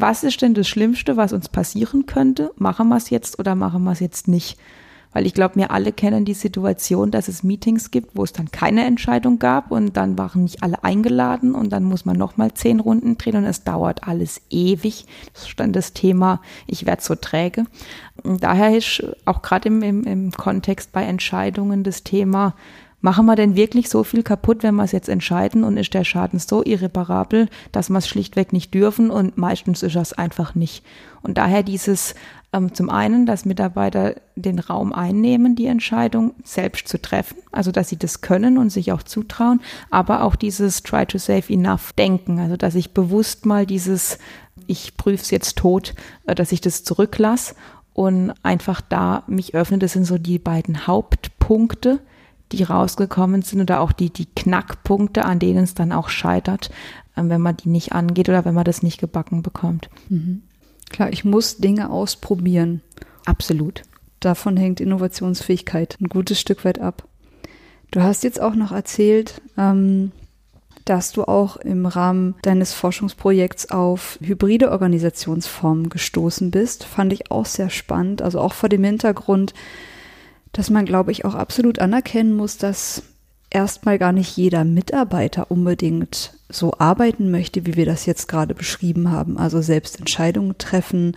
was 0.00 0.22
ist 0.22 0.42
denn 0.42 0.54
das 0.54 0.68
Schlimmste, 0.68 1.16
was 1.16 1.32
uns 1.32 1.48
passieren 1.48 2.06
könnte? 2.06 2.52
Machen 2.56 2.88
wir 2.88 2.96
es 2.96 3.10
jetzt 3.10 3.38
oder 3.40 3.56
machen 3.56 3.82
wir 3.82 3.92
es 3.92 4.00
jetzt 4.00 4.28
nicht? 4.28 4.56
Weil 5.12 5.26
ich 5.26 5.34
glaube, 5.34 5.56
wir 5.56 5.70
alle 5.70 5.92
kennen 5.92 6.24
die 6.24 6.34
Situation, 6.34 7.10
dass 7.10 7.28
es 7.28 7.42
Meetings 7.42 7.90
gibt, 7.90 8.14
wo 8.14 8.24
es 8.24 8.32
dann 8.32 8.50
keine 8.50 8.84
Entscheidung 8.84 9.38
gab 9.38 9.70
und 9.70 9.96
dann 9.96 10.18
waren 10.18 10.42
nicht 10.42 10.62
alle 10.62 10.84
eingeladen 10.84 11.54
und 11.54 11.70
dann 11.70 11.84
muss 11.84 12.04
man 12.04 12.16
nochmal 12.16 12.52
zehn 12.54 12.80
Runden 12.80 13.16
drehen 13.16 13.36
und 13.36 13.44
es 13.44 13.64
dauert 13.64 14.06
alles 14.06 14.42
ewig. 14.50 15.06
Das 15.32 15.48
ist 15.48 15.58
dann 15.58 15.72
das 15.72 15.92
Thema, 15.92 16.40
ich 16.66 16.86
werde 16.86 17.02
so 17.02 17.14
träge. 17.14 17.64
Und 18.22 18.42
daher 18.42 18.76
ist 18.76 19.02
auch 19.24 19.42
gerade 19.42 19.68
im, 19.68 19.82
im, 19.82 20.04
im 20.04 20.32
Kontext 20.32 20.92
bei 20.92 21.04
Entscheidungen 21.04 21.84
das 21.84 22.04
Thema, 22.04 22.54
Machen 23.00 23.26
wir 23.26 23.36
denn 23.36 23.54
wirklich 23.54 23.88
so 23.88 24.02
viel 24.02 24.24
kaputt, 24.24 24.64
wenn 24.64 24.74
wir 24.74 24.82
es 24.82 24.90
jetzt 24.90 25.08
entscheiden 25.08 25.62
und 25.62 25.76
ist 25.76 25.94
der 25.94 26.02
Schaden 26.02 26.40
so 26.40 26.64
irreparabel, 26.64 27.48
dass 27.70 27.90
wir 27.90 27.98
es 27.98 28.08
schlichtweg 28.08 28.52
nicht 28.52 28.74
dürfen 28.74 29.10
und 29.10 29.38
meistens 29.38 29.84
ist 29.84 29.94
es 29.94 30.14
einfach 30.14 30.56
nicht. 30.56 30.84
Und 31.22 31.38
daher 31.38 31.62
dieses 31.62 32.16
zum 32.72 32.88
einen, 32.88 33.26
dass 33.26 33.44
Mitarbeiter 33.44 34.14
den 34.34 34.58
Raum 34.58 34.94
einnehmen, 34.94 35.54
die 35.54 35.66
Entscheidung 35.66 36.34
selbst 36.44 36.88
zu 36.88 37.00
treffen, 37.00 37.36
also 37.52 37.72
dass 37.72 37.90
sie 37.90 37.98
das 37.98 38.22
können 38.22 38.56
und 38.56 38.70
sich 38.70 38.90
auch 38.90 39.02
zutrauen, 39.02 39.60
aber 39.90 40.22
auch 40.22 40.34
dieses 40.34 40.82
Try 40.82 41.04
to 41.04 41.18
Save 41.18 41.52
Enough 41.52 41.92
denken, 41.92 42.38
also 42.38 42.56
dass 42.56 42.74
ich 42.74 42.94
bewusst 42.94 43.44
mal 43.44 43.66
dieses 43.66 44.18
ich 44.66 44.96
prüfe 44.96 45.22
es 45.22 45.30
jetzt 45.30 45.56
tot, 45.56 45.94
äh, 46.26 46.34
dass 46.34 46.52
ich 46.52 46.60
das 46.60 46.84
zurücklasse 46.84 47.54
und 47.94 48.32
einfach 48.42 48.80
da 48.80 49.24
mich 49.26 49.54
öffne. 49.54 49.78
Das 49.78 49.92
sind 49.92 50.04
so 50.04 50.18
die 50.18 50.38
beiden 50.38 50.86
Hauptpunkte, 50.86 52.00
die 52.52 52.62
rausgekommen 52.62 53.42
sind 53.42 53.60
oder 53.60 53.80
auch 53.80 53.92
die, 53.92 54.10
die 54.10 54.26
Knackpunkte, 54.26 55.24
an 55.24 55.38
denen 55.38 55.64
es 55.64 55.74
dann 55.74 55.92
auch 55.92 56.08
scheitert, 56.08 56.70
ähm, 57.16 57.28
wenn 57.28 57.40
man 57.40 57.56
die 57.56 57.68
nicht 57.68 57.92
angeht 57.92 58.28
oder 58.28 58.44
wenn 58.44 58.54
man 58.54 58.64
das 58.64 58.82
nicht 58.82 58.98
gebacken 59.00 59.42
bekommt. 59.42 59.90
Mhm. 60.08 60.42
Klar, 60.90 61.12
ich 61.12 61.24
muss 61.24 61.58
Dinge 61.58 61.90
ausprobieren. 61.90 62.82
Absolut. 63.24 63.82
Davon 64.20 64.56
hängt 64.56 64.80
Innovationsfähigkeit 64.80 65.96
ein 66.00 66.08
gutes 66.08 66.40
Stück 66.40 66.64
weit 66.64 66.80
ab. 66.80 67.06
Du 67.90 68.02
hast 68.02 68.24
jetzt 68.24 68.40
auch 68.40 68.54
noch 68.54 68.72
erzählt, 68.72 69.40
ähm, 69.56 70.12
dass 70.84 71.12
du 71.12 71.24
auch 71.24 71.56
im 71.56 71.86
Rahmen 71.86 72.34
deines 72.42 72.72
Forschungsprojekts 72.72 73.70
auf 73.70 74.18
hybride 74.22 74.70
Organisationsformen 74.70 75.90
gestoßen 75.90 76.50
bist. 76.50 76.84
Fand 76.84 77.12
ich 77.12 77.30
auch 77.30 77.46
sehr 77.46 77.70
spannend. 77.70 78.22
Also 78.22 78.40
auch 78.40 78.54
vor 78.54 78.68
dem 78.68 78.84
Hintergrund, 78.84 79.52
dass 80.52 80.70
man, 80.70 80.86
glaube 80.86 81.12
ich, 81.12 81.24
auch 81.24 81.34
absolut 81.34 81.78
anerkennen 81.78 82.34
muss, 82.34 82.56
dass 82.56 83.02
erstmal 83.50 83.98
gar 83.98 84.12
nicht 84.12 84.36
jeder 84.36 84.64
Mitarbeiter 84.64 85.50
unbedingt 85.50 86.34
so 86.48 86.74
arbeiten 86.78 87.30
möchte, 87.30 87.66
wie 87.66 87.76
wir 87.76 87.86
das 87.86 88.06
jetzt 88.06 88.28
gerade 88.28 88.54
beschrieben 88.54 89.10
haben. 89.10 89.38
Also 89.38 89.60
selbst 89.60 89.98
Entscheidungen 89.98 90.56
treffen, 90.58 91.16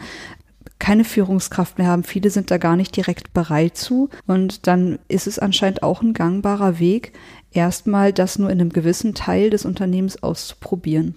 keine 0.80 1.04
Führungskraft 1.04 1.78
mehr 1.78 1.88
haben. 1.88 2.04
Viele 2.04 2.30
sind 2.32 2.52
da 2.52 2.58
gar 2.58 2.76
nicht 2.76 2.96
direkt 2.96 3.34
bereit 3.34 3.78
zu. 3.78 4.10
Und 4.28 4.68
dann 4.68 5.00
ist 5.08 5.28
es 5.28 5.40
anscheinend 5.40 5.84
auch 5.84 6.02
ein 6.02 6.14
gangbarer 6.14 6.80
Weg, 6.80 7.14
erstmal 7.52 8.12
das 8.12 8.40
nur 8.40 8.50
in 8.50 8.60
einem 8.60 8.74
gewissen 8.74 9.14
Teil 9.14 9.50
des 9.50 9.66
Unternehmens 9.66 10.22
auszuprobieren. 10.24 11.16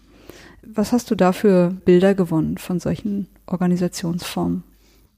Was 0.62 0.92
hast 0.92 1.10
du 1.10 1.14
da 1.14 1.32
für 1.32 1.74
Bilder 1.84 2.14
gewonnen 2.14 2.58
von 2.58 2.78
solchen 2.78 3.28
Organisationsformen? 3.46 4.64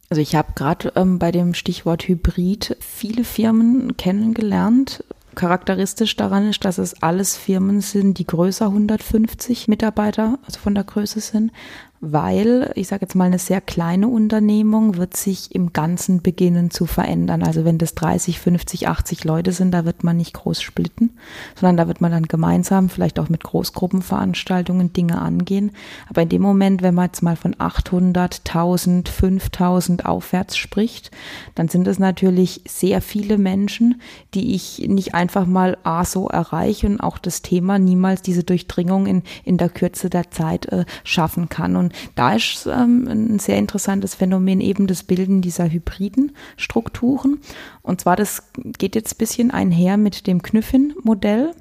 Also 0.08 0.22
ich 0.22 0.36
habe 0.36 0.52
gerade 0.54 0.92
ähm, 0.94 1.18
bei 1.18 1.32
dem 1.32 1.54
Stichwort 1.54 2.06
Hybrid 2.06 2.76
viele 2.80 3.24
Firmen 3.24 3.96
kennengelernt, 3.96 5.02
charakteristisch 5.36 6.16
daran 6.16 6.48
ist, 6.48 6.64
dass 6.64 6.78
es 6.78 7.00
alles 7.02 7.36
Firmen 7.36 7.80
sind, 7.80 8.18
die 8.18 8.26
größer 8.26 8.66
150 8.66 9.68
Mitarbeiter, 9.68 10.38
also 10.44 10.58
von 10.58 10.74
der 10.74 10.84
Größe 10.84 11.20
sind 11.20 11.52
weil, 12.00 12.72
ich 12.74 12.88
sage 12.88 13.02
jetzt 13.02 13.14
mal, 13.14 13.24
eine 13.24 13.38
sehr 13.38 13.60
kleine 13.60 14.08
Unternehmung 14.08 14.96
wird 14.96 15.16
sich 15.16 15.54
im 15.54 15.72
Ganzen 15.72 16.22
beginnen 16.22 16.70
zu 16.70 16.86
verändern. 16.86 17.42
Also 17.42 17.64
wenn 17.64 17.78
das 17.78 17.94
30, 17.94 18.38
50, 18.40 18.88
80 18.88 19.24
Leute 19.24 19.52
sind, 19.52 19.72
da 19.72 19.84
wird 19.84 20.04
man 20.04 20.16
nicht 20.16 20.34
groß 20.34 20.60
splitten, 20.60 21.16
sondern 21.54 21.76
da 21.76 21.88
wird 21.88 22.00
man 22.00 22.12
dann 22.12 22.24
gemeinsam, 22.24 22.88
vielleicht 22.88 23.18
auch 23.18 23.28
mit 23.28 23.44
Großgruppenveranstaltungen 23.44 24.92
Dinge 24.92 25.20
angehen. 25.20 25.72
Aber 26.08 26.22
in 26.22 26.28
dem 26.28 26.42
Moment, 26.42 26.82
wenn 26.82 26.94
man 26.94 27.06
jetzt 27.06 27.22
mal 27.22 27.36
von 27.36 27.54
800, 27.58 28.42
1000, 28.46 29.08
5000 29.08 30.06
aufwärts 30.06 30.56
spricht, 30.56 31.10
dann 31.54 31.68
sind 31.68 31.86
es 31.88 31.98
natürlich 31.98 32.62
sehr 32.66 33.00
viele 33.00 33.38
Menschen, 33.38 34.00
die 34.34 34.54
ich 34.54 34.86
nicht 34.86 35.14
einfach 35.14 35.46
mal 35.46 35.78
A 35.82 36.04
so 36.04 36.28
erreiche 36.28 36.86
und 36.86 37.00
auch 37.00 37.18
das 37.18 37.42
Thema 37.42 37.78
niemals 37.78 38.22
diese 38.22 38.44
Durchdringung 38.44 39.06
in, 39.06 39.22
in 39.44 39.56
der 39.56 39.68
Kürze 39.68 40.10
der 40.10 40.30
Zeit 40.30 40.66
äh, 40.66 40.84
schaffen 41.04 41.48
kann. 41.48 41.76
Und 41.76 41.85
und 41.86 41.94
da 42.14 42.34
ist 42.34 42.66
ähm, 42.66 43.06
ein 43.08 43.38
sehr 43.38 43.58
interessantes 43.58 44.14
Phänomen 44.14 44.60
eben 44.60 44.86
das 44.86 45.04
Bilden 45.04 45.40
dieser 45.40 45.70
hybriden 45.70 46.32
Strukturen. 46.56 47.38
Und 47.82 48.00
zwar, 48.00 48.16
das 48.16 48.42
geht 48.78 48.94
jetzt 48.94 49.14
ein 49.14 49.18
bisschen 49.18 49.50
einher 49.50 49.96
mit 49.96 50.26
dem 50.26 50.42
Knüffin-Modell, 50.42 51.52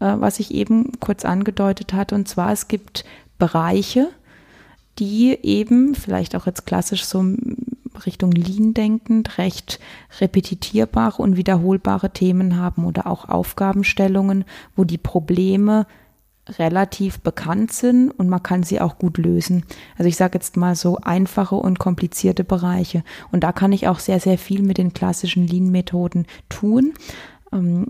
äh, 0.00 0.14
was 0.18 0.38
ich 0.38 0.52
eben 0.52 0.92
kurz 1.00 1.24
angedeutet 1.24 1.92
hatte. 1.92 2.14
Und 2.14 2.28
zwar, 2.28 2.52
es 2.52 2.68
gibt 2.68 3.04
Bereiche, 3.38 4.08
die 4.98 5.36
eben 5.42 5.94
vielleicht 5.94 6.36
auch 6.36 6.46
jetzt 6.46 6.66
klassisch 6.66 7.04
so 7.04 7.24
Richtung 8.06 8.32
Lean 8.32 8.74
denkend 8.74 9.38
recht 9.38 9.80
repetitierbare 10.20 11.20
und 11.22 11.36
wiederholbare 11.36 12.10
Themen 12.10 12.56
haben 12.56 12.84
oder 12.84 13.06
auch 13.06 13.28
Aufgabenstellungen, 13.28 14.44
wo 14.76 14.84
die 14.84 14.98
Probleme 14.98 15.86
relativ 16.58 17.20
bekannt 17.20 17.72
sind 17.72 18.10
und 18.10 18.28
man 18.28 18.42
kann 18.42 18.62
sie 18.62 18.80
auch 18.80 18.98
gut 18.98 19.18
lösen. 19.18 19.64
Also 19.96 20.08
ich 20.08 20.16
sage 20.16 20.38
jetzt 20.38 20.56
mal 20.56 20.74
so 20.74 20.98
einfache 21.02 21.54
und 21.54 21.78
komplizierte 21.78 22.44
Bereiche. 22.44 23.04
Und 23.30 23.44
da 23.44 23.52
kann 23.52 23.72
ich 23.72 23.88
auch 23.88 23.98
sehr, 23.98 24.20
sehr 24.20 24.38
viel 24.38 24.62
mit 24.62 24.78
den 24.78 24.92
klassischen 24.92 25.46
Lean-Methoden 25.46 26.26
tun. 26.48 26.92
Ähm, 27.52 27.86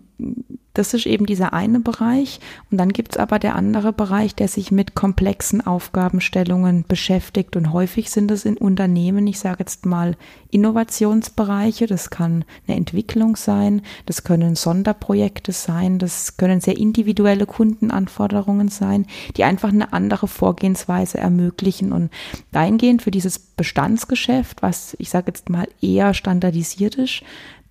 das 0.74 0.94
ist 0.94 1.04
eben 1.04 1.26
dieser 1.26 1.52
eine 1.52 1.80
Bereich. 1.80 2.40
Und 2.70 2.78
dann 2.78 2.90
gibt 2.90 3.12
es 3.12 3.18
aber 3.18 3.38
der 3.38 3.56
andere 3.56 3.92
Bereich, 3.92 4.34
der 4.34 4.48
sich 4.48 4.72
mit 4.72 4.94
komplexen 4.94 5.60
Aufgabenstellungen 5.66 6.86
beschäftigt. 6.88 7.56
Und 7.56 7.72
häufig 7.72 8.10
sind 8.10 8.30
es 8.30 8.46
in 8.46 8.56
Unternehmen, 8.56 9.26
ich 9.26 9.38
sage 9.38 9.58
jetzt 9.60 9.84
mal 9.84 10.16
Innovationsbereiche, 10.50 11.86
das 11.86 12.08
kann 12.08 12.44
eine 12.66 12.76
Entwicklung 12.78 13.36
sein, 13.36 13.82
das 14.06 14.24
können 14.24 14.54
Sonderprojekte 14.54 15.52
sein, 15.52 15.98
das 15.98 16.38
können 16.38 16.62
sehr 16.62 16.78
individuelle 16.78 17.44
Kundenanforderungen 17.44 18.68
sein, 18.68 19.06
die 19.36 19.44
einfach 19.44 19.70
eine 19.70 19.92
andere 19.92 20.26
Vorgehensweise 20.26 21.18
ermöglichen. 21.18 21.92
Und 21.92 22.10
dahingehend 22.50 23.02
für 23.02 23.10
dieses 23.10 23.38
Bestandsgeschäft, 23.38 24.62
was 24.62 24.96
ich 24.98 25.10
sage 25.10 25.26
jetzt 25.28 25.50
mal 25.50 25.68
eher 25.82 26.14
standardisiert 26.14 26.94
ist, 26.94 27.22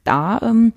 da 0.04 0.40
ähm, 0.44 0.74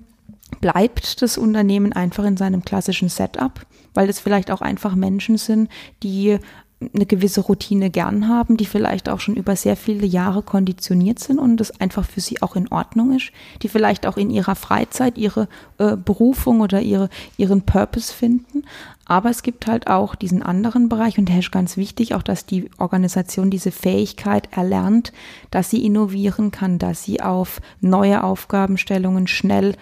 bleibt 0.65 1.21
das 1.21 1.37
Unternehmen 1.37 1.93
einfach 1.93 2.23
in 2.23 2.37
seinem 2.37 2.65
klassischen 2.65 3.07
Setup, 3.07 3.63
weil 3.93 4.09
es 4.09 4.19
vielleicht 4.19 4.49
auch 4.49 4.61
einfach 4.61 4.95
Menschen 4.95 5.37
sind, 5.37 5.69
die 6.01 6.39
eine 6.81 7.05
gewisse 7.05 7.41
Routine 7.41 7.89
gern 7.89 8.27
haben, 8.27 8.57
die 8.57 8.65
vielleicht 8.65 9.07
auch 9.07 9.21
schon 9.21 9.35
über 9.35 9.55
sehr 9.55 9.77
viele 9.77 10.05
Jahre 10.05 10.41
konditioniert 10.41 11.19
sind 11.19 11.39
und 11.39 11.57
das 11.57 11.79
einfach 11.79 12.05
für 12.05 12.19
sie 12.19 12.41
auch 12.41 12.55
in 12.57 12.67
Ordnung 12.67 13.15
ist, 13.15 13.31
die 13.61 13.69
vielleicht 13.69 14.05
auch 14.05 14.17
in 14.17 14.29
ihrer 14.29 14.55
Freizeit 14.55 15.17
ihre 15.17 15.47
äh, 15.77 15.95
Berufung 15.95 16.59
oder 16.59 16.81
ihre, 16.81 17.09
ihren 17.37 17.61
Purpose 17.61 18.13
finden. 18.13 18.63
Aber 19.05 19.29
es 19.29 19.41
gibt 19.41 19.67
halt 19.67 19.87
auch 19.87 20.15
diesen 20.15 20.43
anderen 20.43 20.89
Bereich 20.89 21.17
und 21.17 21.29
der 21.29 21.39
ist 21.39 21.51
ganz 21.51 21.77
wichtig, 21.77 22.13
auch 22.13 22.23
dass 22.23 22.45
die 22.45 22.69
Organisation 22.77 23.49
diese 23.49 23.71
Fähigkeit 23.71 24.49
erlernt, 24.51 25.13
dass 25.51 25.69
sie 25.69 25.85
innovieren 25.85 26.51
kann, 26.51 26.77
dass 26.77 27.03
sie 27.03 27.21
auf 27.21 27.61
neue 27.79 28.23
Aufgabenstellungen 28.23 29.27
schnell 29.27 29.75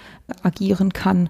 agieren 0.43 0.93
kann, 0.93 1.29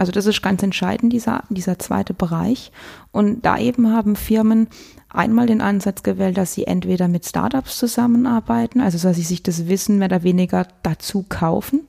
also 0.00 0.12
das 0.12 0.24
ist 0.24 0.40
ganz 0.40 0.62
entscheidend, 0.62 1.12
dieser, 1.12 1.44
dieser 1.50 1.78
zweite 1.78 2.14
Bereich. 2.14 2.72
Und 3.12 3.44
da 3.44 3.58
eben 3.58 3.92
haben 3.92 4.16
Firmen 4.16 4.68
einmal 5.10 5.46
den 5.46 5.60
Ansatz 5.60 6.02
gewählt, 6.02 6.38
dass 6.38 6.54
sie 6.54 6.66
entweder 6.66 7.06
mit 7.06 7.26
Startups 7.26 7.76
zusammenarbeiten, 7.76 8.80
also 8.80 8.96
dass 8.96 9.16
sie 9.16 9.22
sich 9.22 9.42
das 9.42 9.68
Wissen 9.68 9.98
mehr 9.98 10.08
oder 10.08 10.22
weniger 10.22 10.66
dazu 10.82 11.26
kaufen, 11.28 11.82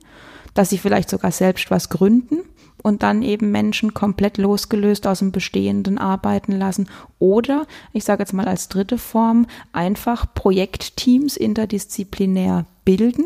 dass 0.52 0.68
sie 0.68 0.76
vielleicht 0.76 1.08
sogar 1.08 1.32
selbst 1.32 1.70
was 1.70 1.88
gründen 1.88 2.40
und 2.82 3.02
dann 3.02 3.22
eben 3.22 3.50
Menschen 3.50 3.94
komplett 3.94 4.36
losgelöst 4.36 5.06
aus 5.06 5.20
dem 5.20 5.32
Bestehenden 5.32 5.96
arbeiten 5.96 6.52
lassen. 6.52 6.90
Oder, 7.18 7.66
ich 7.94 8.04
sage 8.04 8.24
jetzt 8.24 8.34
mal 8.34 8.46
als 8.46 8.68
dritte 8.68 8.98
Form, 8.98 9.46
einfach 9.72 10.34
Projektteams 10.34 11.38
interdisziplinär 11.38 12.66
bilden 12.84 13.24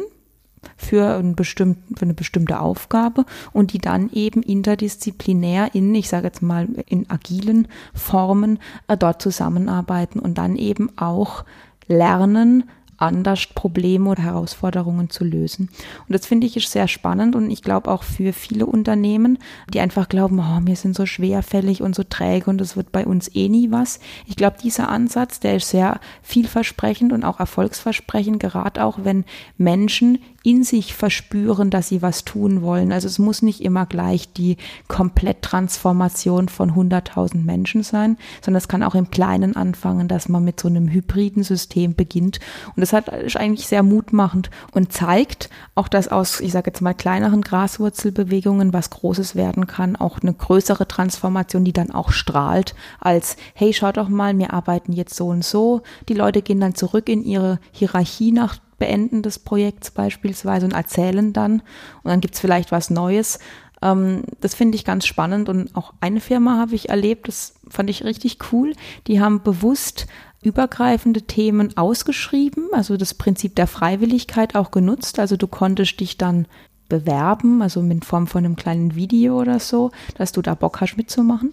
für, 0.77 1.17
einen 1.17 1.37
bestimmten, 1.37 1.95
für 1.95 2.05
eine 2.05 2.15
bestimmte 2.15 2.61
Aufgabe 2.61 3.25
und 3.53 3.73
die 3.73 3.79
dann 3.79 4.11
eben 4.13 4.43
interdisziplinär 4.43 5.75
in, 5.75 5.95
ich 5.95 6.09
sage 6.09 6.27
jetzt 6.27 6.43
mal, 6.43 6.69
in 6.87 7.09
agilen 7.11 7.69
Formen 7.95 8.59
äh, 8.89 8.97
dort 8.97 9.23
zusammenarbeiten 9.23 10.19
und 10.19 10.39
dann 10.39 10.57
eben 10.57 10.97
auch 10.97 11.45
lernen, 11.89 12.65
anders 12.99 13.47
Probleme 13.47 14.11
oder 14.11 14.23
Herausforderungen 14.23 15.11
zu 15.11 15.25
lösen. 15.25 15.69
Und 16.09 16.13
das 16.13 16.27
finde 16.27 16.47
ich 16.47 16.57
ist 16.57 16.73
sehr 16.73 16.89
spannend 16.89 17.37
und 17.37 17.51
ich 17.51 17.63
glaube 17.63 17.91
auch 17.91 18.03
für 18.03 18.33
viele 18.33 18.67
Unternehmen, 18.67 19.39
die 19.73 19.81
einfach 19.81 20.09
glauben, 20.09 20.39
oh, 20.39 20.67
wir 20.67 20.77
sind 20.77 20.95
so 20.95 21.07
schwerfällig 21.07 21.83
und 21.83 21.95
so 21.95 22.03
träge 22.03 22.51
und 22.51 22.61
es 22.61 22.77
wird 22.77 22.93
bei 22.93 23.07
uns 23.07 23.35
eh 23.35 23.49
nie 23.49 23.71
was. 23.71 24.01
Ich 24.27 24.37
glaube, 24.37 24.57
dieser 24.63 24.89
Ansatz, 24.89 25.41
der 25.41 25.57
ist 25.57 25.69
sehr 25.69 26.01
vielversprechend 26.23 27.13
und 27.13 27.25
auch 27.25 27.41
erfolgsversprechend, 27.41 28.41
gerade 28.41 28.85
auch 28.85 29.01
wenn 29.03 29.25
Menschen 29.59 30.19
in 30.47 30.63
sich 30.63 30.95
verspüren, 30.95 31.71
dass 31.71 31.89
sie 31.89 32.03
was 32.03 32.25
tun 32.25 32.63
wollen. 32.63 32.93
Also 32.93 33.09
es 33.09 33.19
muss 33.19 33.43
nicht 33.43 33.61
immer 33.61 33.85
gleich 33.85 34.33
die 34.33 34.59
Kompletttransformation 34.87 36.49
von 36.49 36.71
100.000 36.71 37.43
Menschen 37.43 37.83
sein, 37.83 38.17
sondern 38.41 38.59
es 38.59 38.69
kann 38.69 38.85
auch 38.85 38.95
im 38.95 39.11
Kleinen 39.11 39.57
anfangen, 39.57 40.07
dass 40.07 40.29
man 40.29 40.45
mit 40.45 40.61
so 40.61 40.69
einem 40.69 40.87
hybriden 40.89 41.43
System 41.43 41.97
beginnt. 41.97 42.39
Und 42.77 42.85
das 42.87 42.93
hat, 42.93 43.09
ist 43.09 43.37
eigentlich 43.37 43.67
sehr 43.67 43.83
mutmachend 43.83 44.51
und 44.73 44.93
zeigt 44.93 45.51
auch, 45.75 45.89
dass 45.89 46.09
aus, 46.09 46.41
ich 46.41 46.53
sage 46.53 46.71
jetzt 46.71 46.81
mal, 46.81 46.95
kleineren 46.95 47.43
Graswurzelbewegungen 47.43 48.73
was 48.73 48.91
Großes 48.91 49.35
werden 49.35 49.67
kann, 49.67 49.97
auch 49.97 50.21
eine 50.21 50.33
größere 50.33 50.87
Transformation, 50.87 51.65
die 51.65 51.73
dann 51.73 51.91
auch 51.91 52.11
strahlt, 52.13 52.75
als, 53.01 53.37
hey, 53.55 53.73
schaut 53.73 53.97
doch 53.97 54.09
mal, 54.09 54.37
wir 54.39 54.53
arbeiten 54.53 54.93
jetzt 54.93 55.15
so 55.15 55.29
und 55.29 55.45
so. 55.45 55.83
Die 56.09 56.15
Leute 56.15 56.43
gehen 56.43 56.61
dann 56.61 56.75
zurück 56.75 57.09
in 57.09 57.25
ihre 57.25 57.59
Hierarchie 57.73 58.33
nach 58.33 58.59
Beenden 58.79 59.23
des 59.23 59.39
Projekts 59.39 59.91
beispielsweise 59.91 60.67
und 60.67 60.73
erzählen 60.73 61.33
dann. 61.33 61.63
Und 62.03 62.11
dann 62.11 62.21
gibt's 62.21 62.41
vielleicht 62.41 62.73
was 62.73 62.91
Neues. 62.91 63.39
Ähm, 63.83 64.23
das 64.41 64.55
finde 64.55 64.77
ich 64.77 64.85
ganz 64.85 65.07
spannend. 65.07 65.49
Und 65.49 65.75
auch 65.75 65.95
eine 66.01 66.21
Firma 66.21 66.59
habe 66.59 66.75
ich 66.75 66.89
erlebt, 66.89 67.29
das 67.29 67.55
fand 67.69 67.91
ich 67.91 68.05
richtig 68.05 68.39
cool. 68.53 68.75
Die 69.07 69.21
haben 69.21 69.43
bewusst 69.43 70.07
übergreifende 70.47 71.23
Themen 71.23 71.77
ausgeschrieben, 71.77 72.69
also 72.73 72.97
das 72.97 73.15
Prinzip 73.15 73.57
der 73.57 73.67
Freiwilligkeit 73.67 74.55
auch 74.55 74.71
genutzt. 74.71 75.19
Also 75.19 75.37
du 75.37 75.49
konntest 75.49 76.01
dich 76.01 76.17
dann 76.17 76.47
bewerben, 76.89 77.63
also 77.63 77.81
in 77.81 78.01
Form 78.03 78.29
von 78.29 78.45
einem 78.45 78.57
kleinen 78.57 78.95
Video 78.95 79.41
oder 79.41 79.59
so, 79.59 79.91
dass 80.17 80.31
du 80.33 80.43
da 80.43 80.55
Bock 80.55 80.81
hast 80.81 80.97
mitzumachen. 80.97 81.53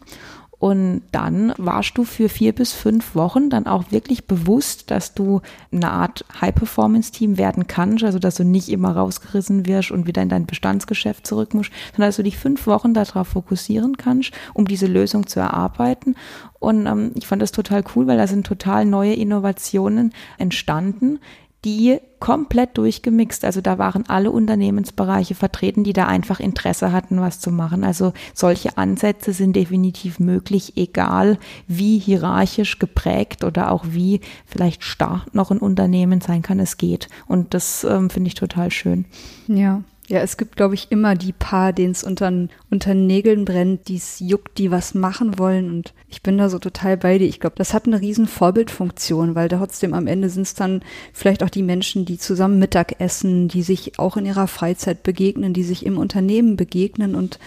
Und 0.64 1.02
dann 1.12 1.54
warst 1.58 1.98
du 1.98 2.06
für 2.06 2.30
vier 2.30 2.56
bis 2.56 2.72
fünf 2.72 3.16
Wochen 3.16 3.50
dann 3.50 3.68
auch 3.68 3.92
wirklich 3.92 4.28
bewusst, 4.28 4.92
dass 4.92 5.14
du 5.14 5.42
eine 5.74 5.92
Art 5.92 6.24
High-Performance-Team 6.40 7.38
werden 7.38 7.68
kannst, 7.68 8.06
also 8.06 8.18
dass 8.18 8.36
du 8.36 8.46
nicht 8.46 8.70
immer 8.70 8.96
rausgerissen 8.96 9.66
wirst 9.66 9.92
und 9.92 10.08
wieder 10.08 10.22
in 10.22 10.30
dein 10.30 10.46
Bestandsgeschäft 10.46 11.28
zurück 11.28 11.54
musst, 11.54 11.72
sondern 11.92 12.08
dass 12.08 12.16
du 12.16 12.24
dich 12.24 12.38
fünf 12.38 12.66
Wochen 12.66 12.94
darauf 12.94 13.28
fokussieren 13.28 13.98
kannst, 13.98 14.32
um 14.54 14.66
diese 14.66 14.88
Lösung 14.88 15.28
zu 15.28 15.42
erarbeiten. 15.42 16.16
Und 16.60 16.86
ähm, 16.86 17.12
ich 17.16 17.28
fand 17.28 17.42
das 17.42 17.52
total 17.52 17.84
cool, 17.94 18.08
weil 18.08 18.18
da 18.18 18.26
sind 18.26 18.48
total 18.48 18.86
neue 18.86 19.16
Innovationen 19.16 20.14
entstanden, 20.38 21.20
die 21.66 22.00
komplett 22.20 22.78
durchgemixt. 22.78 23.44
Also 23.46 23.62
da 23.62 23.78
waren 23.78 24.06
alle 24.08 24.32
Unternehmensbereiche 24.32 25.36
vertreten, 25.36 25.84
die 25.84 25.94
da 25.94 26.08
einfach 26.08 26.40
Interesse 26.40 26.92
hatten, 26.92 27.20
was 27.20 27.40
zu 27.40 27.52
machen. 27.52 27.84
Also 27.84 28.14
solche 28.34 28.78
Ansätze 28.78 29.34
sind 29.34 29.56
definitiv 29.56 30.20
möglich, 30.20 30.74
egal 30.78 31.38
wie 31.68 32.00
hierarchisch 32.00 32.80
geprägt 32.80 33.44
oder 33.44 33.72
auch 33.72 33.86
wie 33.90 34.22
vielleicht 34.46 34.84
stark 34.84 35.34
noch 35.34 35.52
ein 35.52 35.60
Unternehmen 35.60 36.22
sein 36.22 36.42
kann. 36.42 36.60
Es 36.60 36.78
geht. 36.78 37.10
Und 37.28 37.54
das 37.54 37.84
ähm, 37.84 38.10
finde 38.10 38.30
ich 38.30 38.36
total 38.36 38.72
schön. 38.72 39.06
Ja, 39.48 39.84
Ja, 40.14 40.20
es 40.20 40.38
gibt, 40.38 40.58
glaube 40.58 40.76
ich, 40.76 40.92
immer 40.92 41.16
die 41.16 41.32
paar, 41.32 41.74
denen 41.74 41.94
es 41.94 42.04
unter, 42.04 42.32
unter 42.70 42.94
Nägeln 42.94 43.46
brennt, 43.46 43.88
die 43.88 43.96
es 43.96 44.20
juckt, 44.20 44.60
die 44.60 44.70
was 44.70 44.94
machen 44.94 45.40
wollen. 45.40 45.72
Und 45.72 45.96
ich 46.08 46.22
bin 46.22 46.38
da 46.38 46.50
so 46.50 46.60
total 46.60 46.98
bei 46.98 47.18
dir. 47.18 47.26
Ich 47.26 47.40
glaube, 47.40 47.56
das 47.58 47.74
hat 47.74 47.88
eine 47.88 48.00
riesen 48.00 48.28
Vorbildfunktion, 48.28 49.34
weil 49.34 49.50
trotzdem 49.50 49.96
am 49.96 50.06
Ende 50.06 50.30
sind 50.30 50.44
es 50.44 50.54
dann 50.54 50.84
vielleicht 51.14 51.42
auch 51.42 51.50
die 51.50 51.64
Menschen, 51.64 52.06
die 52.06 52.20
zusammen 52.20 52.60
Mittag 52.60 53.02
essen, 53.02 53.48
die 53.48 53.64
sich 53.64 53.98
auch 53.98 54.16
in 54.16 54.28
ihrer 54.28 54.46
Freizeit 54.46 55.02
begegnen, 55.02 55.56
die 55.56 55.64
sich 55.64 55.84
im 55.84 55.98
Unternehmen 55.98 56.58
begegnen. 56.58 57.16
Und 57.16 57.40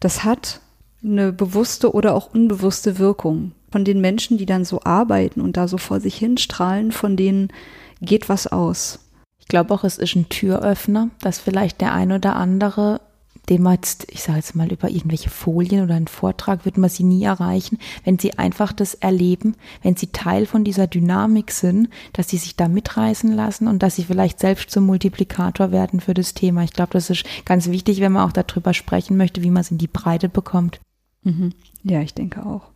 das 0.00 0.24
hat 0.24 0.62
eine 1.04 1.34
bewusste 1.34 1.92
oder 1.92 2.14
auch 2.14 2.32
unbewusste 2.32 2.98
Wirkung. 2.98 3.52
Von 3.70 3.84
den 3.84 4.00
Menschen, 4.00 4.38
die 4.38 4.46
dann 4.46 4.64
so 4.64 4.80
arbeiten 4.84 5.42
und 5.42 5.58
da 5.58 5.68
so 5.68 5.76
vor 5.76 6.00
sich 6.00 6.16
hinstrahlen, 6.16 6.92
von 6.92 7.18
denen 7.18 7.52
geht 8.00 8.30
was 8.30 8.46
aus. 8.46 9.00
Ich 9.46 9.48
glaube 9.48 9.72
auch, 9.72 9.84
es 9.84 9.96
ist 9.96 10.16
ein 10.16 10.28
Türöffner, 10.28 11.10
dass 11.20 11.38
vielleicht 11.38 11.80
der 11.80 11.94
ein 11.94 12.10
oder 12.10 12.34
andere, 12.34 13.00
dem 13.48 13.64
jetzt, 13.68 14.10
ich 14.10 14.24
sage 14.24 14.38
jetzt 14.38 14.56
mal, 14.56 14.72
über 14.72 14.90
irgendwelche 14.90 15.30
Folien 15.30 15.84
oder 15.84 15.94
einen 15.94 16.08
Vortrag 16.08 16.64
wird 16.64 16.78
man 16.78 16.90
sie 16.90 17.04
nie 17.04 17.22
erreichen, 17.22 17.78
wenn 18.02 18.18
sie 18.18 18.36
einfach 18.40 18.72
das 18.72 18.94
erleben, 18.94 19.54
wenn 19.84 19.94
sie 19.94 20.08
Teil 20.08 20.46
von 20.46 20.64
dieser 20.64 20.88
Dynamik 20.88 21.52
sind, 21.52 21.90
dass 22.12 22.28
sie 22.28 22.38
sich 22.38 22.56
da 22.56 22.66
mitreißen 22.66 23.32
lassen 23.32 23.68
und 23.68 23.84
dass 23.84 23.94
sie 23.94 24.02
vielleicht 24.02 24.40
selbst 24.40 24.72
zum 24.72 24.84
Multiplikator 24.84 25.70
werden 25.70 26.00
für 26.00 26.14
das 26.14 26.34
Thema. 26.34 26.64
Ich 26.64 26.72
glaube, 26.72 26.94
das 26.94 27.08
ist 27.08 27.22
ganz 27.44 27.68
wichtig, 27.68 28.00
wenn 28.00 28.10
man 28.10 28.28
auch 28.28 28.32
darüber 28.32 28.74
sprechen 28.74 29.16
möchte, 29.16 29.44
wie 29.44 29.52
man 29.52 29.60
es 29.60 29.70
in 29.70 29.78
die 29.78 29.86
Breite 29.86 30.28
bekommt. 30.28 30.80
Mhm. 31.22 31.52
Ja, 31.84 32.00
ich 32.00 32.14
denke 32.14 32.44
auch. 32.44 32.72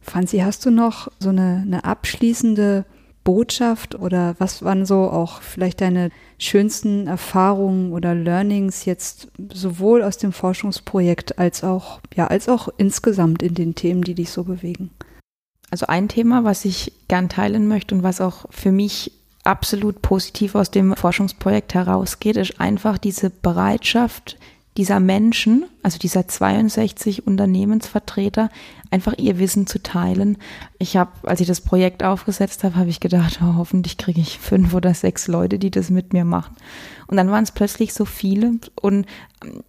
Franzi, 0.00 0.38
hast 0.38 0.64
du 0.64 0.70
noch 0.70 1.12
so 1.18 1.28
eine, 1.28 1.64
eine 1.66 1.84
abschließende 1.84 2.86
Botschaft 3.28 3.94
oder 3.94 4.36
was 4.38 4.62
waren 4.62 4.86
so 4.86 5.10
auch 5.10 5.42
vielleicht 5.42 5.82
deine 5.82 6.08
schönsten 6.38 7.06
Erfahrungen 7.06 7.92
oder 7.92 8.14
Learnings 8.14 8.86
jetzt 8.86 9.28
sowohl 9.52 10.02
aus 10.02 10.16
dem 10.16 10.32
Forschungsprojekt 10.32 11.38
als 11.38 11.62
auch, 11.62 12.00
ja, 12.16 12.28
als 12.28 12.48
auch 12.48 12.70
insgesamt 12.78 13.42
in 13.42 13.52
den 13.52 13.74
Themen, 13.74 14.00
die 14.00 14.14
dich 14.14 14.30
so 14.30 14.44
bewegen? 14.44 14.92
Also 15.70 15.84
ein 15.88 16.08
Thema, 16.08 16.44
was 16.44 16.64
ich 16.64 16.94
gern 17.08 17.28
teilen 17.28 17.68
möchte 17.68 17.94
und 17.94 18.02
was 18.02 18.22
auch 18.22 18.46
für 18.48 18.72
mich 18.72 19.12
absolut 19.44 20.00
positiv 20.00 20.54
aus 20.54 20.70
dem 20.70 20.96
Forschungsprojekt 20.96 21.74
herausgeht, 21.74 22.38
ist 22.38 22.58
einfach 22.58 22.96
diese 22.96 23.28
Bereitschaft, 23.28 24.38
dieser 24.78 25.00
Menschen, 25.00 25.66
also 25.82 25.98
dieser 25.98 26.28
62 26.28 27.26
Unternehmensvertreter, 27.26 28.48
einfach 28.90 29.14
ihr 29.18 29.38
Wissen 29.38 29.66
zu 29.66 29.82
teilen. 29.82 30.38
Ich 30.78 30.96
habe, 30.96 31.10
als 31.22 31.40
ich 31.40 31.46
das 31.46 31.60
Projekt 31.60 32.02
aufgesetzt 32.02 32.64
habe, 32.64 32.76
habe 32.76 32.90
ich 32.90 33.00
gedacht, 33.00 33.40
oh, 33.42 33.56
hoffentlich 33.56 33.96
kriege 33.96 34.20
ich 34.20 34.38
fünf 34.38 34.74
oder 34.74 34.94
sechs 34.94 35.28
Leute, 35.28 35.58
die 35.58 35.70
das 35.70 35.90
mit 35.90 36.12
mir 36.12 36.24
machen. 36.24 36.56
Und 37.06 37.16
dann 37.16 37.30
waren 37.30 37.44
es 37.44 37.52
plötzlich 37.52 37.94
so 37.94 38.04
viele 38.04 38.54
und 38.80 39.06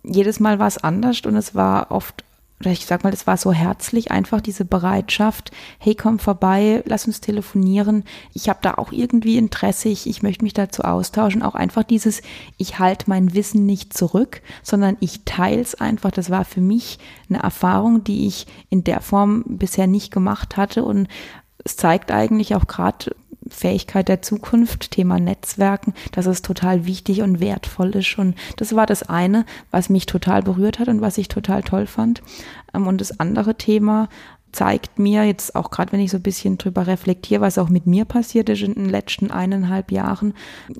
jedes 0.04 0.40
Mal 0.40 0.60
war 0.60 0.68
es 0.68 0.78
anders 0.78 1.22
und 1.22 1.36
es 1.36 1.56
war 1.56 1.92
oft 1.92 2.24
oder 2.60 2.72
ich 2.72 2.86
sag 2.86 3.04
mal, 3.04 3.14
es 3.14 3.26
war 3.26 3.38
so 3.38 3.54
herzlich, 3.54 4.12
einfach 4.12 4.42
diese 4.42 4.66
Bereitschaft, 4.66 5.52
hey, 5.78 5.96
komm 5.96 6.20
vorbei, 6.20 6.84
lass 6.86 7.08
uns 7.08 7.22
telefonieren. 7.22 8.04
Ich 8.34 8.50
habe 8.50 8.60
da 8.62 8.74
auch 8.74 8.92
irgendwie 8.92 9.38
Interesse, 9.38 9.88
ich, 9.88 10.08
ich 10.08 10.24
möchte 10.24 10.44
mich 10.44 10.54
dazu 10.54 10.84
austauschen. 10.84 11.42
Auch 11.42 11.56
einfach 11.56 11.84
dieses, 11.84 12.22
ich 12.58 12.78
halte 12.78 13.06
mein 13.08 13.34
Wissen 13.34 13.66
nicht 13.66 13.94
zurück, 13.94 14.42
sondern 14.62 14.98
ich 15.00 15.24
teile 15.24 15.62
es 15.62 15.76
einfach. 15.76 16.12
Das 16.12 16.30
war 16.30 16.44
für 16.44 16.62
mich 16.62 17.00
eine 17.30 17.42
Erfahrung, 17.42 18.04
die 18.04 18.28
ich 18.28 18.46
in 18.70 18.84
der 18.84 19.00
Form 19.00 19.46
bisher 19.48 19.88
nicht 19.88 20.12
gemacht 20.12 20.58
hatte 20.58 20.84
und 20.84 21.08
es 21.64 21.78
zeigt 21.78 22.12
eigentlich 22.12 22.56
auch 22.56 22.68
gerade 22.68 23.16
Fähigkeit 23.50 24.08
der 24.08 24.22
Zukunft, 24.22 24.92
Thema 24.92 25.20
Netzwerken, 25.20 25.94
dass 26.12 26.26
es 26.26 26.42
total 26.42 26.86
wichtig 26.86 27.22
und 27.22 27.40
wertvoll 27.40 27.96
ist. 27.96 28.18
Und 28.18 28.36
das 28.58 28.76
war 28.76 28.86
das 28.86 29.04
eine, 29.04 29.46
was 29.72 29.90
mich 29.90 30.06
total 30.06 30.44
berührt 30.44 30.80
hat 30.80 30.88
und 30.88 31.02
was 31.02 31.18
ich 31.18 31.28
total 31.28 31.64
toll 31.64 31.88
fand. 31.88 32.22
Ähm, 32.74 32.88
und 32.88 33.02
das 33.02 33.20
andere 33.20 33.56
Thema 33.56 34.10
zeigt 34.52 34.98
mir 34.98 35.26
jetzt 35.26 35.56
auch 35.56 35.70
gerade, 35.70 35.92
wenn 35.92 36.00
ich 36.00 36.12
so 36.12 36.18
ein 36.18 36.24
bisschen 36.24 36.58
drüber 36.58 36.88
reflektiere, 36.88 37.42
was 37.42 37.58
auch 37.58 37.70
mit 37.70 37.86
mir 37.86 38.06
passiert 38.06 38.50
ist 38.50 38.64
in 38.64 38.74
den 38.74 38.90
letzten 38.90 39.32
eineinhalb 39.32 39.92
Jahren, 39.92 40.34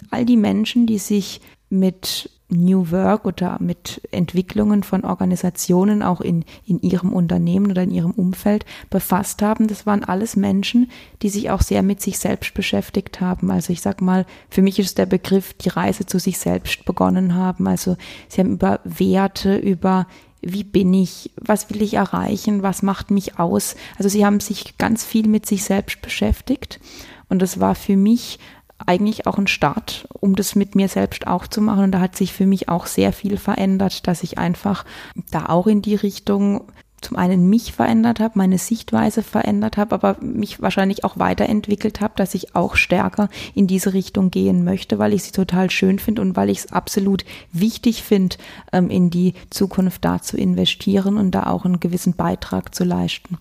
all 0.10 0.26
die 0.26 0.38
Menschen, 0.38 0.88
die 0.88 0.98
sich 0.98 1.42
mit 1.70 2.32
New 2.50 2.90
Work 2.92 3.26
oder 3.26 3.58
mit 3.60 4.02
Entwicklungen 4.12 4.84
von 4.84 5.06
Organisationen 5.06 6.02
auch 6.02 6.20
in, 6.20 6.46
in 6.66 6.82
ihrem 6.82 7.14
Unternehmen 7.14 7.72
oder 7.72 7.84
in 7.84 7.92
ihrem 7.92 8.12
Umfeld 8.12 8.66
befasst 8.90 9.42
haben. 9.42 9.68
Das 9.68 9.86
waren 9.86 10.04
alles 10.04 10.36
Menschen, 10.36 10.90
die 11.22 11.30
sich 11.30 11.52
auch 11.52 11.62
sehr 11.62 11.84
mit 11.84 12.02
sich 12.02 12.18
selbst 12.18 12.54
beschäftigt 12.54 13.22
haben. 13.22 13.52
Also 13.52 13.72
ich 13.72 13.82
sag 13.82 14.02
mal, 14.02 14.26
für 14.50 14.64
mich 14.64 14.80
ist 14.80 14.98
der 14.98 15.06
Begriff 15.06 15.54
die 15.54 15.70
Reise 15.70 16.06
zu 16.06 16.20
sich 16.20 16.40
selbst 16.40 16.86
begonnen 16.86 17.36
haben. 17.36 17.68
Also 17.68 17.98
sie 18.28 18.42
haben 18.42 18.54
über 18.54 18.80
Werte, 18.84 19.56
über 19.58 20.08
wie 20.42 20.64
bin 20.64 20.94
ich, 20.94 21.32
was 21.36 21.70
will 21.70 21.82
ich 21.82 21.96
erreichen, 21.96 22.64
was 22.64 22.82
macht 22.82 23.12
mich 23.12 23.40
aus. 23.40 23.76
Also 23.98 24.10
sie 24.10 24.26
haben 24.26 24.40
sich 24.40 24.78
ganz 24.78 25.04
viel 25.04 25.28
mit 25.28 25.46
sich 25.46 25.64
selbst 25.64 26.02
beschäftigt. 26.02 26.80
Und 27.28 27.42
das 27.42 27.60
war 27.60 27.76
für 27.76 27.96
mich 27.96 28.40
eigentlich 28.86 29.28
auch 29.28 29.38
ein 29.38 29.48
Start, 29.48 30.08
um 30.20 30.36
das 30.36 30.56
mit 30.56 30.76
mir 30.76 30.88
selbst 30.88 31.28
auch 31.28 31.48
zu 31.48 31.62
machen. 31.62 31.86
Und 31.86 31.92
da 31.92 32.00
hat 32.00 32.16
sich 32.16 32.34
für 32.34 32.46
mich 32.46 32.70
auch 32.70 32.86
sehr 32.86 33.14
viel 33.14 33.38
verändert, 33.38 34.08
dass 34.08 34.24
ich 34.24 34.38
einfach 34.38 34.86
da 35.32 35.48
auch 35.48 35.68
in 35.68 35.82
die 35.82 35.96
Richtung 35.96 36.64
zum 37.02 37.18
einen 37.18 37.50
mich 37.50 37.74
verändert 37.74 38.20
habe, 38.20 38.38
meine 38.38 38.58
Sichtweise 38.58 39.24
verändert 39.24 39.78
habe, 39.78 39.96
aber 39.96 40.18
mich 40.22 40.62
wahrscheinlich 40.62 41.04
auch 41.04 41.18
weiterentwickelt 41.18 42.02
habe, 42.02 42.14
dass 42.18 42.36
ich 42.36 42.56
auch 42.56 42.76
stärker 42.76 43.30
in 43.56 43.68
diese 43.68 43.94
Richtung 43.94 44.32
gehen 44.32 44.64
möchte, 44.64 45.00
weil 45.00 45.14
ich 45.14 45.24
sie 45.24 45.32
total 45.32 45.70
schön 45.70 46.00
finde 46.00 46.22
und 46.22 46.36
weil 46.36 46.50
ich 46.50 46.60
es 46.60 46.72
absolut 46.72 47.24
wichtig 47.52 48.04
finde, 48.04 48.36
ähm, 48.74 48.90
in 48.90 49.10
die 49.10 49.34
Zukunft 49.50 50.04
da 50.04 50.22
zu 50.22 50.38
investieren 50.38 51.18
und 51.18 51.32
da 51.32 51.44
auch 51.48 51.66
einen 51.66 51.80
gewissen 51.80 52.14
Beitrag 52.14 52.76
zu 52.76 52.84
leisten. 52.84 53.38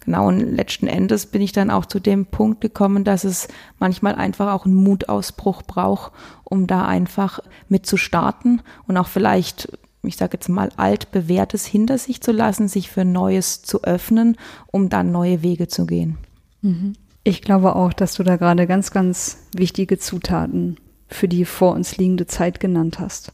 Genau, 0.00 0.28
und 0.28 0.40
letzten 0.40 0.86
Endes 0.86 1.26
bin 1.26 1.42
ich 1.42 1.52
dann 1.52 1.70
auch 1.70 1.84
zu 1.84 2.00
dem 2.00 2.26
Punkt 2.26 2.62
gekommen, 2.62 3.04
dass 3.04 3.24
es 3.24 3.48
manchmal 3.78 4.14
einfach 4.14 4.52
auch 4.52 4.64
einen 4.64 4.74
Mutausbruch 4.74 5.62
braucht, 5.62 6.12
um 6.44 6.66
da 6.66 6.86
einfach 6.86 7.40
mit 7.68 7.84
zu 7.84 7.98
starten 7.98 8.62
und 8.86 8.96
auch 8.96 9.08
vielleicht, 9.08 9.70
ich 10.02 10.16
sage 10.16 10.34
jetzt 10.34 10.48
mal, 10.48 10.70
altbewährtes 10.76 11.66
hinter 11.66 11.98
sich 11.98 12.22
zu 12.22 12.32
lassen, 12.32 12.66
sich 12.66 12.90
für 12.90 13.04
Neues 13.04 13.62
zu 13.62 13.84
öffnen, 13.84 14.36
um 14.68 14.88
dann 14.88 15.12
neue 15.12 15.42
Wege 15.42 15.68
zu 15.68 15.84
gehen. 15.84 16.16
Mhm. 16.62 16.94
Ich 17.22 17.42
glaube 17.42 17.76
auch, 17.76 17.92
dass 17.92 18.14
du 18.14 18.22
da 18.22 18.36
gerade 18.36 18.66
ganz, 18.66 18.92
ganz 18.92 19.36
wichtige 19.54 19.98
Zutaten 19.98 20.78
für 21.08 21.28
die 21.28 21.44
vor 21.44 21.74
uns 21.74 21.98
liegende 21.98 22.26
Zeit 22.26 22.60
genannt 22.60 22.98
hast. 22.98 23.32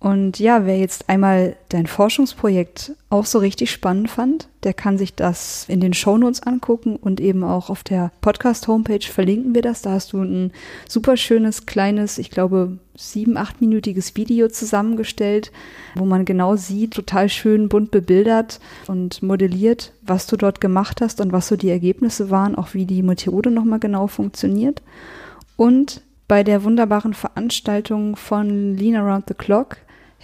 Und 0.00 0.38
ja, 0.38 0.64
wer 0.64 0.78
jetzt 0.78 1.08
einmal 1.08 1.56
dein 1.70 1.88
Forschungsprojekt 1.88 2.92
auch 3.10 3.24
so 3.24 3.40
richtig 3.40 3.72
spannend 3.72 4.08
fand, 4.08 4.48
der 4.62 4.72
kann 4.72 4.96
sich 4.96 5.16
das 5.16 5.64
in 5.68 5.80
den 5.80 5.92
Shownotes 5.92 6.44
angucken 6.44 6.94
und 6.94 7.20
eben 7.20 7.42
auch 7.42 7.68
auf 7.68 7.82
der 7.82 8.12
Podcast-Homepage 8.20 9.02
verlinken 9.02 9.56
wir 9.56 9.62
das. 9.62 9.82
Da 9.82 9.90
hast 9.90 10.12
du 10.12 10.22
ein 10.22 10.52
super 10.88 11.16
schönes, 11.16 11.66
kleines, 11.66 12.18
ich 12.18 12.30
glaube, 12.30 12.78
sieben, 12.96 13.36
achtminütiges 13.36 14.14
Video 14.14 14.48
zusammengestellt, 14.48 15.50
wo 15.96 16.04
man 16.04 16.24
genau 16.24 16.54
sieht, 16.54 16.94
total 16.94 17.28
schön 17.28 17.68
bunt 17.68 17.90
bebildert 17.90 18.60
und 18.86 19.20
modelliert, 19.22 19.92
was 20.02 20.28
du 20.28 20.36
dort 20.36 20.60
gemacht 20.60 21.00
hast 21.00 21.20
und 21.20 21.32
was 21.32 21.48
so 21.48 21.56
die 21.56 21.70
Ergebnisse 21.70 22.30
waren, 22.30 22.54
auch 22.54 22.72
wie 22.72 22.86
die 22.86 23.02
Methode 23.02 23.50
nochmal 23.50 23.80
genau 23.80 24.06
funktioniert. 24.06 24.80
Und 25.56 26.02
bei 26.28 26.44
der 26.44 26.62
wunderbaren 26.62 27.14
Veranstaltung 27.14 28.14
von 28.14 28.76
Lean 28.76 28.94
Around 28.94 29.24
the 29.26 29.34
Clock 29.34 29.78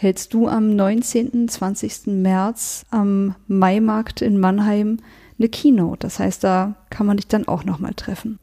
hältst 0.04 0.34
du 0.34 0.48
am 0.48 0.76
19. 0.76 1.48
20. 1.48 2.08
März 2.08 2.84
am 2.90 3.34
Maimarkt 3.48 4.20
in 4.20 4.38
Mannheim 4.38 4.98
eine 5.38 5.48
Keynote. 5.48 6.00
Das 6.00 6.18
heißt, 6.18 6.44
da 6.44 6.74
kann 6.90 7.06
man 7.06 7.16
dich 7.16 7.26
dann 7.26 7.48
auch 7.48 7.64
nochmal 7.64 7.94
treffen. 7.94 8.38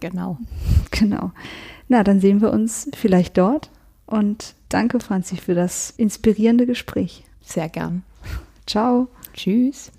Genau. 0.00 0.38
Genau. 0.90 1.32
Na, 1.88 2.02
dann 2.02 2.20
sehen 2.20 2.40
wir 2.40 2.52
uns 2.52 2.90
vielleicht 2.94 3.38
dort. 3.38 3.70
Und 4.04 4.54
danke, 4.68 5.00
Franzi, 5.00 5.36
für 5.36 5.54
das 5.54 5.94
inspirierende 5.96 6.66
Gespräch. 6.66 7.24
Sehr 7.40 7.68
gern. 7.68 8.02
Ciao. 8.66 9.08
Tschüss. 9.32 9.92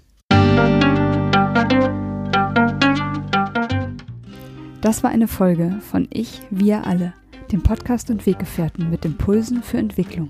Das 4.82 5.04
war 5.04 5.10
eine 5.10 5.28
Folge 5.28 5.80
von 5.90 6.08
Ich, 6.12 6.42
wir 6.50 6.86
alle, 6.86 7.14
dem 7.52 7.64
Podcast 7.64 8.10
und 8.10 8.26
Weggefährten 8.26 8.90
mit 8.90 9.06
Impulsen 9.06 9.64
für 9.64 9.78
Entwicklung. 9.78 10.30